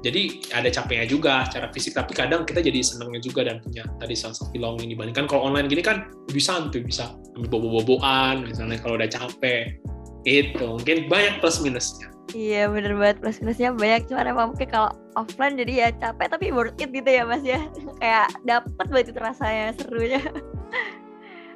Jadi 0.00 0.48
ada 0.56 0.64
capeknya 0.72 1.04
juga 1.04 1.44
secara 1.44 1.68
fisik 1.68 1.92
tapi 1.92 2.16
kadang 2.16 2.48
kita 2.48 2.64
jadi 2.64 2.80
senangnya 2.80 3.20
juga 3.20 3.44
dan 3.44 3.60
punya 3.60 3.84
tadi 4.00 4.16
sense 4.16 4.40
of 4.40 4.48
belonging 4.56 4.88
dibandingkan. 4.88 5.28
Kalau 5.28 5.44
online 5.44 5.68
gini 5.68 5.84
kan 5.84 6.08
bisa 6.32 6.56
santuy 6.56 6.80
bisa 6.80 7.12
ambil 7.36 7.60
bobo-boboan 7.60 8.48
misalnya 8.48 8.80
kalau 8.80 8.96
udah 8.96 9.10
capek 9.12 9.76
itu 10.24 10.64
mungkin 10.64 11.08
banyak 11.08 11.40
plus 11.40 11.60
minusnya 11.60 12.08
Iya 12.30 12.70
bener 12.70 12.94
banget 12.94 13.16
plus 13.18 13.42
minusnya 13.42 13.74
banyak 13.74 14.06
cuma 14.06 14.22
emang 14.22 14.54
mungkin 14.54 14.70
kalau 14.70 14.90
offline 15.18 15.58
jadi 15.58 15.72
ya 15.72 15.88
capek 15.98 16.30
tapi 16.30 16.54
worth 16.54 16.78
it 16.78 16.94
gitu 16.94 17.10
ya 17.10 17.26
mas 17.26 17.42
ya 17.42 17.58
kayak 18.00 18.30
dapet 18.46 18.86
banget 18.90 19.06
itu 19.10 19.20
rasanya 19.20 19.74
serunya 19.78 20.22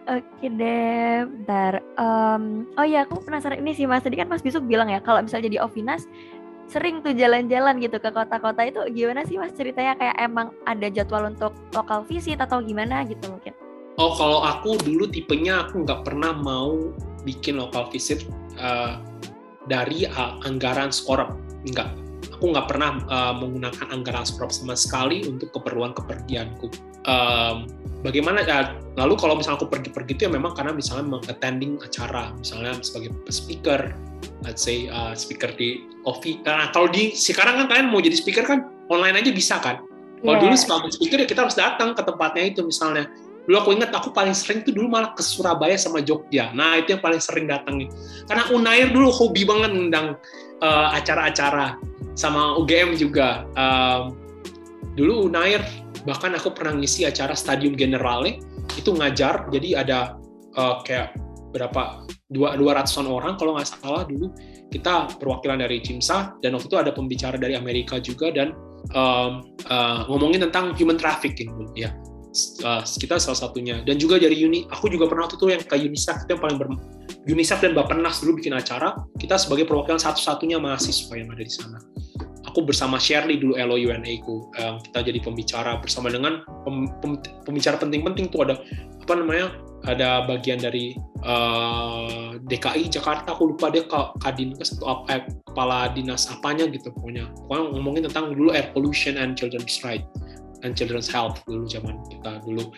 Oke 0.04 0.52
deh, 0.52 1.24
bentar. 1.24 1.80
Um, 1.96 2.68
oh 2.76 2.84
ya, 2.84 3.08
aku 3.08 3.24
penasaran 3.24 3.56
ini 3.56 3.72
sih 3.72 3.88
mas. 3.88 4.04
Tadi 4.04 4.20
kan 4.20 4.28
Mas 4.28 4.44
Bisuk 4.44 4.68
bilang 4.68 4.92
ya, 4.92 5.00
kalau 5.00 5.24
misalnya 5.24 5.48
jadi 5.48 5.64
Ovinas, 5.64 6.04
sering 6.68 7.00
tuh 7.00 7.16
jalan-jalan 7.16 7.80
gitu 7.80 7.96
ke 7.96 8.12
kota-kota 8.12 8.68
itu 8.68 8.80
gimana 8.92 9.24
sih 9.24 9.40
mas 9.40 9.56
ceritanya? 9.56 9.96
Kayak 9.96 10.16
emang 10.20 10.52
ada 10.68 10.92
jadwal 10.92 11.32
untuk 11.32 11.56
lokal 11.72 12.04
visit 12.04 12.36
atau 12.40 12.60
gimana 12.60 13.04
gitu 13.08 13.32
mungkin? 13.32 13.56
Oh, 13.96 14.12
kalau 14.12 14.44
aku 14.44 14.76
dulu 14.84 15.08
tipenya 15.08 15.64
aku 15.64 15.88
nggak 15.88 16.02
pernah 16.04 16.36
mau 16.36 16.92
bikin 17.24 17.56
lokal 17.56 17.88
visit 17.88 18.26
uh, 18.58 19.00
dari 19.66 20.06
uh, 20.08 20.40
anggaran 20.44 20.92
skorp 20.92 21.34
enggak. 21.64 21.90
Aku 22.34 22.50
nggak 22.50 22.66
pernah 22.66 22.98
uh, 23.08 23.34
menggunakan 23.36 23.94
anggaran 23.94 24.26
skorp 24.26 24.50
sama 24.50 24.74
sekali 24.74 25.22
untuk 25.24 25.54
keperluan 25.54 25.94
kepergianku 25.94 26.94
um, 27.08 27.68
bagaimana 28.04 28.44
ya 28.44 28.76
lalu 28.96 29.14
kalau 29.16 29.36
misalnya 29.36 29.60
aku 29.60 29.68
pergi-pergi 29.70 30.12
itu 30.16 30.22
ya 30.28 30.32
memang 30.32 30.52
karena 30.56 30.72
misalnya 30.74 31.20
attending 31.28 31.80
acara. 31.80 32.32
Misalnya 32.36 32.76
sebagai 32.80 33.12
speaker 33.30 33.80
let's 34.44 34.64
say 34.64 34.88
uh, 34.88 35.12
speaker 35.16 35.52
di 35.56 35.84
office 36.04 36.40
nah 36.44 36.68
kalau 36.72 36.88
di 36.88 37.12
sekarang 37.12 37.64
kan 37.64 37.66
kalian 37.68 37.88
mau 37.88 38.00
jadi 38.00 38.16
speaker 38.16 38.44
kan 38.44 38.68
online 38.92 39.20
aja 39.20 39.30
bisa 39.32 39.56
kan? 39.60 39.80
Kalau 40.24 40.36
yeah. 40.40 40.42
dulu 40.48 40.54
sebagai 40.56 40.90
speaker 40.96 41.18
ya 41.20 41.26
kita 41.28 41.40
harus 41.44 41.56
datang 41.56 41.92
ke 41.92 42.02
tempatnya 42.04 42.44
itu 42.48 42.60
misalnya 42.64 43.08
dulu 43.44 43.56
aku 43.60 43.70
ingat 43.76 43.92
aku 43.92 44.08
paling 44.10 44.32
sering 44.32 44.64
tuh 44.64 44.72
dulu 44.72 44.88
malah 44.88 45.12
ke 45.12 45.20
Surabaya 45.20 45.76
sama 45.76 46.00
Jogja. 46.00 46.50
Nah 46.56 46.80
itu 46.80 46.96
yang 46.96 47.02
paling 47.04 47.20
sering 47.20 47.44
datangin 47.44 47.92
karena 48.24 48.44
Unair 48.52 48.88
dulu 48.88 49.12
hobi 49.12 49.44
banget 49.44 49.70
ngundang 49.76 50.16
uh, 50.64 50.88
acara-acara 50.96 51.76
sama 52.16 52.56
UGM 52.56 52.96
juga. 52.96 53.44
Um, 53.56 54.16
dulu 54.96 55.28
Unair 55.28 55.60
bahkan 56.08 56.32
aku 56.32 56.52
pernah 56.56 56.76
ngisi 56.80 57.04
acara 57.04 57.36
Stadium 57.36 57.76
Generale. 57.76 58.40
Itu 58.80 58.96
ngajar 58.96 59.52
jadi 59.52 59.84
ada 59.84 60.16
uh, 60.56 60.80
kayak 60.82 61.12
berapa 61.52 62.08
dua 62.32 62.56
dua 62.56 62.80
ratusan 62.80 63.06
orang 63.06 63.36
kalau 63.36 63.60
nggak 63.60 63.68
salah 63.68 64.08
dulu. 64.08 64.32
Kita 64.72 65.06
perwakilan 65.20 65.62
dari 65.62 65.78
CIMSA 65.78 66.42
dan 66.42 66.58
waktu 66.58 66.66
itu 66.66 66.78
ada 66.80 66.90
pembicara 66.90 67.38
dari 67.38 67.54
Amerika 67.54 68.02
juga 68.02 68.34
dan 68.34 68.50
um, 68.96 69.54
uh, 69.70 70.02
ngomongin 70.10 70.42
tentang 70.48 70.74
human 70.74 70.98
trafficking 70.98 71.54
ya 71.78 71.94
uh, 72.66 72.82
kita 72.82 73.16
salah 73.22 73.38
satunya. 73.38 73.80
Dan 73.86 73.96
juga 73.96 74.18
dari 74.18 74.36
Uni 74.42 74.66
aku 74.66 74.90
juga 74.90 75.06
pernah 75.06 75.30
waktu 75.30 75.38
itu 75.38 75.46
yang 75.50 75.62
ke 75.62 75.76
UNICEF 75.78 76.26
itu 76.26 76.30
yang 76.34 76.42
paling 76.42 76.58
ber 76.58 76.68
UNICEF 77.24 77.58
dan 77.64 77.72
Bappenas 77.72 78.20
dulu 78.20 78.36
bikin 78.42 78.52
acara 78.52 79.00
kita 79.16 79.40
sebagai 79.40 79.64
perwakilan 79.64 79.96
satu-satunya 79.96 80.60
mahasiswa 80.60 81.14
yang 81.16 81.30
ada 81.32 81.42
di 81.42 81.52
sana. 81.52 81.78
Aku 82.44 82.62
bersama 82.62 83.00
Shirley 83.00 83.40
dulu 83.40 83.56
LO 83.56 83.80
UNA 83.80 84.12
ku 84.22 84.46
um, 84.60 84.74
kita 84.78 84.98
jadi 85.02 85.18
pembicara 85.24 85.80
bersama 85.80 86.12
dengan 86.12 86.44
pem, 86.62 86.86
pem, 87.00 87.18
pembicara 87.42 87.80
penting-penting 87.80 88.30
tuh 88.30 88.46
ada 88.46 88.60
apa 89.02 89.14
namanya 89.16 89.50
ada 89.84 90.24
bagian 90.24 90.60
dari 90.60 90.96
uh, 91.24 92.36
DKI 92.44 92.88
Jakarta 92.88 93.36
aku 93.36 93.52
lupa 93.52 93.68
dia 93.68 93.84
Kadinkes 94.20 94.80
atau 94.80 95.00
apa 95.00 95.04
eh, 95.12 95.22
kepala 95.48 95.92
dinas 95.92 96.28
apanya 96.28 96.68
gitu 96.68 96.92
pokoknya. 96.92 97.28
Pokoknya 97.48 97.62
ngomongin 97.74 98.02
tentang 98.08 98.32
dulu 98.32 98.52
air 98.52 98.68
pollution 98.72 99.16
and 99.20 99.36
children's 99.36 99.80
right 99.84 100.04
and 100.64 100.72
Children's 100.72 101.06
Health 101.12 101.44
dulu 101.44 101.68
zaman 101.68 102.00
kita 102.08 102.40
dulu. 102.42 102.72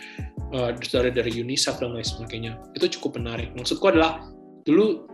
Uh, 0.54 0.70
dari 0.78 1.10
dari 1.10 1.32
UNICEF 1.42 1.82
dan 1.82 1.94
lain 1.94 2.06
sebagainya. 2.06 2.52
Itu 2.74 2.86
cukup 2.98 3.18
menarik. 3.18 3.50
Maksudku 3.58 3.90
adalah 3.90 4.22
dulu 4.62 5.06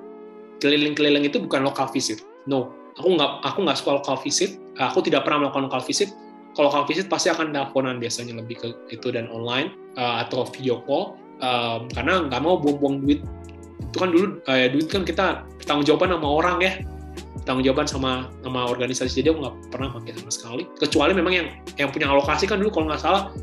keliling-keliling 0.61 1.25
itu 1.25 1.41
bukan 1.41 1.65
lokal 1.65 1.89
visit. 1.93 2.21
No. 2.49 2.73
Aku 3.01 3.17
nggak 3.17 3.41
aku 3.41 3.65
nggak 3.65 3.79
suka 3.81 3.93
lokal 4.01 4.17
visit. 4.21 4.61
Aku 4.77 5.01
tidak 5.01 5.25
pernah 5.25 5.49
melakukan 5.49 5.73
lokal 5.73 5.83
visit. 5.85 6.13
Kalau 6.53 6.69
lokal 6.69 6.85
visit 6.85 7.09
pasti 7.09 7.33
akan 7.33 7.57
teleponan 7.57 7.97
biasanya 7.97 8.37
lebih 8.37 8.61
ke 8.61 8.69
itu 8.93 9.09
dan 9.09 9.33
online 9.33 9.73
uh, 9.97 10.21
atau 10.21 10.45
video 10.53 10.85
call. 10.85 11.17
Um, 11.41 11.89
karena 11.97 12.29
nggak 12.29 12.41
mau 12.45 12.61
buang-buang 12.61 13.01
duit. 13.01 13.25
Itu 13.89 13.97
kan 13.97 14.13
dulu 14.13 14.37
uh, 14.45 14.69
duit 14.69 14.87
kan 14.93 15.09
kita 15.09 15.49
tanggung 15.65 15.89
jawaban 15.89 16.13
sama 16.13 16.29
orang 16.29 16.57
ya 16.61 16.73
tanggung 17.43 17.65
jawaban 17.67 17.87
sama 17.87 18.31
sama 18.43 18.61
organisasi. 18.71 19.23
Jadi 19.23 19.35
aku 19.35 19.39
nggak 19.43 19.57
pernah 19.75 19.89
pakai 19.95 20.13
sama 20.19 20.33
sekali. 20.33 20.63
Kecuali 20.79 21.13
memang 21.15 21.33
yang 21.35 21.47
yang 21.79 21.89
punya 21.91 22.07
alokasi 22.11 22.47
kan 22.47 22.63
dulu 22.63 22.71
kalau 22.71 22.87
nggak 22.91 23.03
salah 23.03 23.35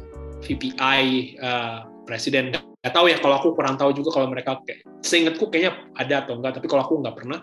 VPI 0.44 0.76
uh, 0.80 1.46
eh, 1.46 1.78
presiden. 2.08 2.56
Nggak 2.56 2.94
tahu 2.96 3.06
ya 3.12 3.18
kalau 3.20 3.36
aku 3.38 3.48
kurang 3.56 3.76
tahu 3.76 3.92
juga 3.92 4.16
kalau 4.16 4.28
mereka 4.32 4.60
kayak 4.64 4.84
seingatku 5.04 5.52
kayaknya 5.52 5.84
ada 6.00 6.24
atau 6.24 6.40
enggak 6.40 6.60
tapi 6.60 6.68
kalau 6.72 6.84
aku 6.88 6.94
nggak 7.04 7.16
pernah 7.16 7.40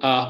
uh, 0.00 0.26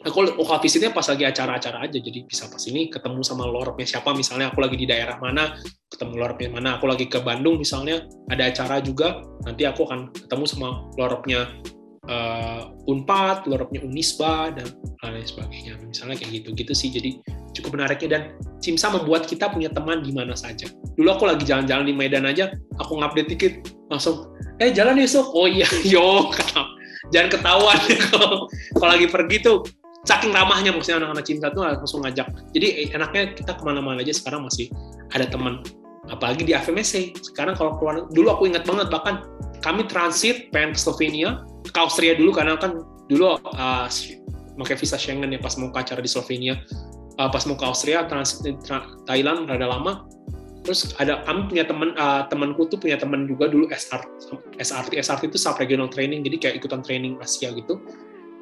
aku 0.00 0.32
lokal 0.32 0.58
visitnya 0.64 0.90
pas 0.90 1.06
lagi 1.06 1.24
acara-acara 1.26 1.86
aja. 1.86 1.98
Jadi 2.00 2.26
bisa 2.26 2.50
pas 2.50 2.62
ini 2.66 2.90
ketemu 2.90 3.20
sama 3.22 3.46
lorpnya 3.46 3.86
siapa 3.86 4.10
misalnya 4.16 4.50
aku 4.50 4.58
lagi 4.64 4.76
di 4.76 4.86
daerah 4.90 5.20
mana 5.22 5.54
ketemu 5.86 6.14
lorpnya 6.18 6.48
mana. 6.50 6.68
Aku 6.80 6.90
lagi 6.90 7.06
ke 7.06 7.22
Bandung 7.22 7.60
misalnya 7.60 8.04
ada 8.26 8.48
acara 8.48 8.82
juga. 8.82 9.22
Nanti 9.46 9.66
aku 9.68 9.86
akan 9.86 10.10
ketemu 10.14 10.44
sama 10.50 10.68
lorpnya 10.98 11.46
uh, 12.08 12.72
Unpad, 12.88 13.44
loroknya 13.44 13.84
Unisba 13.84 14.54
dan 14.54 14.70
lain 15.04 15.26
sebagainya. 15.26 15.76
Misalnya 15.84 16.16
kayak 16.16 16.44
gitu-gitu 16.44 16.72
sih. 16.72 16.88
Jadi 16.88 17.20
cukup 17.52 17.76
menariknya 17.76 18.08
dan 18.08 18.22
Cimsa 18.62 18.88
membuat 18.92 19.26
kita 19.26 19.50
punya 19.50 19.68
teman 19.68 20.00
di 20.00 20.14
mana 20.14 20.32
saja. 20.32 20.70
Dulu 20.96 21.08
aku 21.10 21.24
lagi 21.28 21.44
jalan-jalan 21.44 21.88
di 21.88 21.94
Medan 21.96 22.24
aja, 22.28 22.52
aku 22.78 23.00
ngupdate 23.00 23.28
dikit 23.36 23.52
langsung, 23.92 24.32
eh 24.62 24.70
jalan 24.72 24.96
besok. 24.96 25.28
Oh 25.32 25.48
iya, 25.48 25.66
yo, 25.92 26.30
jangan 27.10 27.28
ketahuan 27.32 27.78
kalau 28.78 28.90
lagi 28.90 29.08
pergi 29.10 29.36
tuh 29.42 29.64
saking 30.08 30.32
ramahnya 30.32 30.72
maksudnya 30.72 31.04
anak-anak 31.04 31.26
cinta 31.26 31.46
tuh 31.52 31.64
langsung 31.64 32.00
ngajak. 32.04 32.28
Jadi 32.56 32.66
eh, 32.84 32.88
enaknya 32.92 33.36
kita 33.36 33.52
ke 33.56 33.62
mana-mana 33.64 34.00
aja 34.00 34.12
sekarang 34.14 34.46
masih 34.46 34.72
ada 35.12 35.28
teman. 35.28 35.60
Apalagi 36.10 36.42
di 36.42 36.56
AFMSC. 36.56 37.14
Sekarang 37.22 37.54
kalau 37.54 37.78
keluar, 37.78 38.08
dulu 38.10 38.34
aku 38.34 38.50
ingat 38.50 38.66
banget 38.66 38.90
bahkan 38.90 39.22
kami 39.60 39.84
transit 39.86 40.50
pengen 40.50 40.74
ke 40.74 40.80
Slovenia, 40.80 41.44
ke 41.68 41.78
Austria 41.80 42.16
dulu 42.16 42.32
karena 42.32 42.56
kan 42.56 42.80
dulu 43.10 43.36
uh, 43.36 43.86
pakai 44.60 44.76
visa 44.76 44.96
Schengen 44.96 45.32
ya 45.32 45.40
pas 45.40 45.56
mau 45.60 45.68
ke 45.68 45.78
acara 45.80 46.00
di 46.00 46.10
Slovenia. 46.10 46.60
Uh, 47.20 47.28
pas 47.28 47.44
mau 47.44 47.56
ke 47.58 47.64
Austria 47.68 48.08
transit 48.08 48.56
tra 48.64 48.88
Thailand 49.04 49.48
rada 49.48 49.68
lama. 49.68 50.08
terus 50.60 50.92
ada 51.00 51.24
kami 51.24 51.48
punya 51.48 51.64
teman 51.64 51.96
uh, 51.96 52.28
temanku 52.28 52.68
tuh 52.68 52.76
punya 52.76 53.00
teman 53.00 53.24
juga 53.24 53.48
dulu 53.48 53.72
SR, 53.72 54.04
SRT 54.60 54.92
SRT 55.00 55.32
itu 55.32 55.40
sub 55.40 55.56
regional 55.56 55.88
training 55.88 56.20
jadi 56.20 56.36
kayak 56.36 56.54
ikutan 56.60 56.84
training 56.84 57.16
Asia 57.16 57.48
gitu. 57.56 57.80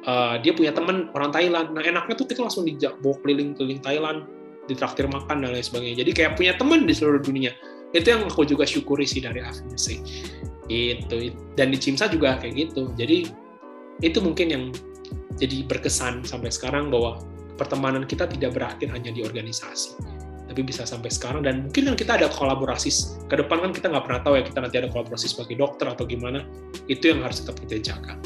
Uh, 0.03 0.35
dia 0.43 0.51
punya 0.51 0.75
teman 0.75 1.07
orang 1.15 1.31
Thailand. 1.31 1.71
Nah 1.71 1.79
enaknya 1.79 2.19
tuh 2.19 2.27
kita 2.27 2.43
langsung 2.43 2.67
dibawa 2.67 3.15
keliling 3.23 3.55
keliling 3.55 3.79
Thailand 3.79 4.27
ditraktir 4.67 5.07
makan 5.07 5.47
dan 5.47 5.55
lain 5.55 5.63
sebagainya. 5.63 6.03
Jadi 6.03 6.11
kayak 6.11 6.31
punya 6.35 6.53
teman 6.59 6.83
di 6.83 6.91
seluruh 6.91 7.23
dunia. 7.23 7.55
Itu 7.95 8.11
yang 8.11 8.27
aku 8.27 8.43
juga 8.43 8.67
syukuri 8.67 9.07
sih 9.07 9.23
dari 9.23 9.39
FMC 9.39 9.87
itu 10.69 11.33
dan 11.57 11.73
di 11.73 11.77
Cimsa 11.81 12.05
juga 12.07 12.37
kayak 12.37 12.69
gitu. 12.69 12.93
Jadi 12.93 13.29
itu 13.99 14.19
mungkin 14.21 14.47
yang 14.47 14.63
jadi 15.35 15.65
berkesan 15.65 16.23
sampai 16.23 16.53
sekarang 16.53 16.93
bahwa 16.93 17.19
pertemanan 17.59 18.07
kita 18.07 18.29
tidak 18.29 18.55
berakhir 18.55 18.87
hanya 18.93 19.11
di 19.11 19.25
organisasi 19.25 19.99
tapi 20.49 20.65
bisa 20.65 20.81
sampai 20.81 21.13
sekarang. 21.13 21.45
Dan 21.45 21.69
mungkin 21.69 21.93
kan 21.93 21.95
kita 21.95 22.11
ada 22.17 22.27
kolaborasi 22.33 22.89
ke 23.29 23.37
depan 23.37 23.61
kan 23.61 23.71
kita 23.71 23.87
nggak 23.93 24.05
pernah 24.09 24.21
tahu 24.25 24.33
ya 24.41 24.43
kita 24.43 24.59
nanti 24.65 24.75
ada 24.81 24.89
kolaborasi 24.89 25.29
sebagai 25.29 25.61
dokter 25.61 25.85
atau 25.85 26.09
gimana 26.09 26.41
itu 26.89 27.13
yang 27.13 27.21
harus 27.21 27.45
tetap 27.45 27.61
kita 27.61 27.93
jaga. 27.93 28.17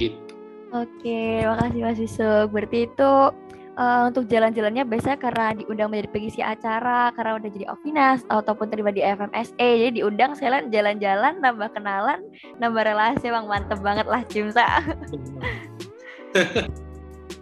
Gitu. 0.00 0.16
Oke 0.72 1.44
makasih 1.44 1.80
Mas 1.84 1.98
Yusuf. 2.00 2.44
Berarti 2.50 2.88
itu 2.88 3.10
uh, 3.78 4.10
untuk 4.10 4.26
jalan-jalannya 4.30 4.86
biasanya 4.86 5.18
karena 5.18 5.54
diundang 5.58 5.90
menjadi 5.90 6.10
pengisi 6.10 6.40
acara 6.42 7.10
karena 7.14 7.38
udah 7.38 7.50
jadi 7.50 7.66
ofinas 7.70 8.22
ataupun 8.30 8.70
terlibat 8.70 8.94
di 8.96 9.02
FMSA 9.02 9.68
jadi 9.86 9.92
diundang 9.92 10.32
saya 10.38 10.62
jalan-jalan 10.66 11.38
nambah 11.42 11.70
kenalan 11.74 12.22
nambah 12.58 12.82
relasi 12.86 13.28
emang 13.28 13.46
mantep 13.50 13.78
banget 13.82 14.06
lah 14.06 14.22
Cimsa 14.30 14.66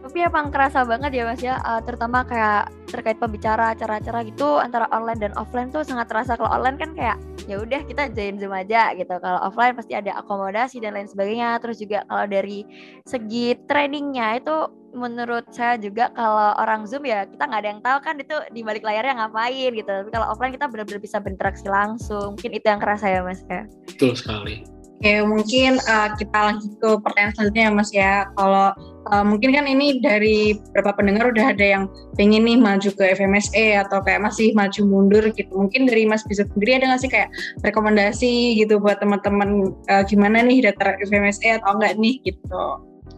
tapi 0.02 0.18
emang 0.26 0.50
kerasa 0.50 0.82
banget 0.82 1.14
ya 1.14 1.22
mas 1.24 1.38
ya. 1.38 1.62
Uh, 1.62 1.78
terutama 1.86 2.26
kayak 2.26 2.68
terkait 2.90 3.16
pembicara 3.22 3.72
acara-acara 3.72 4.26
gitu 4.26 4.58
antara 4.58 4.90
online 4.90 5.22
dan 5.22 5.32
offline 5.38 5.70
tuh 5.70 5.86
sangat 5.86 6.10
terasa. 6.10 6.34
Kalau 6.34 6.50
online 6.50 6.76
kan 6.76 6.90
kayak 6.92 7.16
ya 7.46 7.62
udah 7.62 7.80
kita 7.86 8.10
join 8.10 8.36
zoom 8.36 8.50
aja 8.50 8.90
gitu. 8.98 9.14
Kalau 9.22 9.40
offline 9.46 9.78
pasti 9.78 9.94
ada 9.94 10.18
akomodasi 10.18 10.82
dan 10.82 10.98
lain 10.98 11.06
sebagainya. 11.06 11.62
Terus 11.62 11.78
juga 11.78 12.02
kalau 12.10 12.26
dari 12.26 12.66
segi 13.06 13.54
trainingnya 13.70 14.42
itu 14.42 14.56
menurut 14.92 15.48
saya 15.54 15.80
juga 15.80 16.12
kalau 16.12 16.52
orang 16.60 16.84
zoom 16.84 17.08
ya 17.08 17.24
kita 17.24 17.48
nggak 17.48 17.60
ada 17.64 17.70
yang 17.72 17.80
tahu 17.80 17.98
kan 18.04 18.14
itu 18.20 18.36
di 18.52 18.60
balik 18.66 18.82
layarnya 18.82 19.22
ngapain 19.22 19.70
gitu. 19.70 19.86
Tapi 19.88 20.10
kalau 20.10 20.26
offline 20.34 20.52
kita 20.52 20.66
benar-benar 20.66 21.00
bisa 21.00 21.22
berinteraksi 21.22 21.66
langsung. 21.70 22.34
Mungkin 22.34 22.52
itu 22.58 22.66
yang 22.66 22.82
kerasa 22.82 23.06
ya 23.06 23.22
mas 23.22 23.40
ya. 23.46 23.64
Betul 23.86 24.18
sekali 24.18 24.81
Oke, 25.02 25.18
mungkin 25.26 25.82
uh, 25.90 26.14
kita 26.14 26.38
lanjut 26.38 26.78
ke 26.78 26.90
pertanyaan 27.02 27.34
selanjutnya 27.34 27.64
ya 27.66 27.72
Mas 27.74 27.90
ya. 27.90 28.12
Kalau 28.38 28.70
uh, 29.10 29.24
mungkin 29.26 29.50
kan 29.50 29.66
ini 29.66 29.98
dari 29.98 30.54
beberapa 30.54 30.94
pendengar 30.94 31.34
udah 31.34 31.50
ada 31.50 31.66
yang 31.66 31.90
pengen 32.14 32.46
nih 32.46 32.54
maju 32.54 32.86
ke 32.86 33.10
FMSE 33.18 33.82
atau 33.82 33.98
kayak 34.06 34.22
masih 34.22 34.54
maju 34.54 34.78
mundur 34.86 35.26
gitu. 35.34 35.50
Mungkin 35.58 35.90
dari 35.90 36.06
Mas 36.06 36.22
bisa 36.22 36.46
sendiri 36.54 36.78
ada 36.78 36.94
nggak 36.94 37.02
sih 37.02 37.10
kayak 37.10 37.34
rekomendasi 37.66 38.62
gitu 38.62 38.78
buat 38.78 39.02
teman-teman 39.02 39.74
uh, 39.90 40.06
gimana 40.06 40.38
nih 40.46 40.70
daftar 40.70 40.94
FMSE 41.02 41.58
atau 41.58 41.82
enggak 41.82 41.98
nih 41.98 42.22
gitu? 42.22 42.62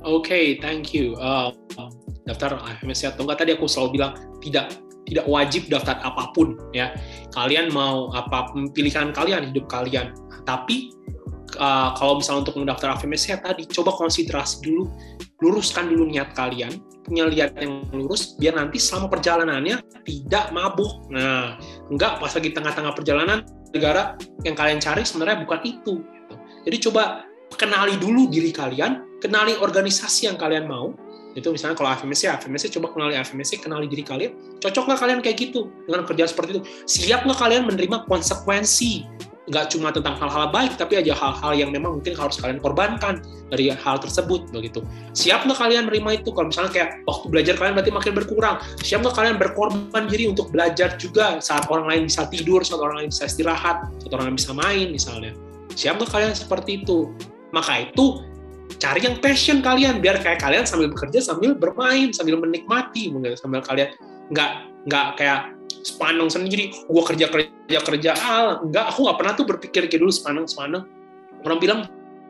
Oke, 0.08 0.24
okay, 0.24 0.46
thank 0.64 0.96
you. 0.96 1.12
Uh, 1.20 1.52
daftar 2.24 2.64
FMSE 2.80 3.12
atau 3.12 3.28
enggak 3.28 3.44
tadi 3.44 3.60
aku 3.60 3.68
selalu 3.68 4.00
bilang 4.00 4.16
tidak 4.40 4.72
tidak 5.04 5.28
wajib 5.28 5.68
daftar 5.68 6.00
apa 6.00 6.32
pun 6.32 6.56
ya. 6.72 6.96
Kalian 7.36 7.68
mau 7.76 8.08
apa 8.16 8.48
pilihan 8.72 9.12
kalian 9.12 9.52
hidup 9.52 9.68
kalian. 9.68 10.16
Tapi 10.48 10.93
uh, 11.58 11.94
kalau 11.98 12.18
misalnya 12.20 12.48
untuk 12.48 12.56
mendaftar 12.60 12.94
AVMSC 12.98 13.38
tadi 13.42 13.64
coba 13.70 13.94
konsiderasi 13.94 14.62
dulu 14.62 14.90
luruskan 15.42 15.90
dulu 15.90 16.08
niat 16.08 16.32
kalian 16.32 16.78
punya 17.04 17.28
lihat 17.28 17.58
yang 17.60 17.84
lurus 17.92 18.34
biar 18.40 18.56
nanti 18.56 18.80
selama 18.80 19.12
perjalanannya 19.12 19.82
tidak 20.06 20.50
mabuk 20.54 21.08
nah 21.12 21.60
enggak 21.92 22.22
pas 22.22 22.32
lagi 22.32 22.50
tengah-tengah 22.54 22.92
perjalanan 22.96 23.38
negara 23.74 24.16
yang 24.46 24.56
kalian 24.56 24.78
cari 24.80 25.02
sebenarnya 25.04 25.44
bukan 25.44 25.60
itu 25.66 25.94
gitu. 26.00 26.34
jadi 26.64 26.76
coba 26.90 27.02
kenali 27.54 27.98
dulu 28.00 28.30
diri 28.30 28.54
kalian 28.54 29.20
kenali 29.20 29.58
organisasi 29.58 30.30
yang 30.30 30.38
kalian 30.40 30.64
mau 30.64 30.94
itu 31.34 31.50
misalnya 31.50 31.74
kalau 31.74 31.90
AVMC, 31.90 32.30
AVMC 32.30 32.78
coba 32.78 32.94
kenali 32.94 33.18
AVMC, 33.18 33.58
kenali 33.58 33.90
diri 33.90 34.06
kalian, 34.06 34.32
cocok 34.62 34.86
nggak 34.86 35.00
kalian 35.02 35.18
kayak 35.18 35.36
gitu 35.42 35.66
dengan 35.82 36.06
kerjaan 36.06 36.30
seperti 36.30 36.50
itu? 36.54 36.62
Siap 36.86 37.26
nggak 37.26 37.38
kalian 37.42 37.66
menerima 37.66 38.06
konsekuensi 38.06 39.02
nggak 39.44 39.76
cuma 39.76 39.92
tentang 39.92 40.16
hal-hal 40.16 40.48
baik, 40.48 40.80
tapi 40.80 40.96
aja 40.96 41.12
hal-hal 41.12 41.52
yang 41.52 41.68
memang 41.68 42.00
mungkin 42.00 42.16
harus 42.16 42.40
kalian 42.40 42.56
korbankan 42.64 43.20
dari 43.52 43.68
hal 43.68 44.00
tersebut 44.00 44.48
begitu. 44.48 44.80
Siap 45.12 45.44
nggak 45.44 45.58
kalian 45.60 45.84
menerima 45.84 46.24
itu? 46.24 46.32
Kalau 46.32 46.48
misalnya 46.48 46.72
kayak 46.72 46.90
waktu 47.04 47.26
belajar 47.28 47.54
kalian 47.60 47.74
berarti 47.76 47.92
makin 47.92 48.12
berkurang, 48.16 48.56
siap 48.80 49.04
nggak 49.04 49.16
kalian 49.16 49.36
berkorban 49.36 50.04
diri 50.08 50.24
untuk 50.32 50.48
belajar 50.48 50.96
juga 50.96 51.38
saat 51.44 51.68
orang 51.68 51.86
lain 51.92 52.02
bisa 52.08 52.24
tidur, 52.32 52.64
saat 52.64 52.80
orang 52.80 53.04
lain 53.04 53.08
bisa 53.12 53.28
istirahat, 53.28 53.84
saat 54.00 54.12
orang 54.16 54.32
lain 54.32 54.36
bisa 54.40 54.52
main 54.56 54.86
misalnya. 54.88 55.32
Siap 55.76 56.00
nggak 56.00 56.10
kalian 56.10 56.32
seperti 56.32 56.80
itu? 56.80 57.12
Maka 57.52 57.84
itu 57.84 58.24
cari 58.80 59.00
yang 59.04 59.20
passion 59.20 59.60
kalian 59.60 60.00
biar 60.00 60.18
kayak 60.24 60.40
kalian 60.40 60.64
sambil 60.64 60.88
bekerja 60.90 61.20
sambil 61.20 61.52
bermain 61.54 62.10
sambil 62.10 62.40
menikmati 62.40 63.12
mungkin 63.12 63.36
sambil 63.36 63.60
kalian 63.60 63.92
nggak 64.32 64.50
nggak 64.88 65.06
kayak 65.20 65.53
sepaneng 65.82 66.30
sendiri. 66.30 66.70
Gue 66.86 67.02
kerja 67.02 67.26
kerja 67.32 67.80
kerja. 67.82 68.10
Ah 68.14 68.60
enggak. 68.62 68.94
Aku 68.94 69.08
nggak 69.08 69.18
pernah 69.18 69.32
tuh 69.34 69.46
berpikir 69.48 69.90
kayak 69.90 70.00
dulu 70.00 70.12
sepaneng 70.12 70.46
sepaneng. 70.46 70.84
Orang 71.42 71.58
bilang 71.58 71.80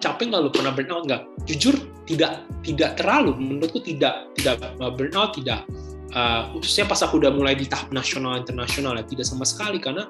capek 0.00 0.32
nggak 0.32 0.40
lu 0.40 0.50
pernah 0.50 0.72
burnout? 0.72 1.02
Nggak 1.04 1.22
jujur 1.44 1.74
tidak 2.08 2.44
tidak 2.64 2.96
terlalu. 2.96 3.36
Menurutku 3.36 3.80
tidak 3.84 4.32
tidak 4.38 4.62
uh, 4.80 4.92
burnout 4.92 5.36
tidak. 5.36 5.66
Uh, 6.14 6.46
khususnya 6.54 6.86
pas 6.86 7.00
aku 7.02 7.18
udah 7.18 7.34
mulai 7.34 7.58
di 7.58 7.66
tahap 7.66 7.90
nasional 7.90 8.38
internasional 8.38 8.94
ya. 8.94 9.04
Tidak 9.04 9.26
sama 9.26 9.42
sekali 9.42 9.82
karena 9.82 10.06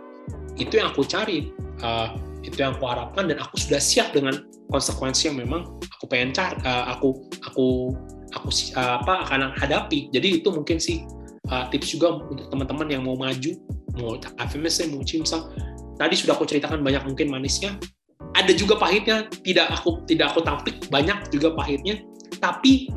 itu 0.61 0.79
yang 0.79 0.93
aku 0.93 1.03
cari 1.03 1.51
uh, 1.83 2.15
itu 2.45 2.61
yang 2.61 2.77
aku 2.77 2.85
harapkan 2.87 3.27
dan 3.27 3.41
aku 3.41 3.57
sudah 3.57 3.81
siap 3.81 4.13
dengan 4.13 4.45
konsekuensi 4.69 5.33
yang 5.33 5.41
memang 5.41 5.65
aku 5.97 6.05
pengen 6.07 6.37
cari 6.37 6.61
uh, 6.63 6.93
aku 6.93 7.25
aku 7.49 7.67
aku 8.37 8.49
uh, 8.77 9.01
apa 9.01 9.25
akan 9.29 9.57
hadapi. 9.57 10.13
Jadi 10.13 10.45
itu 10.45 10.49
mungkin 10.53 10.77
sih 10.77 11.03
uh, 11.51 11.67
tips 11.69 11.97
juga 11.97 12.21
untuk 12.21 12.49
teman-teman 12.49 12.87
yang 12.89 13.03
mau 13.05 13.17
maju, 13.17 13.53
mau 13.99 14.17
FMS, 14.21 14.87
mau 14.93 15.03
CIMSA. 15.05 15.39
Tadi 15.95 16.15
sudah 16.19 16.35
aku 16.35 16.45
ceritakan 16.49 16.83
banyak 16.83 17.07
mungkin 17.07 17.31
manisnya, 17.31 17.79
ada 18.35 18.51
juga 18.51 18.75
pahitnya, 18.75 19.31
tidak 19.47 19.71
aku 19.71 20.03
tidak 20.11 20.35
aku 20.35 20.43
tampik 20.43 20.77
banyak 20.91 21.31
juga 21.31 21.55
pahitnya, 21.55 22.03
tapi 22.43 22.91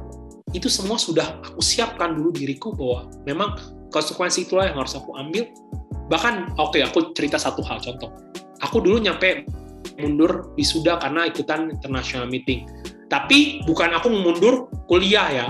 itu 0.56 0.72
semua 0.72 0.98
sudah 0.98 1.38
aku 1.45 1.62
siapkan 1.62 2.18
dulu 2.18 2.34
diriku 2.34 2.74
bahwa 2.74 3.12
memang 3.28 3.54
konsekuensi 3.93 4.50
itulah 4.50 4.72
yang 4.72 4.82
harus 4.82 4.98
aku 4.98 5.14
ambil. 5.14 5.45
Bahkan 6.08 6.58
oke 6.58 6.74
okay, 6.74 6.82
aku 6.88 7.14
cerita 7.14 7.38
satu 7.38 7.62
hal 7.68 7.78
contoh. 7.84 8.10
Aku 8.66 8.82
dulu 8.82 8.98
nyampe 8.98 9.45
mundur 10.02 10.56
wisuda 10.58 10.98
karena 10.98 11.30
ikutan 11.30 11.70
international 11.70 12.26
meeting. 12.32 12.66
Tapi 13.08 13.62
bukan 13.64 13.93
aku 13.93 14.10
mundur 14.10 14.68
kuliah 14.89 15.28
ya, 15.30 15.48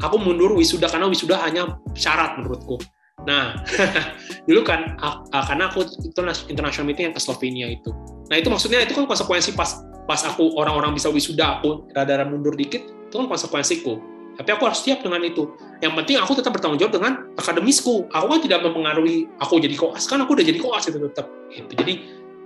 aku 0.00 0.16
mundur 0.18 0.54
wisuda 0.56 0.88
karena 0.88 1.06
wisuda 1.08 1.38
hanya 1.42 1.78
syarat 1.96 2.38
menurutku. 2.38 2.78
Nah, 3.22 3.54
dulu 4.48 4.66
kan 4.66 4.98
karena 5.30 5.70
aku 5.70 5.86
itu 5.86 6.20
international 6.50 6.86
meeting 6.88 7.10
yang 7.10 7.14
ke 7.14 7.22
Slovenia 7.22 7.70
itu. 7.70 7.90
Nah 8.32 8.40
itu 8.40 8.48
maksudnya 8.50 8.82
itu 8.82 8.96
kan 8.96 9.06
konsekuensi 9.06 9.54
pas 9.54 9.84
pas 10.08 10.18
aku 10.26 10.58
orang-orang 10.58 10.96
bisa 10.98 11.06
wisuda 11.12 11.60
aku 11.60 11.86
rada-rada 11.94 12.26
mundur 12.26 12.56
dikit 12.58 12.82
itu 12.82 13.14
kan 13.14 13.28
konsekuensiku. 13.28 14.00
Tapi 14.32 14.48
aku 14.48 14.64
harus 14.64 14.80
siap 14.80 15.04
dengan 15.04 15.20
itu. 15.20 15.44
Yang 15.84 15.92
penting 16.02 16.16
aku 16.16 16.32
tetap 16.40 16.56
bertanggung 16.56 16.80
jawab 16.80 16.96
dengan 16.96 17.12
akademisku. 17.36 18.08
Aku 18.16 18.26
kan 18.32 18.40
tidak 18.40 18.64
mempengaruhi 18.64 19.28
aku 19.38 19.60
jadi 19.60 19.76
koas 19.76 20.08
kan 20.08 20.24
aku 20.24 20.32
udah 20.34 20.46
jadi 20.48 20.58
koas 20.58 20.88
itu 20.88 20.96
tetap. 20.96 21.28
Gitu. 21.52 21.72
Jadi 21.76 21.92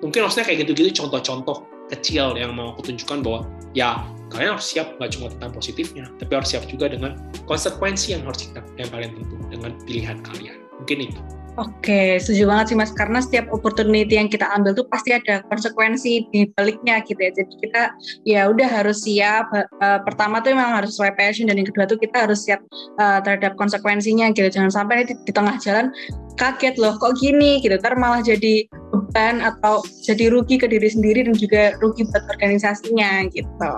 mungkin 0.02 0.26
maksudnya 0.26 0.44
kayak 0.50 0.66
gitu-gitu 0.66 1.06
contoh-contoh 1.06 1.62
kecil 1.94 2.34
yang 2.34 2.52
mau 2.52 2.74
aku 2.74 2.90
tunjukkan 2.90 3.22
bahwa 3.22 3.46
ya 3.72 4.02
kalian 4.32 4.58
harus 4.58 4.66
siap 4.66 4.98
nggak 4.98 5.10
cuma 5.14 5.26
tentang 5.32 5.52
positifnya, 5.54 6.04
tapi 6.18 6.32
harus 6.34 6.48
siap 6.50 6.64
juga 6.66 6.90
dengan 6.90 7.14
konsekuensi 7.46 8.16
yang 8.18 8.22
harus 8.26 8.50
kita, 8.50 8.60
yang 8.76 8.90
kalian 8.90 9.10
tempuh 9.14 9.38
dengan 9.50 9.72
pilihan 9.86 10.18
kalian. 10.22 10.58
Mungkin 10.82 10.98
itu. 11.10 11.20
Oke, 11.56 12.20
setuju 12.20 12.52
banget 12.52 12.66
sih 12.68 12.76
Mas. 12.76 12.92
Karena 12.92 13.16
setiap 13.24 13.48
opportunity 13.48 14.20
yang 14.20 14.28
kita 14.28 14.44
ambil 14.52 14.76
tuh 14.76 14.84
pasti 14.92 15.16
ada 15.16 15.40
konsekuensi 15.48 16.28
di 16.28 16.44
baliknya 16.52 17.00
gitu 17.00 17.16
ya. 17.16 17.32
Jadi 17.32 17.52
kita 17.64 17.82
ya 18.28 18.40
udah 18.52 18.68
harus 18.68 19.08
siap. 19.08 19.48
Uh, 19.80 19.96
pertama 20.04 20.44
tuh 20.44 20.52
memang 20.52 20.84
harus 20.84 20.92
sesuai 20.92 21.16
passion 21.16 21.48
dan 21.48 21.56
yang 21.56 21.64
kedua 21.64 21.88
tuh 21.88 21.96
kita 21.96 22.28
harus 22.28 22.44
siap 22.44 22.60
uh, 23.00 23.24
terhadap 23.24 23.56
konsekuensinya 23.56 24.36
gitu. 24.36 24.52
Jangan 24.52 24.68
sampai 24.68 25.08
di, 25.08 25.16
di 25.24 25.32
tengah 25.32 25.56
jalan 25.56 25.88
kaget 26.36 26.76
loh 26.76 27.00
kok 27.00 27.16
gini 27.16 27.64
gitu. 27.64 27.72
Ntar 27.80 27.96
malah 27.96 28.20
jadi 28.20 28.68
beban 29.06 29.38
atau 29.38 29.86
jadi 30.02 30.34
rugi 30.34 30.58
ke 30.58 30.66
diri 30.66 30.90
sendiri 30.90 31.22
dan 31.22 31.34
juga 31.38 31.78
rugi 31.78 32.02
buat 32.10 32.26
organisasinya 32.26 33.30
gitu. 33.30 33.70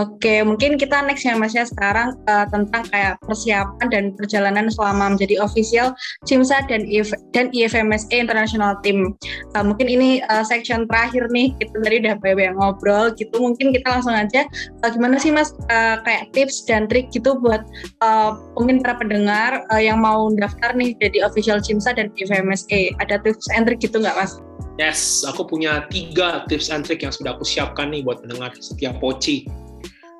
Oke, 0.00 0.40
mungkin 0.40 0.80
kita 0.80 1.04
next 1.04 1.28
ya 1.28 1.36
Mas 1.36 1.52
ya 1.52 1.68
sekarang 1.68 2.16
uh, 2.28 2.48
tentang 2.48 2.88
kayak 2.88 3.20
persiapan 3.28 3.86
dan 3.92 4.04
perjalanan 4.16 4.72
selama 4.72 5.16
menjadi 5.16 5.44
official 5.44 5.92
CIMSA 6.24 6.64
dan 6.72 6.88
IF, 6.88 7.12
dan 7.36 7.52
IFMSA 7.52 8.16
International 8.16 8.76
Team. 8.80 9.12
Uh, 9.52 9.64
mungkin 9.64 9.86
ini 9.92 10.24
uh, 10.32 10.42
section 10.42 10.88
terakhir 10.88 11.28
nih 11.28 11.52
kita 11.60 11.76
tadi 11.84 11.96
udah 12.04 12.14
banyak 12.20 12.54
ngobrol 12.56 13.12
gitu. 13.14 13.36
Mungkin 13.36 13.76
kita 13.76 13.86
langsung 14.00 14.16
aja 14.16 14.48
uh, 14.84 14.90
gimana 14.90 15.20
sih 15.20 15.32
Mas 15.32 15.52
uh, 15.68 16.00
kayak 16.02 16.32
tips 16.32 16.64
dan 16.64 16.88
trik 16.88 17.12
gitu 17.12 17.36
buat 17.40 17.64
uh, 18.00 18.36
mungkin 18.56 18.80
para 18.80 18.96
pendengar 18.96 19.64
uh, 19.72 19.80
yang 19.80 20.00
mau 20.00 20.32
daftar 20.32 20.72
nih 20.72 20.96
jadi 20.98 21.28
official 21.28 21.60
CIMSA 21.60 21.96
dan 21.96 22.08
IFMSA. 22.16 22.96
Ada 23.02 23.20
tips 23.20 23.46
and 23.52 23.68
trick 23.68 23.82
gitu 23.82 24.00
nggak 24.00 24.16
Mas? 24.16 24.45
Yes, 24.76 25.24
aku 25.24 25.48
punya 25.48 25.88
tiga 25.88 26.44
tips 26.50 26.68
and 26.68 26.84
trick 26.84 27.00
yang 27.00 27.12
sudah 27.12 27.32
aku 27.32 27.48
siapkan 27.48 27.88
nih 27.88 28.04
buat 28.04 28.20
pendengar 28.20 28.52
setiap 28.60 29.00
poci 29.00 29.48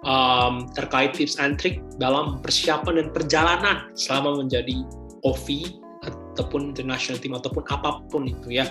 um, 0.06 0.70
terkait 0.72 1.12
tips 1.12 1.36
and 1.36 1.58
trick 1.60 1.82
dalam 2.00 2.40
persiapan 2.40 3.04
dan 3.04 3.08
perjalanan 3.12 3.76
selama 3.98 4.40
menjadi 4.40 4.80
OV 5.26 5.76
ataupun 6.06 6.72
international 6.72 7.18
team 7.18 7.34
ataupun 7.34 7.64
apa 7.68 8.00
pun 8.08 8.24
itu 8.24 8.56
ya. 8.62 8.70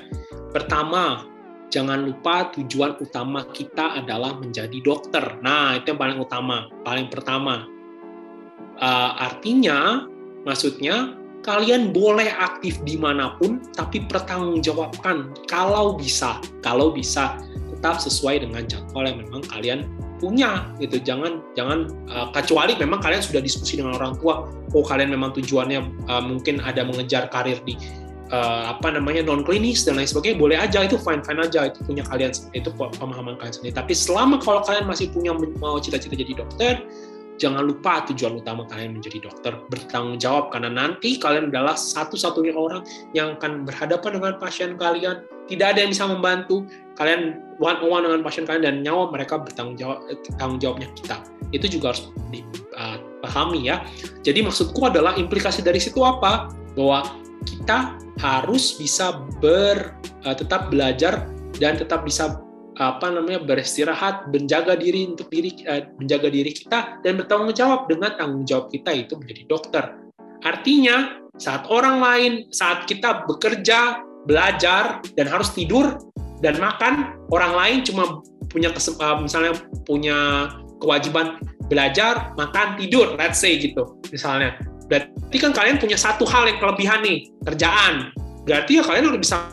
Pertama, 0.56 1.28
jangan 1.70 2.08
lupa 2.08 2.50
tujuan 2.56 2.96
utama 3.04 3.44
kita 3.52 4.00
adalah 4.00 4.40
menjadi 4.40 4.80
dokter. 4.82 5.38
Nah, 5.44 5.76
itu 5.76 5.94
yang 5.94 6.00
paling 6.00 6.18
utama, 6.22 6.72
paling 6.88 7.12
pertama. 7.12 7.68
Uh, 8.80 9.12
artinya, 9.20 10.08
maksudnya 10.48 11.16
kalian 11.46 11.94
boleh 11.94 12.34
aktif 12.42 12.82
di 12.82 12.98
mana 12.98 13.38
pun, 13.38 13.62
tapi 13.78 14.02
pertanggungjawabkan 14.10 15.30
kalau 15.46 15.94
bisa, 15.94 16.42
kalau 16.66 16.90
bisa 16.90 17.38
tetap 17.70 18.02
sesuai 18.02 18.42
dengan 18.42 18.66
jadwal 18.66 19.06
yang 19.06 19.22
memang 19.22 19.46
kalian 19.54 19.86
punya 20.18 20.74
gitu. 20.82 20.98
Jangan 20.98 21.46
jangan 21.54 21.94
uh, 22.10 22.34
kecuali 22.34 22.74
memang 22.82 22.98
kalian 22.98 23.22
sudah 23.22 23.46
diskusi 23.46 23.78
dengan 23.78 23.94
orang 24.02 24.18
tua, 24.18 24.50
oh 24.74 24.84
kalian 24.84 25.14
memang 25.14 25.38
tujuannya 25.38 26.10
uh, 26.10 26.24
mungkin 26.26 26.66
ada 26.66 26.82
mengejar 26.82 27.30
karir 27.30 27.62
di 27.62 27.78
uh, 28.34 28.74
apa 28.74 28.90
namanya 28.90 29.22
non 29.22 29.46
klinis 29.46 29.86
dan 29.86 30.02
lain 30.02 30.10
sebagainya 30.10 30.38
boleh 30.42 30.58
aja 30.58 30.82
itu 30.82 30.98
fine 30.98 31.22
fine 31.22 31.42
aja 31.46 31.70
itu 31.70 31.80
punya 31.86 32.02
kalian 32.10 32.34
itu 32.58 32.70
pemahaman 32.74 33.38
kalian 33.38 33.54
sendiri 33.54 33.74
tapi 33.76 33.94
selama 33.94 34.42
kalau 34.42 34.66
kalian 34.66 34.90
masih 34.90 35.12
punya 35.14 35.36
mau 35.62 35.78
cita-cita 35.78 36.18
jadi 36.18 36.34
dokter 36.42 36.82
jangan 37.36 37.64
lupa 37.68 38.04
tujuan 38.12 38.40
utama 38.40 38.64
kalian 38.68 38.98
menjadi 38.98 39.28
dokter. 39.28 39.54
Bertanggung 39.68 40.18
jawab 40.20 40.52
karena 40.52 40.72
nanti 40.72 41.20
kalian 41.20 41.52
adalah 41.52 41.76
satu-satunya 41.76 42.56
orang 42.56 42.84
yang 43.12 43.36
akan 43.40 43.68
berhadapan 43.68 44.20
dengan 44.20 44.34
pasien 44.40 44.80
kalian. 44.80 45.24
Tidak 45.46 45.68
ada 45.68 45.80
yang 45.86 45.92
bisa 45.94 46.10
membantu. 46.10 46.66
Kalian 46.96 47.44
one 47.60 47.78
on 47.84 47.90
one 47.92 48.04
dengan 48.08 48.22
pasien 48.24 48.48
kalian 48.48 48.64
dan 48.64 48.76
nyawa 48.82 49.12
mereka 49.12 49.38
bertanggung 49.38 49.78
jawab 49.78 50.00
tanggung 50.40 50.60
jawabnya 50.64 50.88
kita. 50.96 51.18
Itu 51.52 51.68
juga 51.68 51.94
harus 51.94 52.10
dipahami 52.32 53.68
ya. 53.68 53.84
Jadi 54.24 54.42
maksudku 54.42 54.80
adalah 54.88 55.14
implikasi 55.20 55.62
dari 55.62 55.78
situ 55.78 56.02
apa? 56.02 56.50
Bahwa 56.74 57.06
kita 57.46 58.00
harus 58.24 58.80
bisa 58.80 59.22
ber 59.44 59.94
uh, 60.24 60.34
tetap 60.34 60.72
belajar 60.72 61.28
dan 61.60 61.76
tetap 61.80 62.04
bisa 62.04 62.45
apa 62.76 63.08
namanya 63.08 63.40
beristirahat, 63.44 64.28
menjaga 64.32 64.76
diri 64.76 65.08
untuk 65.16 65.32
diri 65.32 65.64
uh, 65.64 65.88
menjaga 65.96 66.28
diri 66.28 66.52
kita 66.52 67.00
dan 67.02 67.16
bertanggung 67.16 67.56
jawab 67.56 67.88
dengan 67.88 68.16
tanggung 68.20 68.44
jawab 68.44 68.68
kita 68.72 68.92
itu 68.92 69.16
menjadi 69.16 69.44
dokter. 69.48 69.84
Artinya 70.44 71.24
saat 71.40 71.68
orang 71.72 72.04
lain, 72.04 72.32
saat 72.52 72.88
kita 72.88 73.24
bekerja, 73.28 74.04
belajar 74.28 75.00
dan 75.16 75.28
harus 75.32 75.52
tidur 75.56 76.00
dan 76.44 76.60
makan, 76.60 77.16
orang 77.32 77.54
lain 77.56 77.78
cuma 77.88 78.20
punya 78.52 78.72
uh, 78.72 79.18
misalnya 79.24 79.56
punya 79.88 80.52
kewajiban 80.84 81.40
belajar, 81.72 82.36
makan, 82.38 82.76
tidur, 82.78 83.16
let's 83.16 83.40
say 83.40 83.56
gitu 83.58 83.98
misalnya. 84.12 84.60
Berarti 84.86 85.38
kan 85.42 85.52
kalian 85.56 85.82
punya 85.82 85.98
satu 85.98 86.28
hal 86.30 86.46
yang 86.46 86.62
kelebihan 86.62 87.02
nih, 87.02 87.26
kerjaan. 87.42 88.14
Berarti 88.46 88.78
ya 88.78 88.84
kalian 88.86 89.10
harus 89.10 89.22
bisa 89.26 89.50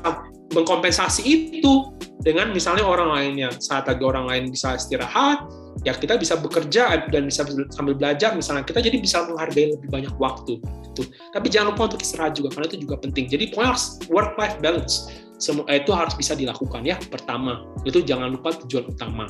mengkompensasi 0.52 1.22
itu 1.24 1.92
dengan 2.22 2.54
misalnya 2.54 2.86
orang 2.86 3.10
lainnya 3.10 3.50
saat 3.58 3.90
lagi 3.90 4.04
orang 4.04 4.30
lain 4.30 4.44
bisa 4.52 4.78
istirahat 4.78 5.42
ya 5.82 5.96
kita 5.96 6.20
bisa 6.20 6.38
bekerja 6.38 7.08
dan 7.10 7.26
bisa 7.26 7.42
sambil 7.74 7.98
belajar 7.98 8.36
misalnya 8.36 8.62
kita 8.62 8.78
jadi 8.78 9.00
bisa 9.02 9.26
menghargai 9.26 9.74
lebih 9.74 9.88
banyak 9.90 10.14
waktu 10.20 10.62
itu 10.92 11.02
tapi 11.32 11.48
jangan 11.48 11.72
lupa 11.72 11.88
untuk 11.88 12.04
istirahat 12.04 12.36
juga 12.36 12.52
karena 12.52 12.66
itu 12.68 12.78
juga 12.84 12.96
penting. 13.00 13.24
Jadi 13.26 13.44
pokoknya 13.50 13.72
work 14.12 14.36
life 14.36 14.56
balance 14.60 15.08
semua 15.40 15.66
itu 15.72 15.90
harus 15.90 16.14
bisa 16.14 16.36
dilakukan 16.36 16.84
ya 16.84 17.00
pertama. 17.08 17.64
Itu 17.88 18.04
jangan 18.04 18.36
lupa 18.36 18.54
tujuan 18.62 18.92
utama. 18.92 19.26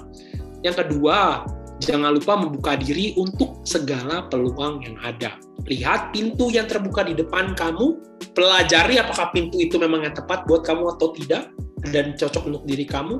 Yang 0.66 0.84
kedua 0.84 1.46
jangan 1.82 2.14
lupa 2.14 2.38
membuka 2.38 2.78
diri 2.78 3.18
untuk 3.18 3.66
segala 3.66 4.30
peluang 4.30 4.86
yang 4.86 4.94
ada 5.02 5.34
lihat 5.66 6.14
pintu 6.14 6.54
yang 6.54 6.70
terbuka 6.70 7.02
di 7.02 7.18
depan 7.18 7.58
kamu 7.58 7.98
pelajari 8.38 9.02
apakah 9.02 9.34
pintu 9.34 9.58
itu 9.58 9.76
memang 9.76 10.06
yang 10.06 10.14
tepat 10.14 10.46
buat 10.46 10.62
kamu 10.62 10.94
atau 10.96 11.10
tidak 11.14 11.50
dan 11.90 12.14
cocok 12.14 12.42
untuk 12.46 12.62
diri 12.62 12.86
kamu. 12.86 13.18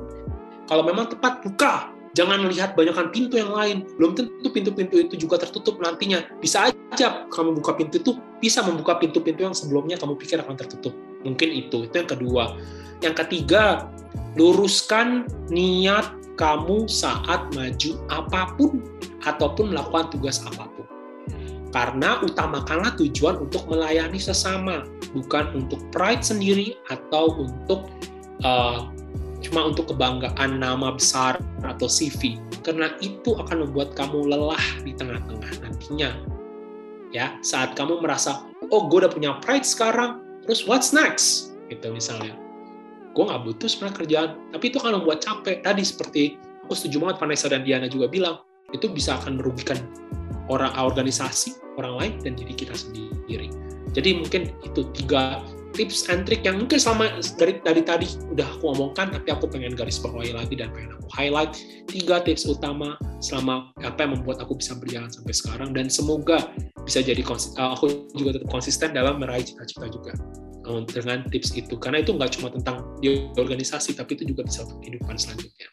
Kalau 0.71 0.83
memang 0.87 1.11
tepat, 1.11 1.43
buka. 1.43 1.91
Jangan 2.13 2.45
melihat 2.45 2.77
banyakkan 2.77 3.09
pintu 3.09 3.41
yang 3.41 3.51
lain. 3.51 3.83
Belum 3.97 4.13
tentu 4.13 4.47
pintu-pintu 4.53 5.01
itu 5.01 5.17
juga 5.17 5.41
tertutup 5.41 5.81
nantinya. 5.81 6.23
Bisa 6.39 6.69
aja 6.69 7.25
kamu 7.33 7.57
buka 7.57 7.73
pintu 7.73 7.97
itu, 7.99 8.11
bisa 8.37 8.61
membuka 8.61 9.01
pintu-pintu 9.01 9.43
yang 9.43 9.57
sebelumnya 9.57 9.97
kamu 9.97 10.15
pikir 10.21 10.37
akan 10.39 10.55
tertutup. 10.55 10.93
Mungkin 11.25 11.49
itu. 11.49 11.89
Itu 11.89 11.95
yang 12.05 12.09
kedua. 12.09 12.43
Yang 13.01 13.25
ketiga, 13.25 13.89
luruskan 14.37 15.25
niat 15.49 16.22
kamu 16.35 16.89
saat 16.89 17.53
maju 17.53 17.91
apa 18.09 18.57
pun 18.57 18.81
ataupun 19.23 19.73
melakukan 19.73 20.09
tugas 20.09 20.41
apa 20.43 20.65
pun. 20.73 20.85
Karena 21.73 22.21
utamakanlah 22.21 22.93
tujuan 23.01 23.41
untuk 23.41 23.65
melayani 23.65 24.21
sesama, 24.21 24.85
bukan 25.17 25.49
untuk 25.57 25.81
pride 25.89 26.21
sendiri 26.21 26.77
atau 26.93 27.33
untuk 27.33 27.89
uh, 28.45 28.93
cuma 29.41 29.73
untuk 29.73 29.89
kebanggaan 29.89 30.61
nama 30.61 30.93
besar 30.93 31.41
atau 31.65 31.89
CV 31.89 32.37
karena 32.63 32.93
itu 33.03 33.35
akan 33.35 33.67
membuat 33.67 33.97
kamu 33.97 34.31
lelah 34.31 34.65
di 34.85 34.93
tengah-tengah 34.95 35.51
nantinya. 35.65 36.11
Ya 37.13 37.37
saat 37.45 37.77
kamu 37.77 38.01
merasa 38.01 38.45
oh 38.69 38.89
gue 38.89 39.05
udah 39.05 39.11
punya 39.11 39.37
pride 39.41 39.65
sekarang 39.65 40.21
terus 40.45 40.65
what's 40.69 40.93
next? 40.93 41.57
Gitu 41.69 41.89
misalnya 41.89 42.42
gue 43.13 43.23
nggak 43.23 43.41
butuh 43.45 43.69
sebenarnya 43.69 43.95
kerjaan. 44.03 44.29
Tapi 44.51 44.65
itu 44.73 44.77
akan 44.81 44.93
membuat 45.01 45.19
capek. 45.21 45.61
Tadi 45.61 45.83
seperti 45.85 46.21
aku 46.65 46.73
setuju 46.73 47.05
banget 47.05 47.17
Vanessa 47.21 47.47
dan 47.47 47.61
Diana 47.61 47.85
juga 47.85 48.09
bilang 48.09 48.41
itu 48.73 48.89
bisa 48.89 49.21
akan 49.21 49.37
merugikan 49.37 49.77
orang 50.49 50.73
organisasi 50.75 51.55
orang 51.77 51.93
lain 52.01 52.13
dan 52.25 52.33
diri 52.33 52.53
kita 52.57 52.73
sendiri. 52.73 53.53
Jadi 53.93 54.09
mungkin 54.17 54.49
itu 54.65 54.89
tiga 54.97 55.45
tips 55.73 56.09
and 56.09 56.25
trick 56.25 56.45
yang 56.45 56.61
mungkin 56.61 56.77
selama 56.77 57.17
dari 57.37 57.57
dari 57.61 57.81
tadi 57.81 58.05
udah 58.29 58.45
aku 58.45 58.77
omongkan 58.77 59.09
tapi 59.09 59.33
aku 59.33 59.49
pengen 59.49 59.73
garis 59.73 59.97
bawahi 59.97 60.33
lagi 60.33 60.53
dan 60.53 60.69
pengen 60.69 60.93
aku 60.97 61.09
highlight 61.17 61.53
tiga 61.89 62.21
tips 62.21 62.45
utama 62.45 62.93
selama 63.21 63.73
apa 63.81 64.05
yang 64.05 64.17
membuat 64.17 64.41
aku 64.41 64.57
bisa 64.57 64.73
berjalan 64.77 65.09
sampai 65.13 65.33
sekarang. 65.33 65.69
Dan 65.73 65.89
semoga 65.89 66.49
bisa 66.81 67.05
jadi 67.05 67.21
uh, 67.21 67.77
aku 67.77 68.09
juga 68.17 68.41
tetap 68.41 68.49
konsisten 68.49 68.97
dalam 68.97 69.21
meraih 69.21 69.45
cita-cita 69.45 69.85
juga 69.93 70.13
dengan 70.63 71.27
tips 71.27 71.53
itu 71.59 71.75
karena 71.75 71.99
itu 71.99 72.15
nggak 72.15 72.39
cuma 72.39 72.47
tentang 72.49 72.87
di 73.03 73.27
organisasi 73.35 73.93
tapi 73.99 74.15
itu 74.15 74.31
juga 74.31 74.47
bisa 74.47 74.63
untuk 74.63 74.79
kehidupan 74.79 75.15
selanjutnya 75.19 75.67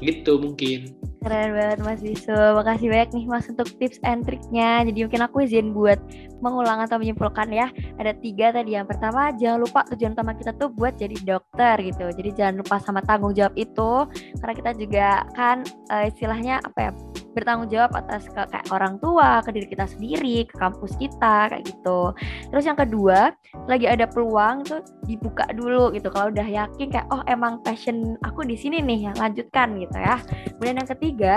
gitu 0.00 0.38
mungkin 0.40 0.96
Keren 1.20 1.52
banget 1.52 1.78
Mas 1.84 2.00
Bisu. 2.00 2.32
Makasih 2.32 2.88
banyak 2.88 3.10
nih 3.12 3.24
Mas 3.28 3.44
untuk 3.44 3.68
tips 3.76 4.00
and 4.08 4.24
triknya. 4.24 4.88
Jadi 4.88 5.04
mungkin 5.04 5.20
aku 5.20 5.44
izin 5.44 5.76
buat 5.76 6.00
mengulang 6.40 6.80
atau 6.80 6.96
menyimpulkan 6.96 7.52
ya. 7.52 7.68
Ada 8.00 8.16
tiga 8.24 8.56
tadi. 8.56 8.72
Yang 8.72 8.96
pertama, 8.96 9.28
jangan 9.36 9.60
lupa 9.60 9.84
tujuan 9.92 10.16
utama 10.16 10.32
kita 10.32 10.56
tuh 10.56 10.72
buat 10.72 10.96
jadi 10.96 11.20
dokter 11.20 11.76
gitu. 11.84 12.08
Jadi 12.08 12.30
jangan 12.32 12.64
lupa 12.64 12.80
sama 12.80 13.04
tanggung 13.04 13.36
jawab 13.36 13.52
itu. 13.52 14.08
Karena 14.40 14.54
kita 14.56 14.70
juga 14.80 15.08
kan 15.36 15.60
uh, 15.92 16.08
istilahnya 16.08 16.64
apa 16.64 16.88
ya 16.88 16.92
bertanggung 17.32 17.70
jawab 17.70 17.94
atas 17.94 18.26
ke 18.26 18.38
kayak 18.38 18.66
orang 18.74 18.98
tua, 18.98 19.42
ke 19.44 19.50
diri 19.54 19.66
kita 19.70 19.86
sendiri, 19.86 20.46
ke 20.46 20.54
kampus 20.58 20.96
kita 20.98 21.50
kayak 21.50 21.64
gitu. 21.66 22.14
Terus 22.50 22.64
yang 22.66 22.78
kedua, 22.78 23.34
lagi 23.70 23.86
ada 23.86 24.06
peluang 24.06 24.66
tuh 24.66 24.82
dibuka 25.06 25.46
dulu 25.54 25.94
gitu. 25.94 26.10
Kalau 26.10 26.30
udah 26.30 26.46
yakin 26.46 26.90
kayak 26.90 27.06
oh 27.10 27.22
emang 27.30 27.62
passion 27.62 28.18
aku 28.26 28.42
di 28.42 28.58
sini 28.58 28.82
nih, 28.82 29.10
yang 29.10 29.16
lanjutkan 29.18 29.78
gitu 29.78 29.98
ya. 29.98 30.18
Kemudian 30.58 30.82
yang 30.82 30.90
ketiga, 30.90 31.34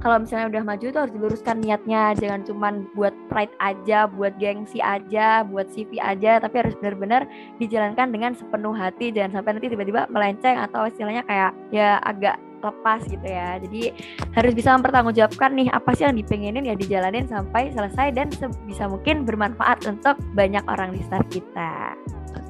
kalau 0.00 0.20
misalnya 0.20 0.46
udah 0.52 0.62
maju 0.64 0.84
tuh 0.92 1.00
harus 1.06 1.14
diluruskan 1.14 1.56
niatnya 1.64 2.12
jangan 2.20 2.44
cuman 2.44 2.74
buat 2.92 3.14
pride 3.32 3.52
aja 3.64 4.04
buat 4.08 4.36
gengsi 4.36 4.80
aja 4.84 5.44
buat 5.46 5.68
CV 5.72 5.96
aja 6.00 6.36
tapi 6.40 6.60
harus 6.60 6.76
benar-benar 6.80 7.24
dijalankan 7.56 8.12
dengan 8.12 8.36
sepenuh 8.36 8.76
hati 8.76 9.08
jangan 9.12 9.40
sampai 9.40 9.56
nanti 9.56 9.72
tiba-tiba 9.72 10.04
melenceng 10.12 10.60
atau 10.60 10.84
istilahnya 10.88 11.24
kayak 11.24 11.52
ya 11.72 11.96
agak 12.04 12.36
lepas 12.62 13.00
gitu 13.06 13.26
ya 13.26 13.60
jadi 13.60 13.92
harus 14.36 14.52
bisa 14.52 14.74
mempertanggungjawabkan 14.76 15.50
nih 15.56 15.68
apa 15.72 15.90
sih 15.96 16.04
yang 16.08 16.16
dipengenin 16.16 16.64
ya 16.68 16.74
dijalanin 16.74 17.26
sampai 17.28 17.72
selesai 17.72 18.14
dan 18.16 18.28
sebisa 18.32 18.88
mungkin 18.88 19.24
bermanfaat 19.28 19.84
untuk 19.84 20.16
banyak 20.32 20.62
orang 20.68 20.94
di 20.96 21.00
start 21.04 21.26
kita 21.28 21.94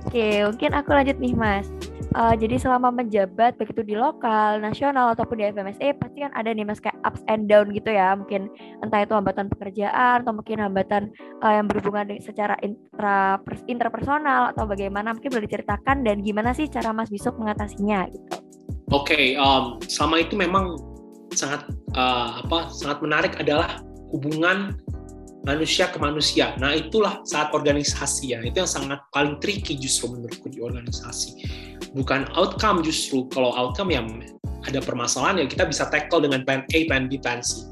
oke 0.07 0.27
mungkin 0.53 0.71
aku 0.75 0.91
lanjut 0.95 1.17
nih 1.19 1.35
mas 1.35 1.67
Uh, 2.17 2.33
jadi 2.33 2.57
selama 2.57 2.89
menjabat 2.89 3.61
begitu 3.61 3.85
di 3.85 3.93
lokal, 3.93 4.57
nasional 4.57 5.13
ataupun 5.13 5.37
di 5.37 5.53
FMSA 5.53 6.01
pasti 6.01 6.25
kan 6.25 6.33
ada 6.33 6.49
nih 6.49 6.65
mas 6.65 6.81
kayak 6.81 6.97
ups 7.05 7.21
and 7.29 7.45
down 7.45 7.69
gitu 7.77 7.93
ya. 7.93 8.17
Mungkin 8.17 8.49
entah 8.81 9.05
itu 9.05 9.13
hambatan 9.13 9.53
pekerjaan 9.53 10.25
atau 10.25 10.33
mungkin 10.33 10.57
hambatan 10.65 11.13
uh, 11.45 11.53
yang 11.53 11.69
berhubungan 11.69 12.17
secara 12.25 12.57
intra 12.65 13.37
interpersonal 13.69 14.57
atau 14.57 14.65
bagaimana 14.65 15.13
mungkin 15.13 15.29
boleh 15.29 15.45
diceritakan 15.45 16.09
dan 16.09 16.25
gimana 16.25 16.57
sih 16.57 16.71
cara 16.73 16.89
Mas 16.97 17.13
Bisuk 17.13 17.37
mengatasinya 17.37 18.09
gitu. 18.09 18.37
Oke, 18.95 19.14
okay, 19.14 19.24
um, 19.34 19.82
selama 19.91 20.22
itu 20.22 20.39
memang 20.39 20.78
sangat 21.34 21.66
uh, 21.99 22.39
apa 22.47 22.70
sangat 22.70 23.03
menarik 23.03 23.34
adalah 23.43 23.82
hubungan 24.14 24.78
manusia 25.43 25.91
ke 25.91 25.99
manusia. 25.99 26.55
Nah 26.62 26.74
itulah 26.74 27.18
saat 27.26 27.51
organisasi 27.51 28.34
ya, 28.34 28.39
itu 28.47 28.62
yang 28.62 28.70
sangat 28.70 29.03
paling 29.11 29.43
tricky 29.43 29.74
justru 29.74 30.14
menurutku 30.14 30.47
di 30.51 30.62
organisasi. 30.62 31.43
Bukan 31.99 32.30
outcome 32.39 32.82
justru, 32.87 33.26
kalau 33.30 33.51
outcome 33.55 33.91
yang 33.91 34.07
ada 34.66 34.82
permasalahan 34.82 35.43
ya 35.43 35.47
kita 35.47 35.66
bisa 35.66 35.87
tackle 35.91 36.22
dengan 36.22 36.43
plan 36.43 36.62
A, 36.66 36.78
plan 36.91 37.07
B, 37.07 37.18
plan 37.18 37.43
C. 37.43 37.66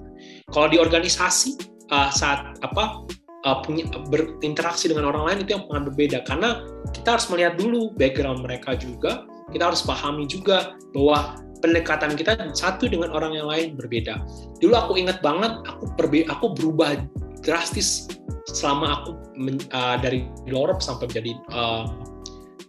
Kalau 0.50 0.70
di 0.70 0.78
organisasi 0.82 1.58
uh, 1.94 2.10
saat 2.14 2.58
apa 2.62 3.06
uh, 3.42 3.58
punya 3.62 3.86
berinteraksi 4.10 4.90
dengan 4.90 5.10
orang 5.10 5.30
lain 5.30 5.38
itu 5.46 5.58
yang 5.58 5.66
sangat 5.66 5.84
berbeda 5.94 6.18
karena 6.26 6.62
kita 6.94 7.18
harus 7.18 7.26
melihat 7.30 7.54
dulu 7.58 7.90
background 7.98 8.42
mereka 8.46 8.78
juga, 8.78 9.26
kita 9.52 9.72
harus 9.72 9.84
pahami 9.84 10.24
juga 10.24 10.76
bahwa 10.94 11.40
pendekatan 11.60 12.12
kita 12.16 12.36
satu 12.52 12.88
dengan 12.88 13.12
orang 13.12 13.36
yang 13.36 13.48
lain 13.48 13.76
berbeda. 13.76 14.20
Dulu 14.60 14.74
aku 14.76 14.92
ingat 15.00 15.24
banget 15.24 15.52
aku 15.64 15.88
perbe 15.96 16.28
aku 16.28 16.52
berubah 16.52 17.00
drastis 17.44 18.08
selama 18.48 19.00
aku 19.00 19.10
men, 19.36 19.56
uh, 19.72 19.96
dari 19.96 20.28
Lorep 20.48 20.80
sampai 20.84 21.08
menjadi 21.08 21.32
uh, 21.52 21.88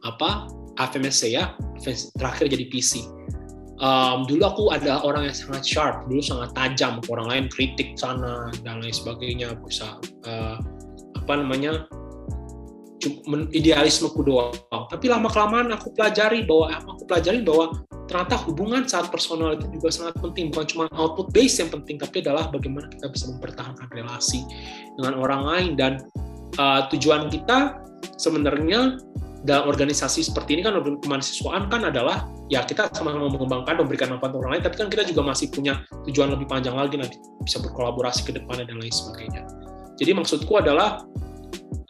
apa 0.07 0.47
FMSC 0.79 1.35
ya 1.35 1.55
terakhir 2.19 2.51
jadi 2.51 2.67
PC 2.71 3.03
um, 3.79 4.23
dulu 4.27 4.43
aku 4.43 4.63
ada 4.71 5.01
orang 5.03 5.27
yang 5.27 5.35
sangat 5.35 5.63
sharp 5.63 5.95
dulu 6.07 6.21
sangat 6.23 6.51
tajam 6.55 6.99
orang 7.11 7.27
lain 7.27 7.45
kritik 7.51 7.95
sana 7.95 8.51
dan 8.63 8.79
lain 8.83 8.93
sebagainya 8.93 9.55
bisa 9.63 9.99
uh, 10.27 10.59
apa 11.15 11.33
namanya 11.35 11.87
idealismeku 13.53 14.21
doang. 14.25 14.53
Tapi 14.69 15.05
lama 15.07 15.29
kelamaan 15.29 15.73
aku 15.73 15.93
pelajari 15.93 16.43
bahwa 16.43 16.73
aku 16.73 17.03
pelajari 17.07 17.39
bahwa 17.41 17.85
ternyata 18.05 18.35
hubungan 18.45 18.85
saat 18.85 19.09
personal 19.09 19.57
itu 19.57 19.65
juga 19.73 19.89
sangat 19.93 20.15
penting. 20.21 20.53
Bukan 20.53 20.65
cuma 20.69 20.85
output 20.95 21.33
base 21.33 21.61
yang 21.61 21.69
penting 21.73 21.97
tapi 21.97 22.21
adalah 22.21 22.49
bagaimana 22.49 22.89
kita 22.91 23.09
bisa 23.09 23.29
mempertahankan 23.31 23.87
relasi 23.93 24.45
dengan 24.97 25.13
orang 25.19 25.41
lain. 25.45 25.69
Dan 25.77 25.93
uh, 26.57 26.85
tujuan 26.93 27.29
kita 27.29 27.81
sebenarnya 28.17 28.99
dalam 29.45 29.69
organisasi 29.69 30.25
seperti 30.25 30.57
ini 30.57 30.61
kan 30.65 30.73
kemahasiswaan 30.81 31.69
kan 31.69 31.85
adalah 31.85 32.25
ya 32.49 32.65
kita 32.65 32.89
sama-sama 32.89 33.29
mengembangkan 33.29 33.77
memberikan 33.77 34.17
manfaat 34.17 34.33
orang 34.33 34.57
lain. 34.57 34.63
Tapi 34.65 34.75
kan 34.77 34.87
kita 34.89 35.03
juga 35.05 35.21
masih 35.25 35.53
punya 35.53 35.85
tujuan 36.09 36.33
lebih 36.33 36.49
panjang 36.49 36.73
lagi 36.73 36.97
nanti 36.97 37.17
bisa 37.45 37.61
berkolaborasi 37.61 38.25
ke 38.25 38.33
depannya 38.33 38.65
dan 38.65 38.81
lain 38.81 38.93
sebagainya. 38.93 39.45
Jadi 39.95 40.11
maksudku 40.11 40.53
adalah 40.59 41.07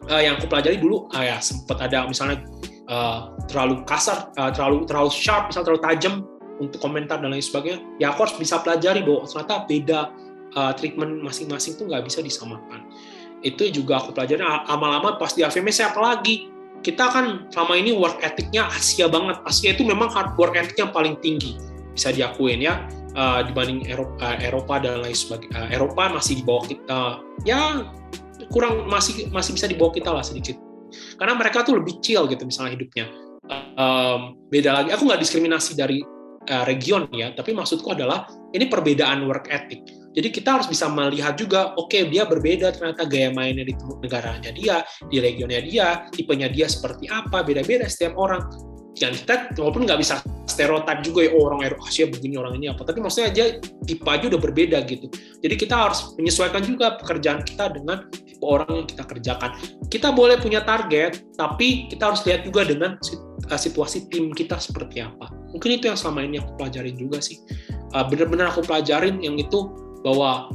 uh, 0.10 0.22
yang 0.22 0.38
aku 0.38 0.50
pelajari 0.50 0.78
dulu 0.78 1.10
uh, 1.14 1.24
ya 1.24 1.38
sempat 1.42 1.82
ada 1.82 2.06
misalnya 2.06 2.46
uh, 2.90 3.34
terlalu 3.50 3.82
kasar, 3.86 4.30
uh, 4.38 4.52
terlalu 4.54 4.86
terlalu 4.86 5.12
sharp, 5.14 5.50
misal 5.50 5.66
terlalu 5.66 5.82
tajam 5.84 6.14
untuk 6.62 6.80
komentar 6.80 7.20
dan 7.20 7.36
lain 7.36 7.44
sebagainya, 7.44 7.84
ya 8.00 8.16
aku 8.16 8.28
harus 8.28 8.36
bisa 8.40 8.64
pelajari 8.64 9.04
bahwa 9.04 9.28
ternyata 9.28 9.56
beda 9.68 10.00
uh, 10.56 10.72
treatment 10.78 11.20
masing-masing 11.20 11.76
tuh 11.76 11.86
nggak 11.90 12.04
bisa 12.08 12.24
disamakan. 12.24 12.88
Itu 13.44 13.68
juga 13.70 14.02
aku 14.02 14.16
pelajari 14.16 14.42
lama-lama 14.42 15.20
pas 15.20 15.36
di 15.36 15.44
AVMS 15.44 15.84
apalagi 15.84 16.50
kita 16.82 17.10
kan 17.10 17.50
selama 17.50 17.74
ini 17.76 17.92
work 17.98 18.22
ethicnya 18.22 18.70
Asia 18.72 19.10
banget. 19.10 19.42
Asia 19.44 19.74
itu 19.76 19.84
memang 19.84 20.10
hard 20.10 20.38
work 20.40 20.56
ethic 20.56 20.78
yang 20.80 20.94
paling 20.94 21.18
tinggi 21.20 21.58
bisa 21.92 22.12
diakuin 22.12 22.60
ya 22.64 22.88
uh, 23.16 23.44
dibanding 23.44 23.88
Eropa, 23.88 24.38
Eropa 24.40 24.80
dan 24.80 25.04
lain 25.04 25.16
sebagainya. 25.16 25.56
Uh, 25.56 25.68
Eropa 25.76 26.04
masih 26.14 26.40
di 26.40 26.44
bawah 26.44 26.66
kita, 26.68 27.02
ya 27.48 27.84
kurang 28.50 28.86
masih 28.90 29.30
masih 29.30 29.56
bisa 29.56 29.66
di 29.70 29.76
bawah 29.78 29.94
kita 29.94 30.10
lah 30.12 30.26
sedikit. 30.26 30.58
Karena 31.20 31.36
mereka 31.36 31.66
tuh 31.66 31.82
lebih 31.82 32.00
chill 32.00 32.30
gitu 32.30 32.46
misalnya 32.46 32.78
hidupnya. 32.78 33.06
Um, 33.76 34.40
beda 34.50 34.72
lagi. 34.72 34.90
Aku 34.96 35.06
nggak 35.06 35.22
diskriminasi 35.22 35.78
dari 35.78 36.02
uh, 36.50 36.64
region 36.66 37.10
ya 37.14 37.34
tapi 37.34 37.54
maksudku 37.54 37.94
adalah 37.94 38.30
ini 38.54 38.70
perbedaan 38.70 39.26
work 39.26 39.50
ethic. 39.50 39.82
Jadi 40.16 40.32
kita 40.32 40.56
harus 40.56 40.68
bisa 40.72 40.88
melihat 40.88 41.36
juga 41.36 41.76
oke 41.76 41.92
okay, 41.92 42.08
dia 42.08 42.24
berbeda 42.24 42.72
ternyata 42.72 43.04
gaya 43.04 43.36
mainnya 43.36 43.68
di 43.68 43.76
negaranya 44.00 44.52
dia 44.56 44.80
di 45.12 45.20
regionnya 45.20 45.60
dia 45.60 46.08
tipenya 46.08 46.48
dia 46.48 46.72
seperti 46.72 47.12
apa 47.12 47.44
beda-beda 47.44 47.84
setiap 47.92 48.16
orang 48.16 48.40
dan 48.96 49.12
kita 49.12 49.52
walaupun 49.60 49.84
nggak 49.84 50.00
bisa 50.00 50.24
stereotip 50.48 51.04
juga 51.04 51.28
ya 51.28 51.32
oh, 51.36 51.52
orang 51.52 51.68
Asia 51.84 52.08
begini 52.08 52.40
orang 52.40 52.56
ini 52.56 52.72
apa. 52.72 52.88
Tapi 52.88 53.04
maksudnya 53.04 53.28
aja 53.34 53.44
tipe 53.84 54.08
aja 54.08 54.26
udah 54.32 54.40
berbeda 54.40 54.78
gitu. 54.88 55.12
Jadi 55.44 55.56
kita 55.60 55.76
harus 55.76 56.16
menyesuaikan 56.16 56.64
juga 56.64 56.96
pekerjaan 56.96 57.44
kita 57.44 57.76
dengan 57.76 58.08
tipe 58.12 58.46
orang 58.46 58.84
yang 58.84 58.88
kita 58.88 59.04
kerjakan. 59.04 59.50
Kita 59.92 60.16
boleh 60.16 60.40
punya 60.40 60.64
target 60.64 61.20
tapi 61.36 61.92
kita 61.92 62.14
harus 62.14 62.24
lihat 62.24 62.48
juga 62.48 62.64
dengan 62.64 62.96
uh, 63.52 63.60
situasi 63.60 64.08
tim 64.08 64.32
kita 64.32 64.56
seperti 64.56 65.04
apa. 65.04 65.28
Mungkin 65.52 65.80
itu 65.82 65.92
yang 65.92 66.00
selama 66.00 66.24
ini 66.24 66.40
aku 66.40 66.56
pelajarin 66.56 66.96
juga 66.96 67.20
sih. 67.20 67.42
Uh, 67.92 68.08
benar-benar 68.08 68.56
aku 68.56 68.64
pelajarin 68.64 69.20
yang 69.20 69.36
itu 69.36 69.72
bahwa 70.08 70.52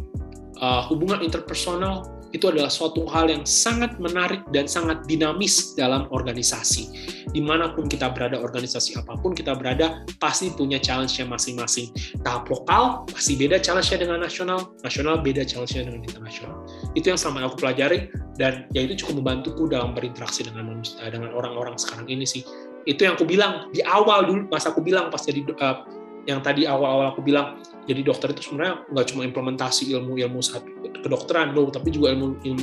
uh, 0.65 0.83
hubungan 0.89 1.21
interpersonal 1.21 2.20
itu 2.31 2.47
adalah 2.47 2.71
suatu 2.71 3.03
hal 3.11 3.27
yang 3.27 3.43
sangat 3.43 3.99
menarik 3.99 4.47
dan 4.55 4.71
sangat 4.71 5.03
dinamis 5.11 5.75
dalam 5.75 6.07
organisasi. 6.15 6.91
Di 7.31 7.39
mana 7.43 7.71
pun 7.75 7.87
kita 7.87 8.11
berada, 8.11 8.39
organisasi 8.39 8.99
apa 8.99 9.15
pun 9.19 9.35
kita 9.35 9.55
berada, 9.55 10.03
pasti 10.19 10.51
punya 10.51 10.79
challenge-nya 10.79 11.27
masing-masing. 11.27 11.91
Tahap 12.23 12.51
lokal 12.51 13.07
pasti 13.11 13.39
beda 13.39 13.59
challenge-nya 13.63 13.99
dengan 14.03 14.19
nasional, 14.23 14.75
nasional 14.83 15.19
beda 15.23 15.43
challenge-nya 15.47 15.91
dengan 15.91 16.03
internasional. 16.07 16.67
Itu 16.95 17.15
yang 17.15 17.19
selama 17.19 17.51
aku 17.51 17.67
pelajari, 17.67 18.11
dan 18.39 18.67
ya 18.75 18.83
itu 18.87 19.07
cukup 19.07 19.23
membantuku 19.23 19.71
dalam 19.71 19.95
berinteraksi 19.95 20.47
dengan 20.47 20.71
manusia, 20.71 21.03
dengan 21.11 21.35
orang-orang 21.35 21.79
sekarang 21.79 22.07
ini 22.11 22.27
sih. 22.27 22.43
Itu 22.89 23.07
yang 23.07 23.15
aku 23.15 23.29
bilang 23.29 23.71
di 23.71 23.85
awal 23.85 24.27
dulu, 24.27 24.49
pas 24.49 24.65
aku 24.65 24.81
bilang 24.83 25.13
pas 25.13 25.21
jadi 25.23 25.45
uh, 25.45 25.85
yang 26.29 26.41
tadi 26.45 26.69
awal-awal 26.69 27.13
aku 27.17 27.25
bilang 27.25 27.61
jadi 27.89 28.05
dokter 28.05 28.33
itu 28.33 28.53
sebenarnya 28.53 28.85
nggak 28.93 29.07
cuma 29.13 29.23
implementasi 29.25 29.93
ilmu-ilmu 29.97 30.41
satu 30.45 30.69
kedokteran 31.03 31.57
loh, 31.57 31.73
tapi 31.73 31.93
juga 31.93 32.13
ilmu 32.15 32.41
ilmu 32.45 32.63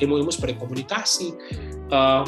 ilmu-ilmu 0.00 0.30
seperti 0.32 0.56
komunikasi, 0.58 1.28
uh, 1.92 2.24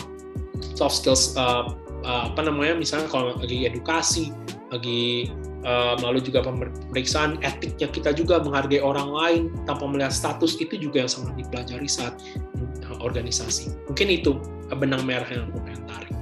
soft 0.76 1.02
skills, 1.02 1.34
uh, 1.36 1.72
uh, 2.04 2.32
apa 2.32 2.40
namanya, 2.44 2.76
misalnya 2.76 3.08
kalau 3.08 3.36
lagi 3.40 3.64
edukasi, 3.64 4.32
lagi 4.70 5.32
uh, 5.64 5.98
lalu 6.00 6.22
juga 6.24 6.44
pemeriksaan 6.46 7.40
etiknya 7.42 7.88
kita 7.90 8.10
juga 8.14 8.40
menghargai 8.40 8.80
orang 8.80 9.08
lain 9.10 9.42
tanpa 9.64 9.84
melihat 9.88 10.12
status 10.14 10.56
itu 10.60 10.76
juga 10.78 11.04
yang 11.04 11.10
sangat 11.10 11.34
dipelajari 11.40 11.88
saat 11.88 12.14
uh, 12.86 12.98
organisasi. 13.02 13.72
Mungkin 13.88 14.08
itu 14.08 14.36
benang 14.78 15.02
merah 15.02 15.26
yang 15.28 15.50
aku 15.50 15.58
pengen 15.66 15.82
tarik. 15.88 16.19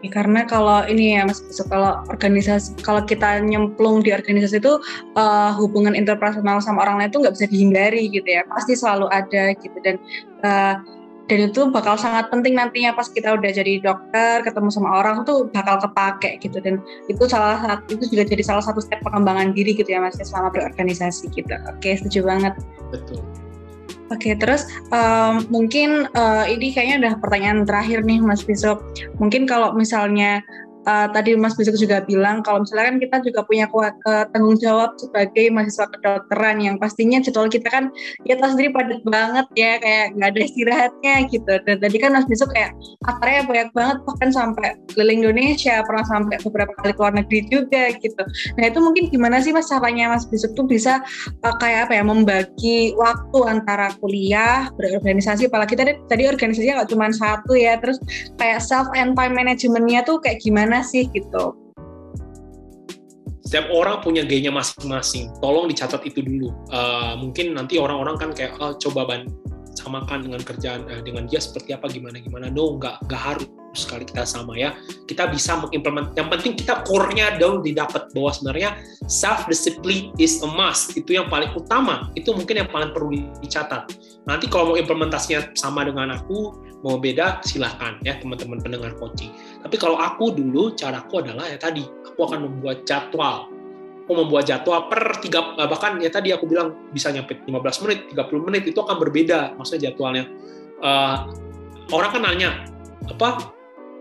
Ya, 0.00 0.08
karena 0.08 0.48
kalau 0.48 0.80
ini 0.88 1.20
ya 1.20 1.28
Mas 1.28 1.44
kalau 1.68 2.00
organisasi 2.08 2.80
kalau 2.80 3.04
kita 3.04 3.44
nyemplung 3.44 4.00
di 4.00 4.16
organisasi 4.16 4.56
itu 4.56 4.80
uh, 5.12 5.52
hubungan 5.60 5.92
interpersonal 5.92 6.56
sama 6.64 6.88
orang 6.88 7.04
lain 7.04 7.10
itu 7.12 7.20
nggak 7.20 7.34
bisa 7.36 7.46
dihindari 7.52 8.08
gitu 8.08 8.24
ya. 8.24 8.42
Pasti 8.48 8.72
selalu 8.80 9.12
ada 9.12 9.52
gitu. 9.60 9.76
Dan 9.84 10.00
uh, 10.40 10.80
dan 11.28 11.46
itu 11.46 11.68
bakal 11.70 11.94
sangat 11.94 12.26
penting 12.32 12.58
nantinya 12.58 12.90
pas 12.96 13.06
kita 13.06 13.38
udah 13.38 13.54
jadi 13.54 13.78
dokter 13.84 14.42
ketemu 14.42 14.66
sama 14.72 14.98
orang 14.98 15.22
tuh 15.28 15.52
bakal 15.52 15.76
kepake 15.78 16.40
gitu. 16.40 16.58
Dan 16.64 16.80
itu 17.12 17.22
salah 17.28 17.60
satu 17.60 18.00
itu 18.00 18.04
juga 18.16 18.24
jadi 18.24 18.42
salah 18.42 18.64
satu 18.64 18.80
step 18.80 19.04
pengembangan 19.04 19.52
diri 19.52 19.76
gitu 19.76 19.86
ya 19.86 20.00
mas 20.00 20.16
ya, 20.16 20.24
selama 20.24 20.48
berorganisasi 20.56 21.28
gitu. 21.30 21.54
Oke 21.70 21.92
setuju 22.00 22.24
banget. 22.24 22.56
Betul 22.88 23.20
Oke, 24.10 24.34
terus 24.34 24.66
um, 24.90 25.46
mungkin 25.54 26.10
uh, 26.18 26.42
ini 26.42 26.74
kayaknya 26.74 26.96
udah 27.06 27.14
pertanyaan 27.22 27.62
terakhir 27.62 28.02
nih 28.02 28.18
Mas 28.18 28.42
Bisop. 28.42 28.82
Mungkin 29.22 29.46
kalau 29.46 29.70
misalnya 29.70 30.42
uh, 30.86 31.06
tadi 31.12 31.36
Mas 31.36 31.56
Bisuk 31.56 31.76
juga 31.76 32.04
bilang 32.04 32.40
kalau 32.44 32.64
misalnya 32.64 32.92
kan 32.92 32.96
kita 33.00 33.16
juga 33.26 33.40
punya 33.44 33.66
uh, 33.72 34.24
tanggung 34.30 34.56
jawab 34.60 34.96
sebagai 35.00 35.52
mahasiswa 35.52 35.88
kedokteran 35.88 36.60
yang 36.60 36.76
pastinya 36.76 37.18
jadwal 37.20 37.48
kita 37.48 37.68
kan 37.68 37.88
ya 38.28 38.36
tahu 38.38 38.56
sendiri 38.56 38.70
padat 38.72 39.00
banget 39.08 39.46
ya 39.56 39.72
kayak 39.80 40.06
nggak 40.16 40.28
ada 40.36 40.40
istirahatnya 40.40 41.14
gitu. 41.32 41.52
Dan 41.66 41.76
tadi 41.80 41.96
kan 41.98 42.10
Mas 42.14 42.26
Bisuk 42.28 42.50
kayak 42.52 42.72
acaranya 43.08 43.42
banyak 43.48 43.68
banget 43.74 43.98
bahkan 44.06 44.30
sampai 44.30 44.68
keliling 44.92 45.24
Indonesia 45.24 45.82
pernah 45.84 46.06
sampai 46.06 46.36
beberapa 46.44 46.72
kali 46.80 46.92
ke 46.94 47.00
luar 47.00 47.14
negeri 47.16 47.40
juga 47.50 47.82
gitu. 47.98 48.22
Nah 48.56 48.64
itu 48.68 48.78
mungkin 48.78 49.04
gimana 49.10 49.42
sih 49.42 49.52
Mas 49.52 49.68
caranya 49.68 50.12
Mas 50.12 50.28
Bisuk 50.28 50.54
tuh 50.54 50.66
bisa 50.68 51.02
uh, 51.44 51.54
kayak 51.58 51.90
apa 51.90 51.92
ya 51.98 52.04
membagi 52.04 52.94
waktu 52.96 53.38
antara 53.48 53.92
kuliah 53.98 54.70
berorganisasi 54.76 55.48
apalagi 55.50 55.74
tadi 55.74 55.92
tadi 56.06 56.28
organisasinya 56.28 56.82
nggak 56.82 56.90
cuma 56.92 57.10
satu 57.10 57.52
ya 57.56 57.76
terus 57.78 57.98
kayak 58.38 58.62
self 58.62 58.88
and 58.94 59.18
time 59.18 59.34
managementnya 59.34 60.04
tuh 60.06 60.20
kayak 60.22 60.38
gimana 60.42 60.69
gimana 60.70 60.86
sih 60.86 61.10
gitu? 61.10 61.58
Setiap 63.42 63.66
orang 63.74 63.98
punya 64.06 64.22
gayanya 64.22 64.54
masing-masing. 64.54 65.34
Tolong 65.42 65.66
dicatat 65.66 66.06
itu 66.06 66.22
dulu. 66.22 66.54
Uh, 66.70 67.18
mungkin 67.18 67.58
nanti 67.58 67.82
orang-orang 67.82 68.14
kan 68.14 68.30
kayak 68.30 68.54
oh, 68.62 68.78
coba 68.78 69.02
ban 69.10 69.26
samakan 69.74 70.30
dengan 70.30 70.38
kerjaan 70.46 70.86
uh, 70.86 71.02
dengan 71.02 71.26
dia 71.26 71.42
seperti 71.42 71.74
apa 71.74 71.90
gimana 71.90 72.22
gimana 72.22 72.46
no 72.46 72.78
nggak 72.78 73.10
nggak 73.10 73.22
harus 73.22 73.50
sekali 73.70 74.02
kita 74.02 74.26
sama 74.26 74.58
ya 74.58 74.74
kita 75.06 75.30
bisa 75.30 75.54
mengimplement 75.54 76.10
yang 76.18 76.26
penting 76.26 76.58
kita 76.58 76.82
core-nya 76.82 77.38
dong 77.38 77.62
didapat 77.62 78.10
bahwa 78.10 78.34
sebenarnya 78.34 78.74
self 79.06 79.46
discipline 79.46 80.10
is 80.18 80.42
a 80.42 80.48
must 80.50 80.98
itu 80.98 81.14
yang 81.14 81.30
paling 81.30 81.54
utama 81.54 82.10
itu 82.18 82.34
mungkin 82.34 82.66
yang 82.66 82.70
paling 82.70 82.90
perlu 82.90 83.14
dicatat 83.38 83.94
nanti 84.26 84.50
kalau 84.50 84.74
mau 84.74 84.76
implementasinya 84.76 85.54
sama 85.54 85.86
dengan 85.86 86.18
aku 86.18 86.69
mau 86.80 86.96
beda 86.96 87.44
silahkan 87.44 88.00
ya 88.00 88.16
teman-teman 88.16 88.56
pendengar 88.60 88.96
coaching 88.96 89.32
tapi 89.60 89.76
kalau 89.76 90.00
aku 90.00 90.32
dulu 90.32 90.72
caraku 90.72 91.20
adalah 91.20 91.44
ya 91.44 91.60
tadi 91.60 91.84
aku 91.84 92.20
akan 92.36 92.40
membuat 92.48 92.88
jadwal. 92.88 93.48
Aku 94.04 94.12
membuat 94.12 94.48
jadwal 94.48 94.90
per 94.90 95.22
tiga 95.22 95.54
bahkan 95.54 96.00
ya 96.02 96.10
tadi 96.10 96.34
aku 96.34 96.48
bilang 96.48 96.74
bisa 96.90 97.14
nyampe 97.14 97.38
15 97.46 97.84
menit 97.86 97.98
30 98.12 98.46
menit 98.48 98.62
itu 98.66 98.78
akan 98.80 98.96
berbeda 98.98 99.54
maksudnya 99.54 99.92
jadwalnya. 99.92 100.24
Uh, 100.80 101.30
orang 101.92 102.10
kan 102.10 102.22
nanya 102.24 102.50
apa? 103.06 103.52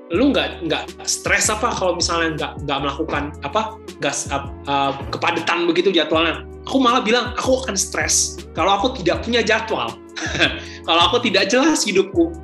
Lu 0.10 0.34
nggak 0.34 0.66
nggak 0.66 0.84
stres 1.06 1.54
apa 1.54 1.70
kalau 1.70 1.94
misalnya 1.94 2.34
nggak 2.34 2.52
nggak 2.66 2.80
melakukan 2.82 3.24
apa 3.46 3.78
gas 4.02 4.26
uh, 4.34 4.50
uh, 4.66 4.98
kepadatan 5.14 5.70
begitu 5.70 5.94
jadwalnya? 5.94 6.42
Aku 6.66 6.82
malah 6.82 7.06
bilang 7.06 7.38
aku 7.38 7.62
akan 7.62 7.78
stres 7.78 8.42
kalau 8.58 8.80
aku 8.82 8.98
tidak 8.98 9.22
punya 9.22 9.44
jadwal. 9.46 9.94
Kalau 10.84 11.02
aku 11.08 11.24
tidak 11.24 11.48
jelas 11.48 11.88
hidupku 11.88 12.36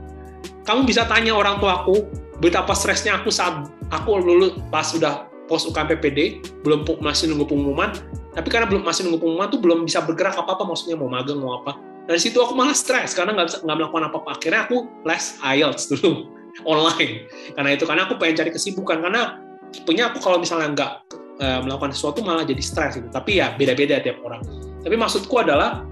kamu 0.65 0.89
bisa 0.89 1.05
tanya 1.05 1.37
orang 1.37 1.61
tua 1.61 1.85
aku 1.85 2.09
betapa 2.41 2.75
stresnya 2.75 3.15
aku 3.21 3.29
saat 3.31 3.69
aku 3.93 4.19
lulus 4.19 4.57
pas 4.73 4.83
sudah 4.83 5.29
pos 5.45 5.63
UKM 5.69 5.87
PPD 5.95 6.41
belum 6.65 6.83
masih 6.99 7.29
nunggu 7.31 7.45
pengumuman. 7.53 7.93
Tapi 8.35 8.51
karena 8.51 8.67
belum 8.67 8.83
masih 8.83 9.07
nunggu 9.07 9.21
pengumuman 9.21 9.47
tuh 9.47 9.59
belum 9.61 9.85
bisa 9.85 10.03
bergerak 10.03 10.35
apa 10.35 10.57
apa 10.57 10.63
maksudnya 10.65 10.97
mau 10.97 11.07
magang 11.07 11.39
mau 11.39 11.61
apa. 11.61 11.77
Dari 12.05 12.21
situ 12.21 12.37
aku 12.37 12.53
malah 12.53 12.73
stres 12.73 13.13
karena 13.17 13.33
nggak 13.33 13.47
bisa 13.49 13.57
nggak 13.63 13.77
melakukan 13.77 14.03
apa 14.09 14.17
apa 14.21 14.29
akhirnya 14.37 14.61
aku 14.67 14.77
les 15.05 15.25
IELTS 15.41 15.83
dulu 15.93 16.09
online. 16.73 17.29
Karena 17.53 17.69
itu 17.77 17.83
karena 17.85 18.01
aku 18.09 18.17
pengen 18.17 18.35
cari 18.41 18.51
kesibukan. 18.51 18.97
Karena 19.05 19.21
tipenya 19.69 20.11
aku 20.11 20.17
kalau 20.21 20.37
misalnya 20.41 20.73
nggak 20.73 20.91
e, 21.39 21.45
melakukan 21.65 21.93
sesuatu 21.93 22.25
malah 22.25 22.43
jadi 22.43 22.61
stres 22.61 22.97
gitu. 22.97 23.07
Tapi 23.13 23.37
ya 23.39 23.53
beda-beda 23.53 24.01
tiap 24.01 24.17
orang. 24.25 24.41
Tapi 24.81 24.95
maksudku 24.97 25.33
adalah 25.41 25.85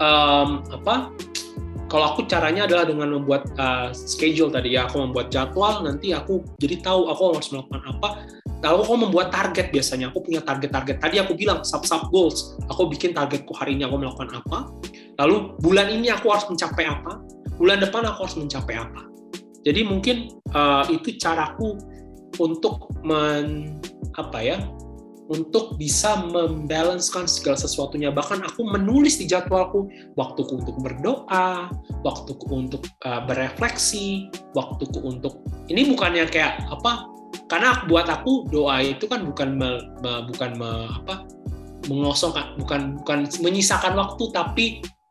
um, 0.00 0.60
apa 0.72 1.12
kalau 1.88 2.12
aku 2.12 2.28
caranya 2.28 2.68
adalah 2.68 2.84
dengan 2.84 3.16
membuat 3.16 3.48
uh, 3.56 3.88
schedule 3.96 4.52
tadi 4.52 4.76
ya 4.76 4.84
aku 4.84 5.00
membuat 5.00 5.32
jadwal 5.32 5.80
nanti 5.80 6.12
aku 6.12 6.44
jadi 6.60 6.84
tahu 6.84 7.08
aku 7.08 7.22
harus 7.32 7.48
melakukan 7.48 7.82
apa. 7.88 8.08
Lalu 8.58 8.78
aku 8.84 8.94
membuat 8.98 9.28
target 9.30 9.70
biasanya 9.70 10.10
aku 10.12 10.28
punya 10.28 10.42
target-target. 10.42 10.98
Tadi 10.98 11.16
aku 11.22 11.32
bilang 11.38 11.64
sub 11.64 11.86
sub 11.88 12.10
goals. 12.12 12.58
Aku 12.68 12.90
bikin 12.90 13.14
targetku 13.16 13.54
hari 13.54 13.78
ini 13.78 13.86
aku 13.88 13.96
melakukan 13.96 14.34
apa. 14.34 14.68
Lalu 15.16 15.56
bulan 15.62 15.88
ini 15.88 16.12
aku 16.12 16.28
harus 16.28 16.44
mencapai 16.50 16.84
apa. 16.84 17.22
Bulan 17.56 17.80
depan 17.80 18.04
aku 18.04 18.26
harus 18.26 18.36
mencapai 18.36 18.74
apa. 18.76 19.06
Jadi 19.62 19.80
mungkin 19.86 20.28
uh, 20.52 20.84
itu 20.90 21.16
caraku 21.16 21.78
untuk 22.36 22.92
men 23.06 23.78
apa 24.18 24.38
ya 24.42 24.58
untuk 25.28 25.76
bisa 25.76 26.24
membalancekan 26.28 27.28
segala 27.28 27.60
sesuatunya. 27.60 28.08
Bahkan 28.08 28.44
aku 28.48 28.64
menulis 28.64 29.20
di 29.20 29.28
jadwalku 29.28 29.88
waktuku 30.16 30.64
untuk 30.64 30.76
berdoa, 30.80 31.68
waktuku 32.02 32.46
untuk 32.48 32.88
uh, 33.04 33.22
berefleksi, 33.28 34.32
waktuku 34.56 34.98
untuk 35.04 35.44
ini 35.68 35.92
bukannya 35.92 36.24
kayak 36.28 36.64
apa? 36.72 37.06
Karena 37.48 37.84
buat 37.88 38.08
aku 38.08 38.48
doa 38.48 38.80
itu 38.80 39.04
kan 39.04 39.24
bukan 39.24 39.56
me, 39.56 39.84
me, 40.00 40.24
bukan 40.32 40.56
me, 40.56 40.88
apa 41.04 41.28
mengosongkan, 41.88 42.56
bukan 42.60 43.00
bukan 43.00 43.18
menyisakan 43.40 43.96
waktu, 43.96 44.24
tapi 44.32 44.64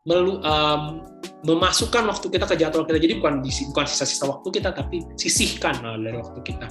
melu, 0.08 0.40
um, 0.40 1.04
memasukkan 1.44 2.08
waktu 2.08 2.26
kita 2.32 2.48
ke 2.48 2.56
jadwal 2.56 2.88
kita. 2.88 2.98
Jadi 2.98 3.20
bukan 3.20 3.44
bukan 3.44 3.84
sisa-sisa 3.84 4.24
waktu 4.24 4.48
kita, 4.48 4.72
tapi 4.72 5.04
sisihkan 5.20 5.76
uh, 5.84 6.00
dari 6.00 6.16
waktu 6.16 6.40
kita. 6.42 6.66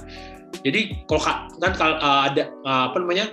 Jadi 0.66 1.06
kalau 1.06 1.22
kan 1.62 1.72
kalau 1.78 1.96
uh, 2.02 2.26
ada 2.26 2.50
uh, 2.66 2.90
apa 2.90 2.98
namanya 2.98 3.30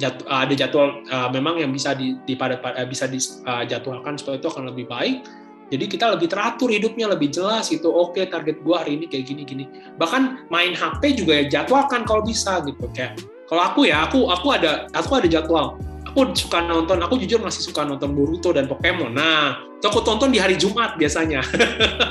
jadwal, 0.00 0.26
uh, 0.32 0.40
ada 0.48 0.54
jadwal 0.56 0.88
uh, 1.12 1.28
memang 1.28 1.60
yang 1.60 1.70
bisa 1.70 1.92
di, 1.92 2.16
di 2.24 2.34
pada, 2.34 2.56
uh, 2.58 2.88
bisa 2.88 3.04
dijadwalkan 3.06 4.16
uh, 4.16 4.18
supaya 4.18 4.40
itu 4.40 4.48
akan 4.48 4.72
lebih 4.72 4.88
baik. 4.88 5.28
Jadi 5.72 5.88
kita 5.88 6.12
lebih 6.12 6.28
teratur 6.28 6.68
hidupnya 6.68 7.08
lebih 7.08 7.32
jelas 7.32 7.72
itu. 7.72 7.88
Oke 7.88 8.20
okay, 8.20 8.24
target 8.28 8.60
gua 8.60 8.84
hari 8.84 9.00
ini 9.00 9.08
kayak 9.08 9.24
gini 9.24 9.42
gini. 9.44 9.64
Bahkan 9.96 10.52
main 10.52 10.76
HP 10.76 11.16
juga 11.16 11.40
ya 11.40 11.44
jadwalkan 11.60 12.04
kalau 12.04 12.20
bisa 12.24 12.60
gitu 12.64 12.88
kayak. 12.92 13.20
Kalau 13.48 13.62
aku 13.68 13.88
ya 13.88 14.04
aku 14.08 14.28
aku 14.32 14.48
ada 14.52 14.88
aku 14.96 15.16
ada 15.16 15.28
jadwal 15.28 15.76
aku 16.12 16.36
suka 16.36 16.60
nonton, 16.60 17.00
aku 17.00 17.16
jujur 17.24 17.40
masih 17.40 17.64
suka 17.64 17.88
nonton 17.88 18.12
Boruto 18.12 18.52
dan 18.52 18.68
Pokemon. 18.68 19.16
Nah, 19.16 19.56
itu 19.80 19.86
aku 19.88 20.04
tonton 20.04 20.28
di 20.28 20.36
hari 20.36 20.60
Jumat 20.60 21.00
biasanya. 21.00 21.40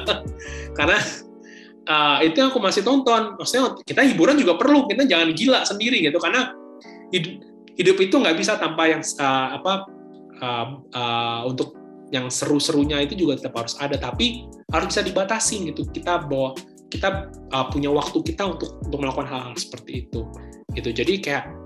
Karena 0.77 0.97
uh, 1.85 2.17
itu 2.25 2.41
yang 2.41 2.49
aku 2.49 2.57
masih 2.57 2.81
tonton. 2.81 3.37
Maksudnya 3.37 3.77
kita 3.85 4.01
hiburan 4.01 4.41
juga 4.41 4.57
perlu, 4.57 4.89
kita 4.89 5.05
jangan 5.05 5.29
gila 5.37 5.61
sendiri 5.61 6.01
gitu. 6.01 6.17
Karena 6.17 6.49
hidup, 7.13 7.33
hidup 7.77 7.97
itu 8.01 8.15
nggak 8.17 8.35
bisa 8.41 8.57
tanpa 8.57 8.89
yang 8.89 9.05
uh, 9.21 9.47
apa 9.61 9.73
uh, 10.41 10.67
uh, 10.97 11.41
untuk 11.45 11.77
yang 12.11 12.27
seru-serunya 12.27 13.05
itu 13.05 13.13
juga 13.13 13.37
tetap 13.37 13.53
harus 13.61 13.77
ada. 13.77 14.01
Tapi 14.01 14.49
harus 14.73 14.89
bisa 14.89 15.05
dibatasi 15.05 15.69
gitu. 15.69 15.85
Kita 15.93 16.25
bawa 16.25 16.57
kita 16.89 17.29
uh, 17.53 17.65
punya 17.69 17.93
waktu 17.93 18.17
kita 18.25 18.49
untuk 18.49 18.81
untuk 18.81 18.97
melakukan 18.97 19.29
hal-hal 19.29 19.53
seperti 19.53 20.09
itu. 20.09 20.25
Gitu. 20.73 20.89
Jadi 20.89 21.13
kayak 21.21 21.61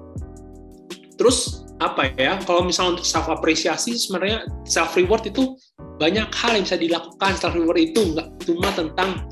terus 1.15 1.65
apa 1.83 2.07
ya 2.15 2.39
kalau 2.47 2.63
misalnya 2.63 2.99
untuk 2.99 3.07
self 3.07 3.27
apresiasi 3.27 3.99
sebenarnya 3.99 4.47
self 4.63 4.95
reward 4.95 5.27
itu 5.27 5.59
banyak 5.99 6.27
hal 6.31 6.51
yang 6.55 6.63
bisa 6.63 6.79
dilakukan. 6.79 7.31
Self 7.35 7.55
reward 7.55 7.79
itu 7.79 8.15
nggak 8.15 8.27
cuma 8.47 8.69
tentang 8.71 9.27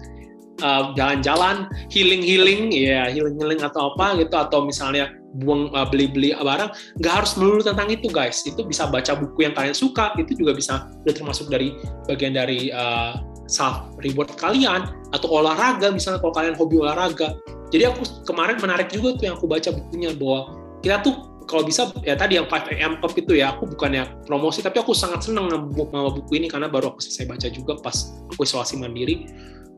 uh, 0.63 0.91
jalan-jalan 0.95 1.67
uh, 1.67 1.87
healing 1.87 2.23
healing 2.23 2.71
ya 2.71 3.07
healing 3.11 3.35
healing 3.39 3.61
atau 3.63 3.95
apa 3.95 4.19
gitu 4.19 4.35
atau 4.35 4.59
misalnya 4.67 5.11
buang 5.41 5.73
uh, 5.73 5.87
beli-beli 5.89 6.35
barang 6.35 6.69
nggak 7.01 7.13
harus 7.13 7.31
melulu 7.39 7.63
tentang 7.63 7.87
itu 7.87 8.07
guys. 8.11 8.43
Itu 8.43 8.67
bisa 8.67 8.91
baca 8.91 9.15
buku 9.15 9.47
yang 9.47 9.55
kalian 9.55 9.75
suka 9.75 10.11
itu 10.19 10.35
juga 10.35 10.51
bisa 10.55 10.91
udah 11.07 11.13
termasuk 11.15 11.47
dari 11.47 11.75
bagian 12.11 12.35
dari 12.35 12.71
uh, 12.75 13.19
self 13.47 13.91
reward 14.03 14.31
kalian 14.35 14.87
atau 15.15 15.27
olahraga 15.31 15.91
misalnya 15.91 16.19
kalau 16.19 16.35
kalian 16.35 16.55
hobi 16.59 16.75
olahraga. 16.79 17.39
Jadi 17.73 17.89
aku 17.89 18.05
kemarin 18.29 18.61
menarik 18.61 18.93
juga 18.93 19.17
tuh 19.17 19.23
yang 19.25 19.35
aku 19.39 19.49
baca 19.49 19.73
bukunya 19.73 20.13
bahwa 20.13 20.61
kita 20.85 21.01
tuh 21.01 21.32
kalau 21.45 21.63
bisa 21.63 21.91
ya 22.03 22.15
tadi 22.17 22.39
yang 22.39 22.47
5 22.47 22.73
AM 22.73 22.93
Club 22.99 23.13
itu 23.15 23.33
ya 23.37 23.55
aku 23.55 23.69
bukannya 23.75 24.25
promosi 24.25 24.63
tapi 24.63 24.79
aku 24.79 24.95
sangat 24.95 25.27
senang 25.27 25.51
sama 25.51 26.09
buku 26.11 26.31
ini 26.39 26.47
karena 26.47 26.67
baru 26.71 26.95
aku 26.95 27.03
selesai 27.03 27.25
baca 27.29 27.47
juga 27.51 27.73
pas 27.79 27.95
aku 28.33 28.41
isolasi 28.43 28.79
mandiri. 28.79 29.27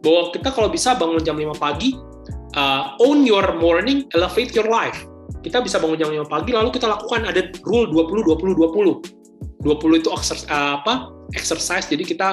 Bahwa 0.03 0.29
kita 0.29 0.53
kalau 0.53 0.69
bisa 0.69 0.93
bangun 0.93 1.21
jam 1.25 1.37
5 1.37 1.57
pagi 1.57 1.97
uh, 2.57 2.93
own 3.01 3.25
your 3.25 3.45
morning 3.57 4.05
elevate 4.13 4.53
your 4.53 4.69
life. 4.69 5.05
Kita 5.41 5.61
bisa 5.61 5.77
bangun 5.81 5.97
jam 5.97 6.09
5 6.13 6.29
pagi 6.29 6.53
lalu 6.53 6.69
kita 6.73 6.85
lakukan 6.85 7.25
ada 7.25 7.41
rule 7.65 7.89
20 7.89 8.25
20 8.25 8.53
20 8.53 9.25
20 9.65 10.01
itu 10.01 10.09
exercise, 10.13 10.45
uh, 10.53 10.77
apa 10.77 11.09
exercise 11.33 11.89
jadi 11.89 12.05
kita 12.05 12.29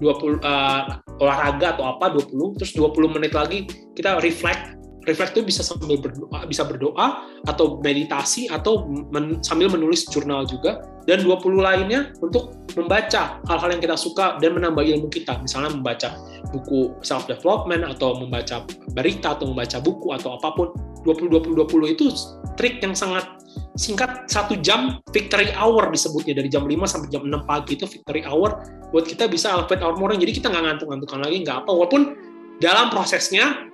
20 0.00 0.40
uh, 0.40 0.96
olahraga 1.20 1.76
atau 1.76 1.84
apa 1.92 2.16
20 2.16 2.56
terus 2.56 2.72
20 2.72 3.16
menit 3.20 3.36
lagi 3.36 3.68
kita 3.92 4.16
reflect 4.24 4.79
reflect 5.10 5.34
itu 5.34 5.42
bisa 5.42 5.66
sambil 5.66 5.98
berdoa, 5.98 6.46
bisa 6.46 6.62
berdoa 6.62 7.26
atau 7.50 7.82
meditasi 7.82 8.46
atau 8.46 8.86
men, 9.10 9.42
sambil 9.42 9.66
menulis 9.66 10.06
jurnal 10.06 10.46
juga. 10.46 10.86
Dan 11.08 11.26
20 11.26 11.58
lainnya 11.58 12.14
untuk 12.22 12.54
membaca 12.78 13.42
hal-hal 13.50 13.68
yang 13.74 13.82
kita 13.82 13.96
suka 13.98 14.38
dan 14.38 14.54
menambah 14.54 14.86
ilmu 14.86 15.10
kita. 15.10 15.42
Misalnya 15.42 15.74
membaca 15.74 16.14
buku 16.54 16.94
self 17.02 17.26
development 17.26 17.82
atau 17.82 18.14
membaca 18.14 18.62
berita 18.94 19.34
atau 19.34 19.50
membaca 19.50 19.82
buku 19.82 20.14
atau 20.14 20.38
apa 20.38 20.54
pun. 20.54 20.70
20 21.00 21.32
20 21.32 21.64
20 21.64 21.96
itu 21.96 22.12
trik 22.60 22.78
yang 22.84 22.92
sangat 22.92 23.24
singkat. 23.74 24.28
Satu 24.28 24.54
jam 24.60 25.00
victory 25.10 25.50
hour 25.56 25.88
disebutnya. 25.88 26.36
Dari 26.36 26.52
jam 26.52 26.68
5 26.68 26.76
sampai 26.84 27.08
jam 27.08 27.24
6 27.24 27.48
pagi 27.48 27.74
itu 27.74 27.88
victory 27.88 28.22
hour 28.22 28.60
buat 28.92 29.08
kita 29.08 29.26
bisa 29.26 29.54
elevate 29.56 29.80
our 29.80 29.96
morning 29.96 30.20
jadi 30.20 30.34
kita 30.36 30.46
nggak 30.52 30.64
ngantuk-ngantukan 30.68 31.18
lagi 31.24 31.36
nggak 31.42 31.56
apa. 31.64 31.70
Walaupun 31.72 32.02
dalam 32.60 32.92
prosesnya 32.92 33.69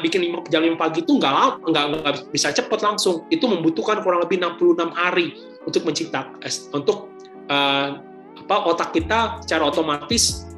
bikin 0.00 0.32
jam 0.48 0.62
5 0.64 0.80
pagi 0.80 1.04
itu 1.04 1.20
nggak 1.20 1.68
nggak 1.68 2.14
bisa 2.32 2.48
cepat 2.50 2.80
langsung. 2.80 3.28
Itu 3.28 3.44
membutuhkan 3.44 4.00
kurang 4.00 4.24
lebih 4.24 4.40
66 4.40 4.88
hari 4.96 5.36
untuk 5.68 5.84
menciptakan 5.84 6.40
untuk 6.72 7.12
uh, 7.52 8.00
apa 8.34 8.56
otak 8.66 8.96
kita 8.96 9.44
secara 9.44 9.68
otomatis 9.68 10.48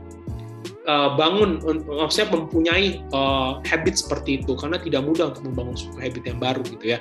uh, 0.87 1.13
bangun 1.19 1.61
maksudnya 1.87 2.31
mempunyai 2.31 3.03
uh, 3.11 3.59
habit 3.67 3.99
seperti 3.99 4.43
itu. 4.43 4.55
Karena 4.55 4.79
tidak 4.79 5.03
mudah 5.03 5.35
untuk 5.35 5.51
membangun 5.51 5.75
suatu 5.75 5.99
habit 5.99 6.23
yang 6.23 6.39
baru 6.39 6.63
gitu 6.63 6.95
ya. 6.95 6.99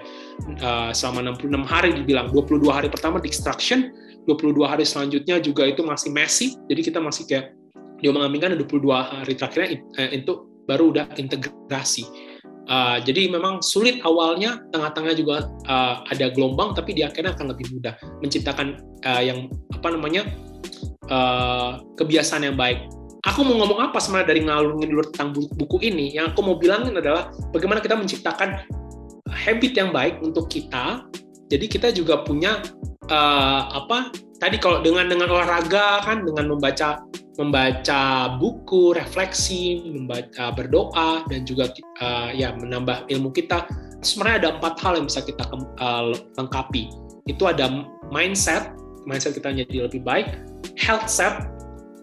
Uh, 0.65 0.89
selama 0.89 1.37
66 1.37 1.69
hari 1.69 1.89
dibilang. 1.93 2.33
22 2.33 2.65
hari 2.73 2.89
pertama 2.89 3.21
distraction 3.21 3.93
22 4.25 4.57
hari 4.65 4.81
selanjutnya 4.81 5.37
juga 5.37 5.69
itu 5.69 5.85
masih 5.85 6.09
messy. 6.09 6.57
Jadi 6.65 6.81
kita 6.81 6.97
masih 6.97 7.29
kayak 7.29 7.53
dia 8.01 8.11
mengaminkan 8.11 8.57
22 8.57 8.89
hari 8.91 9.33
terakhirnya 9.37 9.69
itu 10.11 10.54
baru 10.65 10.93
udah 10.93 11.05
integrasi. 11.17 12.05
Uh, 12.65 12.97
jadi 13.05 13.29
memang 13.29 13.61
sulit 13.61 14.01
awalnya, 14.01 14.57
tengah-tengah 14.73 15.13
juga 15.13 15.45
uh, 15.69 16.01
ada 16.09 16.33
gelombang, 16.33 16.73
tapi 16.73 16.97
di 16.97 17.05
akhirnya 17.05 17.37
akan 17.37 17.53
lebih 17.53 17.77
mudah 17.77 17.93
menciptakan 18.25 18.81
uh, 19.05 19.21
yang 19.21 19.45
apa 19.69 19.87
namanya 19.93 20.25
uh, 21.13 21.77
kebiasaan 21.93 22.41
yang 22.41 22.57
baik. 22.57 22.89
Aku 23.25 23.41
mau 23.41 23.57
ngomong 23.61 23.89
apa 23.89 23.97
sebenarnya 24.01 24.37
dari 24.37 24.41
ngalungin 24.45 24.89
dulu 24.89 25.03
tentang 25.13 25.33
buku 25.33 25.77
ini? 25.81 26.13
Yang 26.13 26.33
aku 26.33 26.39
mau 26.45 26.57
bilangin 26.57 26.93
adalah 26.93 27.29
bagaimana 27.53 27.81
kita 27.81 27.97
menciptakan 27.97 28.65
habit 29.29 29.73
yang 29.77 29.89
baik 29.89 30.21
untuk 30.21 30.49
kita. 30.49 31.05
Jadi 31.49 31.65
kita 31.69 31.93
juga 31.93 32.25
punya 32.25 32.61
uh, 33.09 33.61
apa? 33.77 34.09
Tadi 34.41 34.57
kalau 34.57 34.81
dengan 34.81 35.09
dengan 35.09 35.29
olahraga 35.29 36.01
kan, 36.05 36.25
dengan 36.25 36.53
membaca 36.53 37.01
membaca 37.35 38.35
buku, 38.39 38.95
refleksi, 38.95 39.83
membaca 39.91 40.55
berdoa 40.55 41.23
dan 41.27 41.43
juga 41.43 41.71
uh, 41.99 42.31
ya 42.31 42.55
menambah 42.55 43.07
ilmu 43.11 43.31
kita. 43.35 43.67
Sebenarnya 43.99 44.37
ada 44.47 44.49
empat 44.61 44.73
hal 44.79 44.93
yang 45.01 45.05
bisa 45.09 45.21
kita 45.25 45.43
uh, 45.81 46.13
lengkapi. 46.39 46.91
Itu 47.25 47.49
ada 47.49 47.89
mindset, 48.13 48.71
mindset 49.09 49.35
kita 49.35 49.51
jadi 49.51 49.89
lebih 49.89 50.05
baik, 50.05 50.29
health 50.77 51.09
set, 51.09 51.49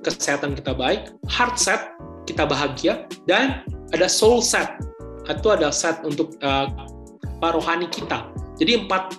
kesehatan 0.02 0.58
kita 0.58 0.74
baik, 0.74 1.14
heart 1.30 1.56
set, 1.56 1.94
kita 2.26 2.42
bahagia, 2.42 3.06
dan 3.30 3.62
ada 3.94 4.10
soul 4.10 4.42
set, 4.42 4.66
itu 5.30 5.48
ada 5.48 5.70
set 5.70 6.02
untuk 6.02 6.34
uh, 6.42 6.66
rohani 7.42 7.86
kita. 7.90 8.26
Jadi 8.58 8.86
empat 8.86 9.18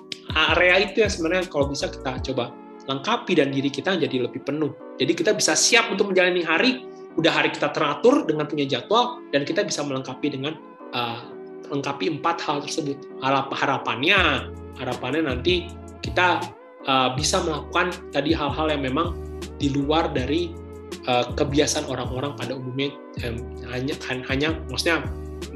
area 0.55 0.87
itu 0.87 1.03
yang 1.03 1.11
sebenarnya 1.11 1.45
kalau 1.51 1.67
bisa 1.71 1.91
kita 1.91 2.19
coba 2.31 2.51
lengkapi 2.87 3.39
dan 3.39 3.49
diri 3.53 3.71
kita 3.71 3.95
jadi 3.95 4.27
lebih 4.27 4.43
penuh. 4.43 4.71
Jadi 4.99 5.13
kita 5.15 5.31
bisa 5.33 5.55
siap 5.55 5.89
untuk 5.89 6.11
menjalani 6.11 6.43
hari, 6.43 6.71
udah 7.15 7.31
hari 7.31 7.49
kita 7.53 7.71
teratur 7.71 8.27
dengan 8.27 8.45
punya 8.49 8.67
jadwal, 8.67 9.23
dan 9.31 9.47
kita 9.47 9.63
bisa 9.63 9.81
melengkapi 9.85 10.33
dengan 10.33 10.59
uh, 10.91 11.23
lengkapi 11.71 12.19
empat 12.19 12.43
hal 12.43 12.59
tersebut. 12.63 12.99
Harap, 13.23 13.49
harapannya, 13.55 14.51
harapannya 14.77 15.31
nanti 15.31 15.71
kita 16.03 16.43
uh, 16.85 17.15
bisa 17.15 17.39
melakukan 17.41 17.95
tadi 18.11 18.35
hal-hal 18.35 18.67
yang 18.67 18.83
memang 18.83 19.15
di 19.57 19.71
luar 19.71 20.11
dari 20.11 20.51
uh, 21.07 21.31
kebiasaan 21.33 21.87
orang-orang 21.87 22.35
pada 22.35 22.53
umumnya 22.55 22.91
um, 23.23 23.39
hanya 23.71 23.95
hanya 24.27 24.49
maksudnya 24.67 25.07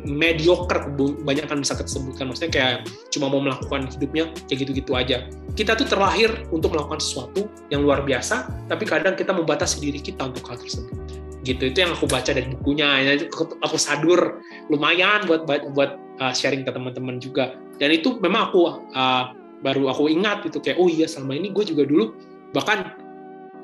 mediocre 0.03 0.89
banyak 1.23 1.45
kan 1.47 1.59
bisa 1.61 1.75
disebutkan 1.77 2.31
maksudnya 2.31 2.51
kayak 2.51 2.75
cuma 3.11 3.27
mau 3.31 3.41
melakukan 3.41 3.88
hidupnya 3.91 4.29
kayak 4.47 4.67
gitu-gitu 4.67 4.91
aja. 4.93 5.27
Kita 5.57 5.73
tuh 5.73 5.89
terlahir 5.89 6.45
untuk 6.53 6.73
melakukan 6.73 7.01
sesuatu 7.01 7.49
yang 7.73 7.81
luar 7.83 8.05
biasa 8.05 8.67
tapi 8.69 8.83
kadang 8.85 9.17
kita 9.17 9.33
membatasi 9.33 9.81
diri 9.83 9.99
kita 9.99 10.29
untuk 10.29 10.45
hal 10.47 10.57
tersebut. 10.61 10.93
Gitu 11.47 11.63
itu 11.71 11.77
yang 11.79 11.95
aku 11.95 12.05
baca 12.11 12.27
dari 12.27 12.51
bukunya. 12.59 13.17
Aku 13.63 13.79
sadur. 13.79 14.43
Lumayan 14.67 15.23
buat 15.25 15.47
buat 15.47 15.91
uh, 16.19 16.33
sharing 16.35 16.67
ke 16.67 16.71
teman-teman 16.75 17.23
juga. 17.23 17.55
Dan 17.79 17.93
itu 17.95 18.19
memang 18.19 18.51
aku 18.51 18.61
uh, 18.91 19.31
baru 19.63 19.89
aku 19.89 20.11
ingat 20.11 20.45
itu 20.45 20.61
kayak 20.61 20.77
oh 20.77 20.85
iya 20.91 21.09
selama 21.09 21.33
ini 21.33 21.49
gue 21.49 21.65
juga 21.65 21.81
dulu 21.81 22.13
bahkan 22.53 22.93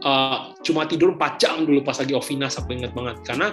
uh, 0.02 0.58
cuma 0.66 0.90
tidur 0.90 1.14
4 1.14 1.38
jam 1.38 1.56
dulu 1.70 1.86
pas 1.86 1.94
lagi 1.98 2.14
Ovinas 2.16 2.56
aku 2.56 2.72
ingat 2.72 2.96
banget. 2.96 3.20
Karena 3.28 3.48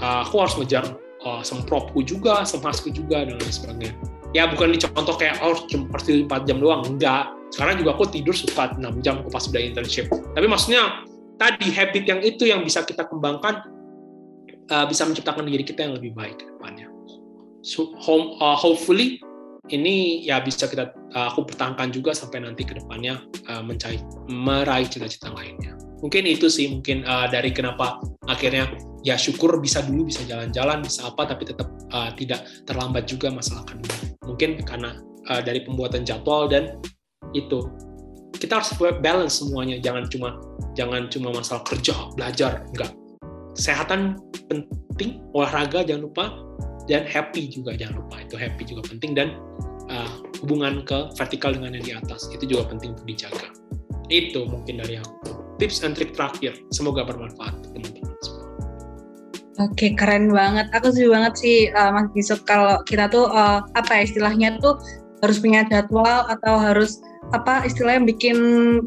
uh, 0.00 0.24
aku 0.24 0.40
harus 0.40 0.54
ngejar 0.56 1.03
uh, 1.24 1.42
sempropku 1.42 2.04
juga, 2.04 2.44
semasku 2.44 2.92
juga 2.92 3.24
dan 3.24 3.40
lain 3.40 3.52
sebagainya. 3.52 3.96
Ya 4.36 4.50
bukan 4.50 4.74
dicontoh 4.74 5.14
kayak 5.16 5.40
oh 5.42 5.64
tidur 5.66 5.88
4 5.90 6.48
jam 6.48 6.58
doang, 6.60 6.82
enggak. 6.86 7.32
Sekarang 7.54 7.78
juga 7.78 7.94
aku 7.94 8.10
tidur 8.10 8.34
suka 8.34 8.74
6 8.76 9.04
jam 9.04 9.22
aku 9.22 9.30
pas 9.30 9.42
sudah 9.42 9.62
internship. 9.62 10.10
Tapi 10.10 10.46
maksudnya 10.46 11.06
tadi 11.38 11.70
habit 11.70 12.04
yang 12.06 12.20
itu 12.22 12.50
yang 12.50 12.60
bisa 12.66 12.82
kita 12.82 13.06
kembangkan 13.06 13.62
uh, 14.70 14.86
bisa 14.86 15.06
menciptakan 15.06 15.46
diri 15.46 15.62
kita 15.62 15.86
yang 15.86 15.94
lebih 15.96 16.12
baik 16.14 16.38
ke 16.38 16.44
depannya. 16.50 16.90
So, 17.64 17.96
home, 17.96 18.36
uh, 18.44 18.58
hopefully 18.58 19.22
ini 19.72 20.20
ya 20.26 20.42
bisa 20.44 20.68
kita 20.68 20.92
uh, 21.16 21.32
aku 21.32 21.48
pertahankan 21.48 21.88
juga 21.94 22.12
sampai 22.12 22.44
nanti 22.44 22.68
ke 22.68 22.76
depannya 22.76 23.24
uh, 23.48 23.64
mencari 23.64 23.96
meraih 24.28 24.84
cita-cita 24.84 25.32
lainnya 25.32 25.72
mungkin 26.00 26.24
itu 26.26 26.50
sih 26.50 26.70
mungkin 26.70 27.04
uh, 27.06 27.28
dari 27.30 27.54
kenapa 27.54 28.00
akhirnya 28.26 28.72
ya 29.04 29.20
syukur 29.20 29.60
bisa 29.60 29.84
dulu 29.84 30.08
bisa 30.08 30.24
jalan-jalan 30.24 30.80
bisa 30.80 31.12
apa 31.12 31.28
tapi 31.28 31.44
tetap 31.44 31.68
uh, 31.92 32.10
tidak 32.16 32.48
terlambat 32.64 33.04
juga 33.04 33.28
masalah 33.30 33.62
kandungan. 33.68 34.16
Mungkin 34.24 34.50
karena 34.64 34.96
uh, 35.28 35.42
dari 35.44 35.62
pembuatan 35.62 36.02
jadwal 36.02 36.48
dan 36.48 36.80
itu. 37.36 37.68
Kita 38.34 38.60
harus 38.60 38.74
balance 39.00 39.40
semuanya 39.40 39.78
jangan 39.78 40.04
cuma 40.10 40.36
jangan 40.74 41.06
cuma 41.08 41.32
masalah 41.32 41.62
kerja 41.64 41.94
belajar 42.18 42.66
enggak. 42.74 42.92
Kesehatan 43.54 44.18
penting 44.50 45.22
olahraga 45.32 45.86
jangan 45.86 46.10
lupa 46.10 46.24
dan 46.90 47.06
happy 47.06 47.48
juga 47.48 47.78
jangan 47.78 48.04
lupa. 48.04 48.20
Itu 48.26 48.36
happy 48.36 48.62
juga 48.66 48.82
penting 48.90 49.14
dan 49.14 49.38
uh, 49.88 50.10
hubungan 50.42 50.82
ke 50.82 51.14
vertikal 51.16 51.54
dengan 51.54 51.78
yang 51.78 51.84
di 51.86 51.92
atas 51.94 52.26
itu 52.34 52.44
juga 52.44 52.74
penting 52.74 52.92
untuk 52.98 53.06
dijaga. 53.06 53.48
Itu 54.12 54.44
mungkin 54.50 54.82
dari 54.82 55.00
aku 55.00 55.43
tips 55.58 55.82
and 55.86 55.94
trik 55.94 56.12
terakhir. 56.16 56.58
Semoga 56.74 57.06
bermanfaat. 57.06 57.54
Oke, 59.62 59.94
keren 59.94 60.34
banget. 60.34 60.66
Aku 60.74 60.90
setuju 60.90 61.14
banget 61.14 61.34
sih 61.38 61.58
uh, 61.70 61.94
Mas 61.94 62.10
Bisuk 62.10 62.42
kalau 62.42 62.82
kita 62.82 63.06
tuh 63.06 63.30
uh, 63.30 63.62
apa 63.78 64.02
ya 64.02 64.02
istilahnya 64.02 64.58
tuh 64.58 64.82
harus 65.22 65.38
punya 65.38 65.62
jadwal 65.70 66.26
atau 66.26 66.58
harus 66.58 66.98
apa 67.34 67.66
istilahnya 67.66 68.06
bikin 68.06 68.36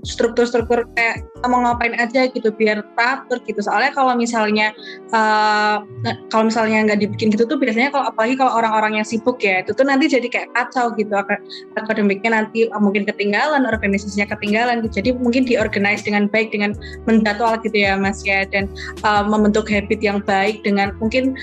struktur-struktur 0.08 0.88
kayak 0.96 1.28
mau 1.46 1.62
ngapain 1.62 1.94
aja 2.00 2.32
gitu 2.32 2.50
biar 2.56 2.82
teratur 2.96 3.44
gitu. 3.44 3.60
Soalnya 3.60 3.92
kalau 3.92 4.16
misalnya 4.16 4.72
uh, 5.12 5.84
kalau 6.32 6.48
misalnya 6.48 6.88
nggak 6.88 7.00
dibikin 7.04 7.30
gitu 7.30 7.44
tuh 7.44 7.60
biasanya 7.60 7.92
kalau 7.92 8.08
apalagi 8.10 8.40
kalau 8.40 8.56
orang-orang 8.56 9.04
yang 9.04 9.08
sibuk 9.08 9.38
ya 9.44 9.62
itu 9.62 9.76
tuh 9.76 9.86
nanti 9.86 10.08
jadi 10.08 10.28
kayak 10.32 10.50
kacau 10.56 10.96
gitu. 10.96 11.12
Akademiknya 11.76 12.32
nanti 12.34 12.72
mungkin 12.80 13.04
ketinggalan 13.04 13.68
organisasinya 13.68 14.32
ketinggalan 14.32 14.82
gitu. 14.88 15.04
Jadi 15.04 15.10
mungkin 15.20 15.44
diorganize 15.44 16.08
dengan 16.08 16.32
baik 16.32 16.56
dengan 16.56 16.72
menjadwal 17.06 17.60
gitu 17.62 17.76
ya 17.76 18.00
mas 18.00 18.24
ya. 18.24 18.48
Dan 18.48 18.72
uh, 19.04 19.28
membentuk 19.28 19.68
habit 19.68 20.00
yang 20.00 20.24
baik 20.24 20.64
dengan 20.64 20.96
mungkin 21.04 21.36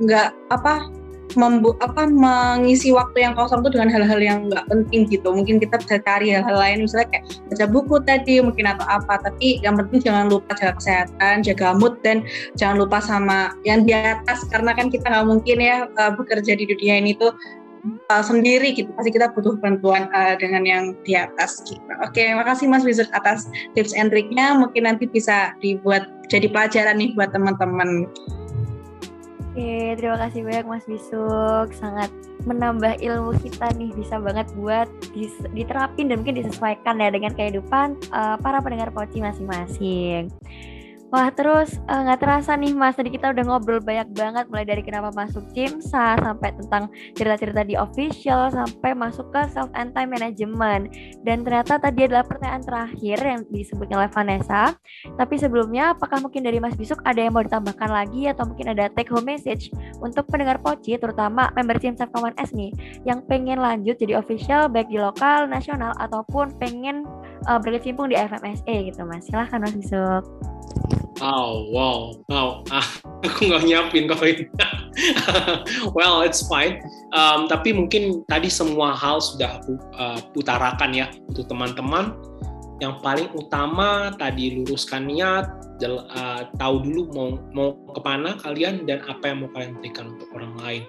nggak 0.00 0.28
uh, 0.30 0.54
apa 0.54 0.99
membu 1.38 1.76
apa 1.82 2.06
mengisi 2.08 2.90
waktu 2.90 3.26
yang 3.26 3.34
kosong 3.38 3.62
itu 3.62 3.76
dengan 3.76 3.90
hal-hal 3.92 4.20
yang 4.20 4.38
nggak 4.50 4.66
penting 4.66 5.06
gitu 5.06 5.30
mungkin 5.30 5.62
kita 5.62 5.78
bisa 5.78 6.02
cari 6.02 6.34
hal-hal 6.34 6.56
lain 6.56 6.86
misalnya 6.86 7.08
kayak 7.12 7.24
baca 7.50 7.66
buku 7.70 7.96
tadi 8.06 8.34
mungkin 8.42 8.64
atau 8.70 8.86
apa 8.86 9.14
tapi 9.22 9.62
yang 9.62 9.78
penting 9.78 10.00
jangan 10.02 10.26
lupa 10.30 10.50
jaga 10.58 10.74
kesehatan 10.78 11.34
jaga 11.46 11.76
mood 11.76 11.98
dan 12.02 12.26
jangan 12.58 12.82
lupa 12.82 12.98
sama 12.98 13.54
yang 13.62 13.86
di 13.86 13.94
atas 13.94 14.42
karena 14.50 14.74
kan 14.74 14.90
kita 14.90 15.06
nggak 15.06 15.26
mungkin 15.26 15.58
ya 15.60 15.86
uh, 15.98 16.12
bekerja 16.14 16.56
di 16.56 16.64
dunia 16.66 16.98
ini 16.98 17.14
tuh 17.14 17.34
uh, 18.10 18.24
sendiri 18.24 18.76
gitu 18.76 18.90
pasti 18.94 19.10
kita 19.12 19.32
butuh 19.32 19.56
bantuan 19.60 20.08
uh, 20.12 20.36
dengan 20.36 20.64
yang 20.66 20.84
di 21.04 21.16
atas 21.16 21.64
gitu. 21.64 21.80
Oke, 22.04 22.32
makasih 22.36 22.68
Mas 22.68 22.84
Wizard 22.84 23.08
atas 23.16 23.48
tips 23.72 23.96
and 23.96 24.12
triknya. 24.12 24.56
Mungkin 24.56 24.84
nanti 24.84 25.08
bisa 25.08 25.56
dibuat 25.64 26.08
jadi 26.28 26.50
pelajaran 26.50 27.00
nih 27.00 27.16
buat 27.16 27.32
teman-teman. 27.32 28.08
Oke, 29.50 29.98
terima 29.98 30.14
kasih 30.14 30.46
banyak 30.46 30.66
Mas 30.70 30.86
Bisuk. 30.86 31.74
Sangat 31.74 32.06
menambah 32.46 33.02
ilmu 33.02 33.34
kita 33.42 33.66
nih, 33.74 33.90
bisa 33.98 34.22
banget 34.22 34.46
buat 34.54 34.86
diterapin 35.50 36.06
dan 36.06 36.22
mungkin 36.22 36.38
disesuaikan 36.38 37.02
ya 37.02 37.10
dengan 37.10 37.34
kehidupan 37.34 37.98
uh, 38.14 38.38
para 38.38 38.62
pendengar 38.62 38.94
Poci 38.94 39.18
masing-masing. 39.18 40.30
Wah 41.10 41.26
terus 41.34 41.74
eh, 41.90 42.00
nggak 42.06 42.18
uh, 42.18 42.22
terasa 42.22 42.54
nih 42.54 42.70
mas 42.70 42.94
tadi 42.94 43.10
kita 43.10 43.34
udah 43.34 43.42
ngobrol 43.42 43.82
banyak 43.82 44.14
banget 44.14 44.46
mulai 44.46 44.62
dari 44.62 44.78
kenapa 44.78 45.10
masuk 45.10 45.42
Cimsa 45.50 46.14
sampai 46.14 46.54
tentang 46.54 46.86
cerita-cerita 47.18 47.66
di 47.66 47.74
official 47.74 48.46
sampai 48.54 48.94
masuk 48.94 49.26
ke 49.34 49.42
self 49.50 49.66
and 49.74 49.90
time 49.90 50.14
management. 50.14 50.94
Dan 51.26 51.42
ternyata 51.42 51.82
tadi 51.82 52.06
adalah 52.06 52.22
pertanyaan 52.22 52.62
terakhir 52.62 53.18
yang 53.26 53.42
disebutnya 53.50 54.06
oleh 54.06 54.10
Vanessa. 54.14 54.78
Tapi 55.18 55.34
sebelumnya 55.34 55.98
apakah 55.98 56.22
mungkin 56.22 56.46
dari 56.46 56.62
Mas 56.62 56.78
Bisuk 56.78 57.02
ada 57.02 57.18
yang 57.18 57.34
mau 57.34 57.42
ditambahkan 57.42 57.90
lagi 57.90 58.30
atau 58.30 58.46
mungkin 58.46 58.70
ada 58.70 58.86
take 58.94 59.10
home 59.10 59.26
message 59.26 59.74
untuk 59.98 60.30
pendengar 60.30 60.62
Poci 60.62 60.94
terutama 60.94 61.50
member 61.58 61.74
Cimsa 61.82 62.06
Kawan 62.06 62.38
S 62.38 62.54
nih 62.54 62.70
yang 63.02 63.26
pengen 63.26 63.58
lanjut 63.58 63.98
jadi 63.98 64.14
official 64.14 64.70
baik 64.70 64.86
di 64.86 65.02
lokal, 65.02 65.50
nasional 65.50 65.90
ataupun 65.98 66.54
pengen 66.62 67.02
uh, 67.48 67.60
berkecimpung 67.60 68.10
di 68.10 68.16
FMSA 68.16 68.74
gitu 68.90 69.00
mas 69.06 69.24
silahkan 69.28 69.60
Mas 69.62 69.76
Bisuk. 69.76 70.24
Oh, 71.20 71.68
wow, 71.68 72.16
wow. 72.32 72.48
Ah, 72.72 72.84
aku 73.28 73.52
nggak 73.52 73.68
nyiapin 73.68 74.08
kalau 74.08 74.24
ini. 74.24 74.44
well, 75.96 76.24
it's 76.24 76.40
fine. 76.48 76.80
Um, 77.12 77.44
tapi 77.44 77.76
mungkin 77.76 78.24
tadi 78.24 78.48
semua 78.48 78.96
hal 78.96 79.20
sudah 79.20 79.60
aku 79.60 79.76
uh, 80.00 80.16
utarakan 80.32 80.96
ya 80.96 81.06
untuk 81.28 81.44
teman-teman. 81.52 82.16
Yang 82.80 83.04
paling 83.04 83.28
utama 83.36 84.16
tadi 84.16 84.64
luruskan 84.64 85.12
niat, 85.12 85.44
jel, 85.76 86.08
uh, 86.08 86.48
tahu 86.56 86.88
dulu 86.88 87.02
mau 87.12 87.28
mau 87.52 87.68
ke 87.92 88.00
mana 88.00 88.40
kalian 88.40 88.88
dan 88.88 89.04
apa 89.04 89.28
yang 89.28 89.44
mau 89.44 89.52
kalian 89.52 89.76
berikan 89.76 90.16
untuk 90.16 90.28
orang 90.32 90.56
lain. 90.64 90.82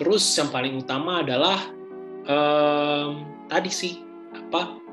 Terus 0.00 0.24
yang 0.40 0.48
paling 0.48 0.80
utama 0.80 1.20
adalah 1.20 1.60
um, 2.24 3.28
tadi 3.52 3.68
sih 3.68 4.00
apa 4.32 4.85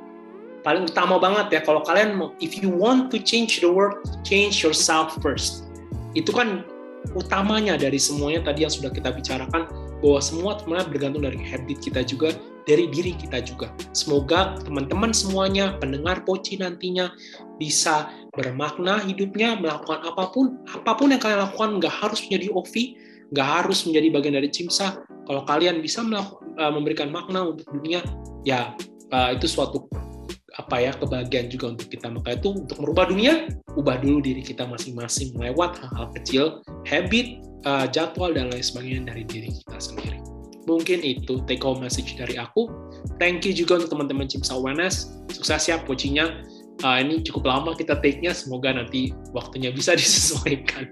paling 0.64 0.88
utama 0.88 1.20
banget 1.20 1.59
ya 1.59 1.61
kalau 1.61 1.84
kalian 1.84 2.16
mau 2.16 2.32
if 2.39 2.57
you 2.57 2.72
want 2.72 3.11
to 3.11 3.20
change 3.20 3.59
the 3.59 3.70
world 3.70 3.99
change 4.24 4.64
yourself 4.64 5.14
first 5.20 5.68
itu 6.16 6.32
kan 6.32 6.64
utamanya 7.20 7.76
dari 7.76 7.99
semuanya 7.99 8.47
tadi 8.47 8.64
yang 8.64 8.74
sudah 8.74 8.89
kita 8.89 9.11
bicarakan 9.11 9.68
bahwa 9.99 10.20
semua 10.24 10.55
sebenarnya 10.59 10.88
bergantung 10.88 11.24
dari 11.24 11.39
habit 11.39 11.78
kita 11.84 12.03
juga 12.03 12.32
dari 12.64 12.88
diri 12.88 13.16
kita 13.16 13.43
juga. 13.43 13.72
Semoga 13.91 14.55
teman-teman 14.64 15.11
semuanya, 15.11 15.76
pendengar 15.80 16.24
Poci 16.24 16.59
nantinya 16.59 17.11
bisa 17.59 18.07
bermakna 18.34 19.03
hidupnya, 19.03 19.59
melakukan 19.59 19.99
apa 20.03 20.32
pun, 20.32 20.59
apa 20.72 20.91
pun 20.95 21.11
yang 21.11 21.20
kalian 21.20 21.43
lakukan 21.43 21.70
nggak 21.84 21.93
harus 21.93 22.24
menjadi 22.28 22.47
OVI, 22.55 22.84
nggak 23.36 23.47
harus 23.47 23.80
menjadi 23.84 24.07
bagian 24.16 24.36
dari 24.39 24.49
CIMSA. 24.49 24.88
Kalau 25.28 25.41
kalian 25.47 25.80
bisa 25.80 26.03
melakukan, 26.03 26.55
uh, 26.59 26.72
memberikan 26.72 27.11
makna 27.11 27.51
untuk 27.51 27.68
dunia, 27.72 28.03
ya 28.47 28.76
uh, 29.11 29.30
itu 29.32 29.47
suatu 29.47 29.88
apa 30.57 30.75
ya 30.81 30.91
kebahagiaan 30.93 31.49
juga 31.49 31.73
untuk 31.73 31.89
kita. 31.89 32.13
Maka 32.13 32.37
itu 32.37 32.53
untuk 32.53 32.77
merubah 32.81 33.09
dunia 33.09 33.49
ubah 33.73 33.97
dulu 34.01 34.21
diri 34.21 34.45
kita 34.45 34.69
masing-masing 34.69 35.33
lewat 35.37 35.81
hal-hal 35.81 36.07
kecil 36.13 36.43
habit 36.85 37.41
uh, 37.65 37.89
jadwal 37.89 38.29
dan 38.29 38.53
lain 38.53 38.61
sebagainya 38.61 39.01
dari 39.09 39.23
diri 39.25 39.49
kita 39.49 39.77
sendiri. 39.81 40.19
Mungkin 40.63 41.03
itu 41.03 41.43
take 41.43 41.65
home 41.65 41.83
message 41.83 42.15
dari 42.15 42.39
aku. 42.39 42.71
Thank 43.19 43.43
you 43.43 43.51
juga 43.51 43.83
untuk 43.83 43.99
teman-teman 43.99 44.31
Cimsa 44.31 44.55
UNS 44.55 45.11
sukses 45.35 45.67
ya 45.67 45.81
pocinya 45.83 46.39
uh, 46.87 46.97
ini 47.01 47.19
cukup 47.25 47.49
lama 47.49 47.75
kita 47.75 47.99
take-nya. 47.99 48.31
Semoga 48.31 48.71
nanti 48.71 49.11
waktunya 49.35 49.73
bisa 49.73 49.97
disesuaikan 49.99 50.87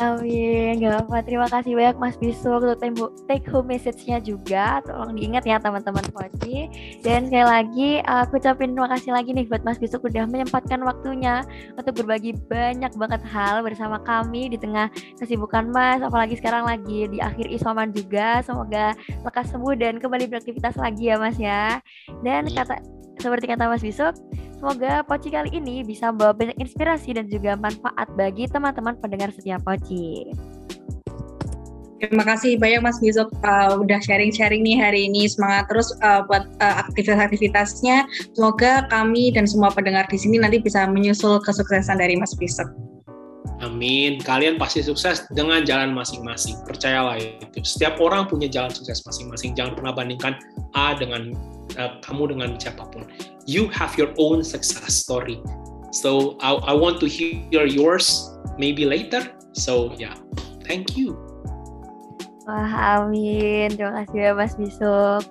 Amin, 0.00 0.80
gak 0.80 1.04
apa 1.04 1.20
Terima 1.20 1.44
kasih 1.44 1.76
banyak 1.76 2.00
Mas 2.00 2.16
Bisu 2.16 2.56
untuk 2.56 2.80
take 3.28 3.44
home 3.52 3.68
message-nya 3.68 4.16
juga. 4.24 4.80
Tolong 4.88 5.12
diingat 5.12 5.44
ya 5.44 5.60
teman-teman 5.60 6.00
Poci. 6.08 6.72
Dan 7.04 7.28
sekali 7.28 7.44
lagi 7.44 7.90
aku 8.08 8.40
ucapin 8.40 8.72
terima 8.72 8.88
kasih 8.96 9.12
lagi 9.12 9.36
nih 9.36 9.44
buat 9.44 9.60
Mas 9.60 9.76
Bisu 9.76 10.00
udah 10.00 10.24
menyempatkan 10.24 10.80
waktunya 10.88 11.44
untuk 11.76 12.00
berbagi 12.00 12.32
banyak 12.48 12.96
banget 12.96 13.20
hal 13.28 13.60
bersama 13.60 14.00
kami 14.00 14.48
di 14.48 14.56
tengah 14.56 14.88
kesibukan 15.20 15.68
Mas. 15.68 16.00
Apalagi 16.00 16.40
sekarang 16.40 16.64
lagi 16.64 17.04
di 17.12 17.20
akhir 17.20 17.52
isoman 17.52 17.92
juga. 17.92 18.40
Semoga 18.40 18.96
lekas 19.20 19.52
sembuh 19.52 19.76
dan 19.76 20.00
kembali 20.00 20.32
beraktivitas 20.32 20.80
lagi 20.80 21.12
ya 21.12 21.20
Mas 21.20 21.36
ya. 21.36 21.76
Dan 22.24 22.48
kata 22.48 22.80
seperti 23.20 23.52
kata 23.52 23.68
Mas 23.68 23.84
Bisuk, 23.84 24.16
semoga 24.60 25.00
Poci 25.08 25.32
kali 25.32 25.50
ini 25.56 25.80
bisa 25.80 26.12
membawa 26.12 26.36
banyak 26.36 26.60
inspirasi 26.60 27.16
dan 27.16 27.26
juga 27.32 27.56
manfaat 27.56 28.12
bagi 28.12 28.44
teman-teman 28.44 28.92
pendengar 29.00 29.32
setiap 29.32 29.64
Poci. 29.64 30.28
Terima 32.00 32.24
kasih 32.24 32.56
banyak 32.56 32.80
Mas 32.80 32.96
Bisuk 32.96 33.28
uh, 33.44 33.76
udah 33.76 34.00
sharing-sharing 34.00 34.64
nih 34.64 34.76
hari 34.80 35.04
ini. 35.04 35.28
Semangat 35.28 35.68
terus 35.68 35.92
uh, 36.00 36.24
buat 36.24 36.48
uh, 36.64 36.88
aktivitas-aktivitasnya. 36.88 38.08
Semoga 38.32 38.88
kami 38.88 39.36
dan 39.36 39.44
semua 39.44 39.68
pendengar 39.68 40.08
di 40.08 40.16
sini 40.16 40.40
nanti 40.40 40.64
bisa 40.64 40.88
menyusul 40.88 41.44
kesuksesan 41.44 42.00
dari 42.00 42.16
Mas 42.16 42.32
Bisuk. 42.36 42.68
Amin. 43.60 44.16
Kalian 44.24 44.56
pasti 44.56 44.80
sukses 44.80 45.28
dengan 45.36 45.60
jalan 45.68 45.92
masing-masing. 45.92 46.56
Percayalah 46.64 47.20
itu. 47.20 47.60
Setiap 47.60 48.00
orang 48.00 48.24
punya 48.24 48.48
jalan 48.48 48.72
sukses 48.72 49.04
masing-masing. 49.04 49.52
Jangan 49.52 49.76
pernah 49.76 49.92
bandingkan 49.92 50.40
A 50.72 50.96
dengan 50.96 51.36
uh, 51.78 51.98
kamu 52.02 52.34
dengan 52.34 52.56
siapa 52.58 52.86
pun. 52.90 53.06
You 53.46 53.68
have 53.70 53.94
your 53.98 54.14
own 54.18 54.42
success 54.42 54.94
story. 55.02 55.38
So 55.90 56.38
I, 56.38 56.54
I 56.70 56.74
want 56.74 57.02
to 57.02 57.06
hear 57.10 57.66
yours 57.66 58.30
maybe 58.58 58.86
later. 58.86 59.26
So 59.52 59.94
yeah, 59.98 60.14
thank 60.66 60.94
you. 60.94 61.18
Wah, 62.46 63.02
amin. 63.02 63.74
Terima 63.74 64.02
kasih 64.02 64.18
ya 64.18 64.30
Mas 64.34 64.54
Bisuk. 64.58 65.22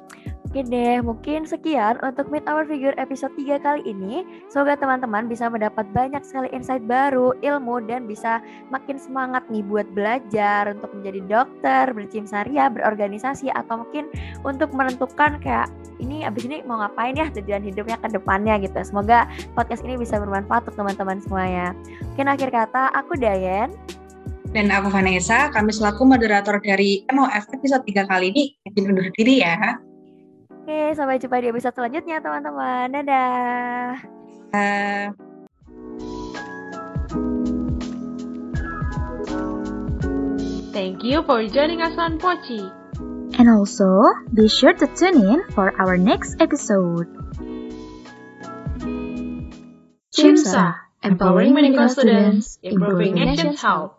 Oke 0.47 0.63
deh, 0.65 1.03
mungkin 1.03 1.43
sekian 1.43 1.99
untuk 1.99 2.31
Meet 2.31 2.47
Our 2.47 2.63
Figure 2.63 2.95
episode 2.95 3.35
3 3.35 3.59
kali 3.59 3.83
ini. 3.83 4.23
Semoga 4.47 4.79
teman-teman 4.79 5.27
bisa 5.27 5.51
mendapat 5.51 5.83
banyak 5.91 6.23
sekali 6.23 6.47
insight 6.55 6.81
baru, 6.87 7.35
ilmu, 7.43 7.83
dan 7.85 8.07
bisa 8.07 8.39
makin 8.71 8.95
semangat 8.95 9.43
nih 9.51 9.61
buat 9.67 9.85
belajar 9.93 10.71
untuk 10.71 10.89
menjadi 10.95 11.21
dokter, 11.27 11.83
bercimsaria, 11.91 12.71
berorganisasi, 12.71 13.51
atau 13.51 13.85
mungkin 13.85 14.07
untuk 14.41 14.71
menentukan 14.71 15.37
kayak 15.43 15.67
ini 15.99 16.23
abis 16.23 16.47
ini 16.47 16.63
mau 16.63 16.79
ngapain 16.79 17.19
ya 17.19 17.27
tujuan 17.35 17.61
hidupnya 17.61 17.99
ke 17.99 18.07
depannya 18.09 18.57
gitu. 18.63 18.79
Semoga 18.81 19.27
podcast 19.53 19.83
ini 19.83 19.99
bisa 19.99 20.17
bermanfaat 20.17 20.65
untuk 20.65 20.81
teman-teman 20.81 21.19
semuanya. 21.19 21.75
Mungkin 22.15 22.31
akhir 22.31 22.49
kata, 22.49 22.95
aku 22.95 23.19
Dayen. 23.19 23.75
Dan 24.49 24.73
aku 24.73 24.89
Vanessa, 24.89 25.53
kami 25.53 25.69
selaku 25.69 26.09
moderator 26.09 26.57
dari 26.57 27.05
MOF 27.13 27.53
episode 27.53 27.85
3 27.85 28.09
kali 28.09 28.33
ini 28.33 28.43
izin 28.65 28.89
undur 28.89 29.13
diri 29.13 29.45
ya. 29.45 29.77
Oke, 30.69 30.93
sampai 30.93 31.17
jumpa 31.17 31.41
di 31.41 31.49
episode 31.49 31.73
selanjutnya 31.81 32.21
teman-teman. 32.21 32.93
Dadah. 32.93 34.05
Uh... 34.53 35.05
Thank 40.69 41.01
you 41.01 41.25
for 41.25 41.41
joining 41.49 41.81
us 41.81 41.97
on 41.97 42.21
Pochi. 42.21 42.69
And 43.41 43.49
also, 43.49 43.89
be 44.29 44.45
sure 44.45 44.77
to 44.77 44.85
tune 44.93 45.17
in 45.17 45.41
for 45.57 45.73
our 45.73 45.97
next 45.97 46.37
episode. 46.37 47.09
CHIMSA, 50.13 50.77
empowering 51.01 51.57
medical 51.57 51.89
students, 51.89 52.61
improving 52.61 53.17
nation's 53.17 53.57
health. 53.57 53.98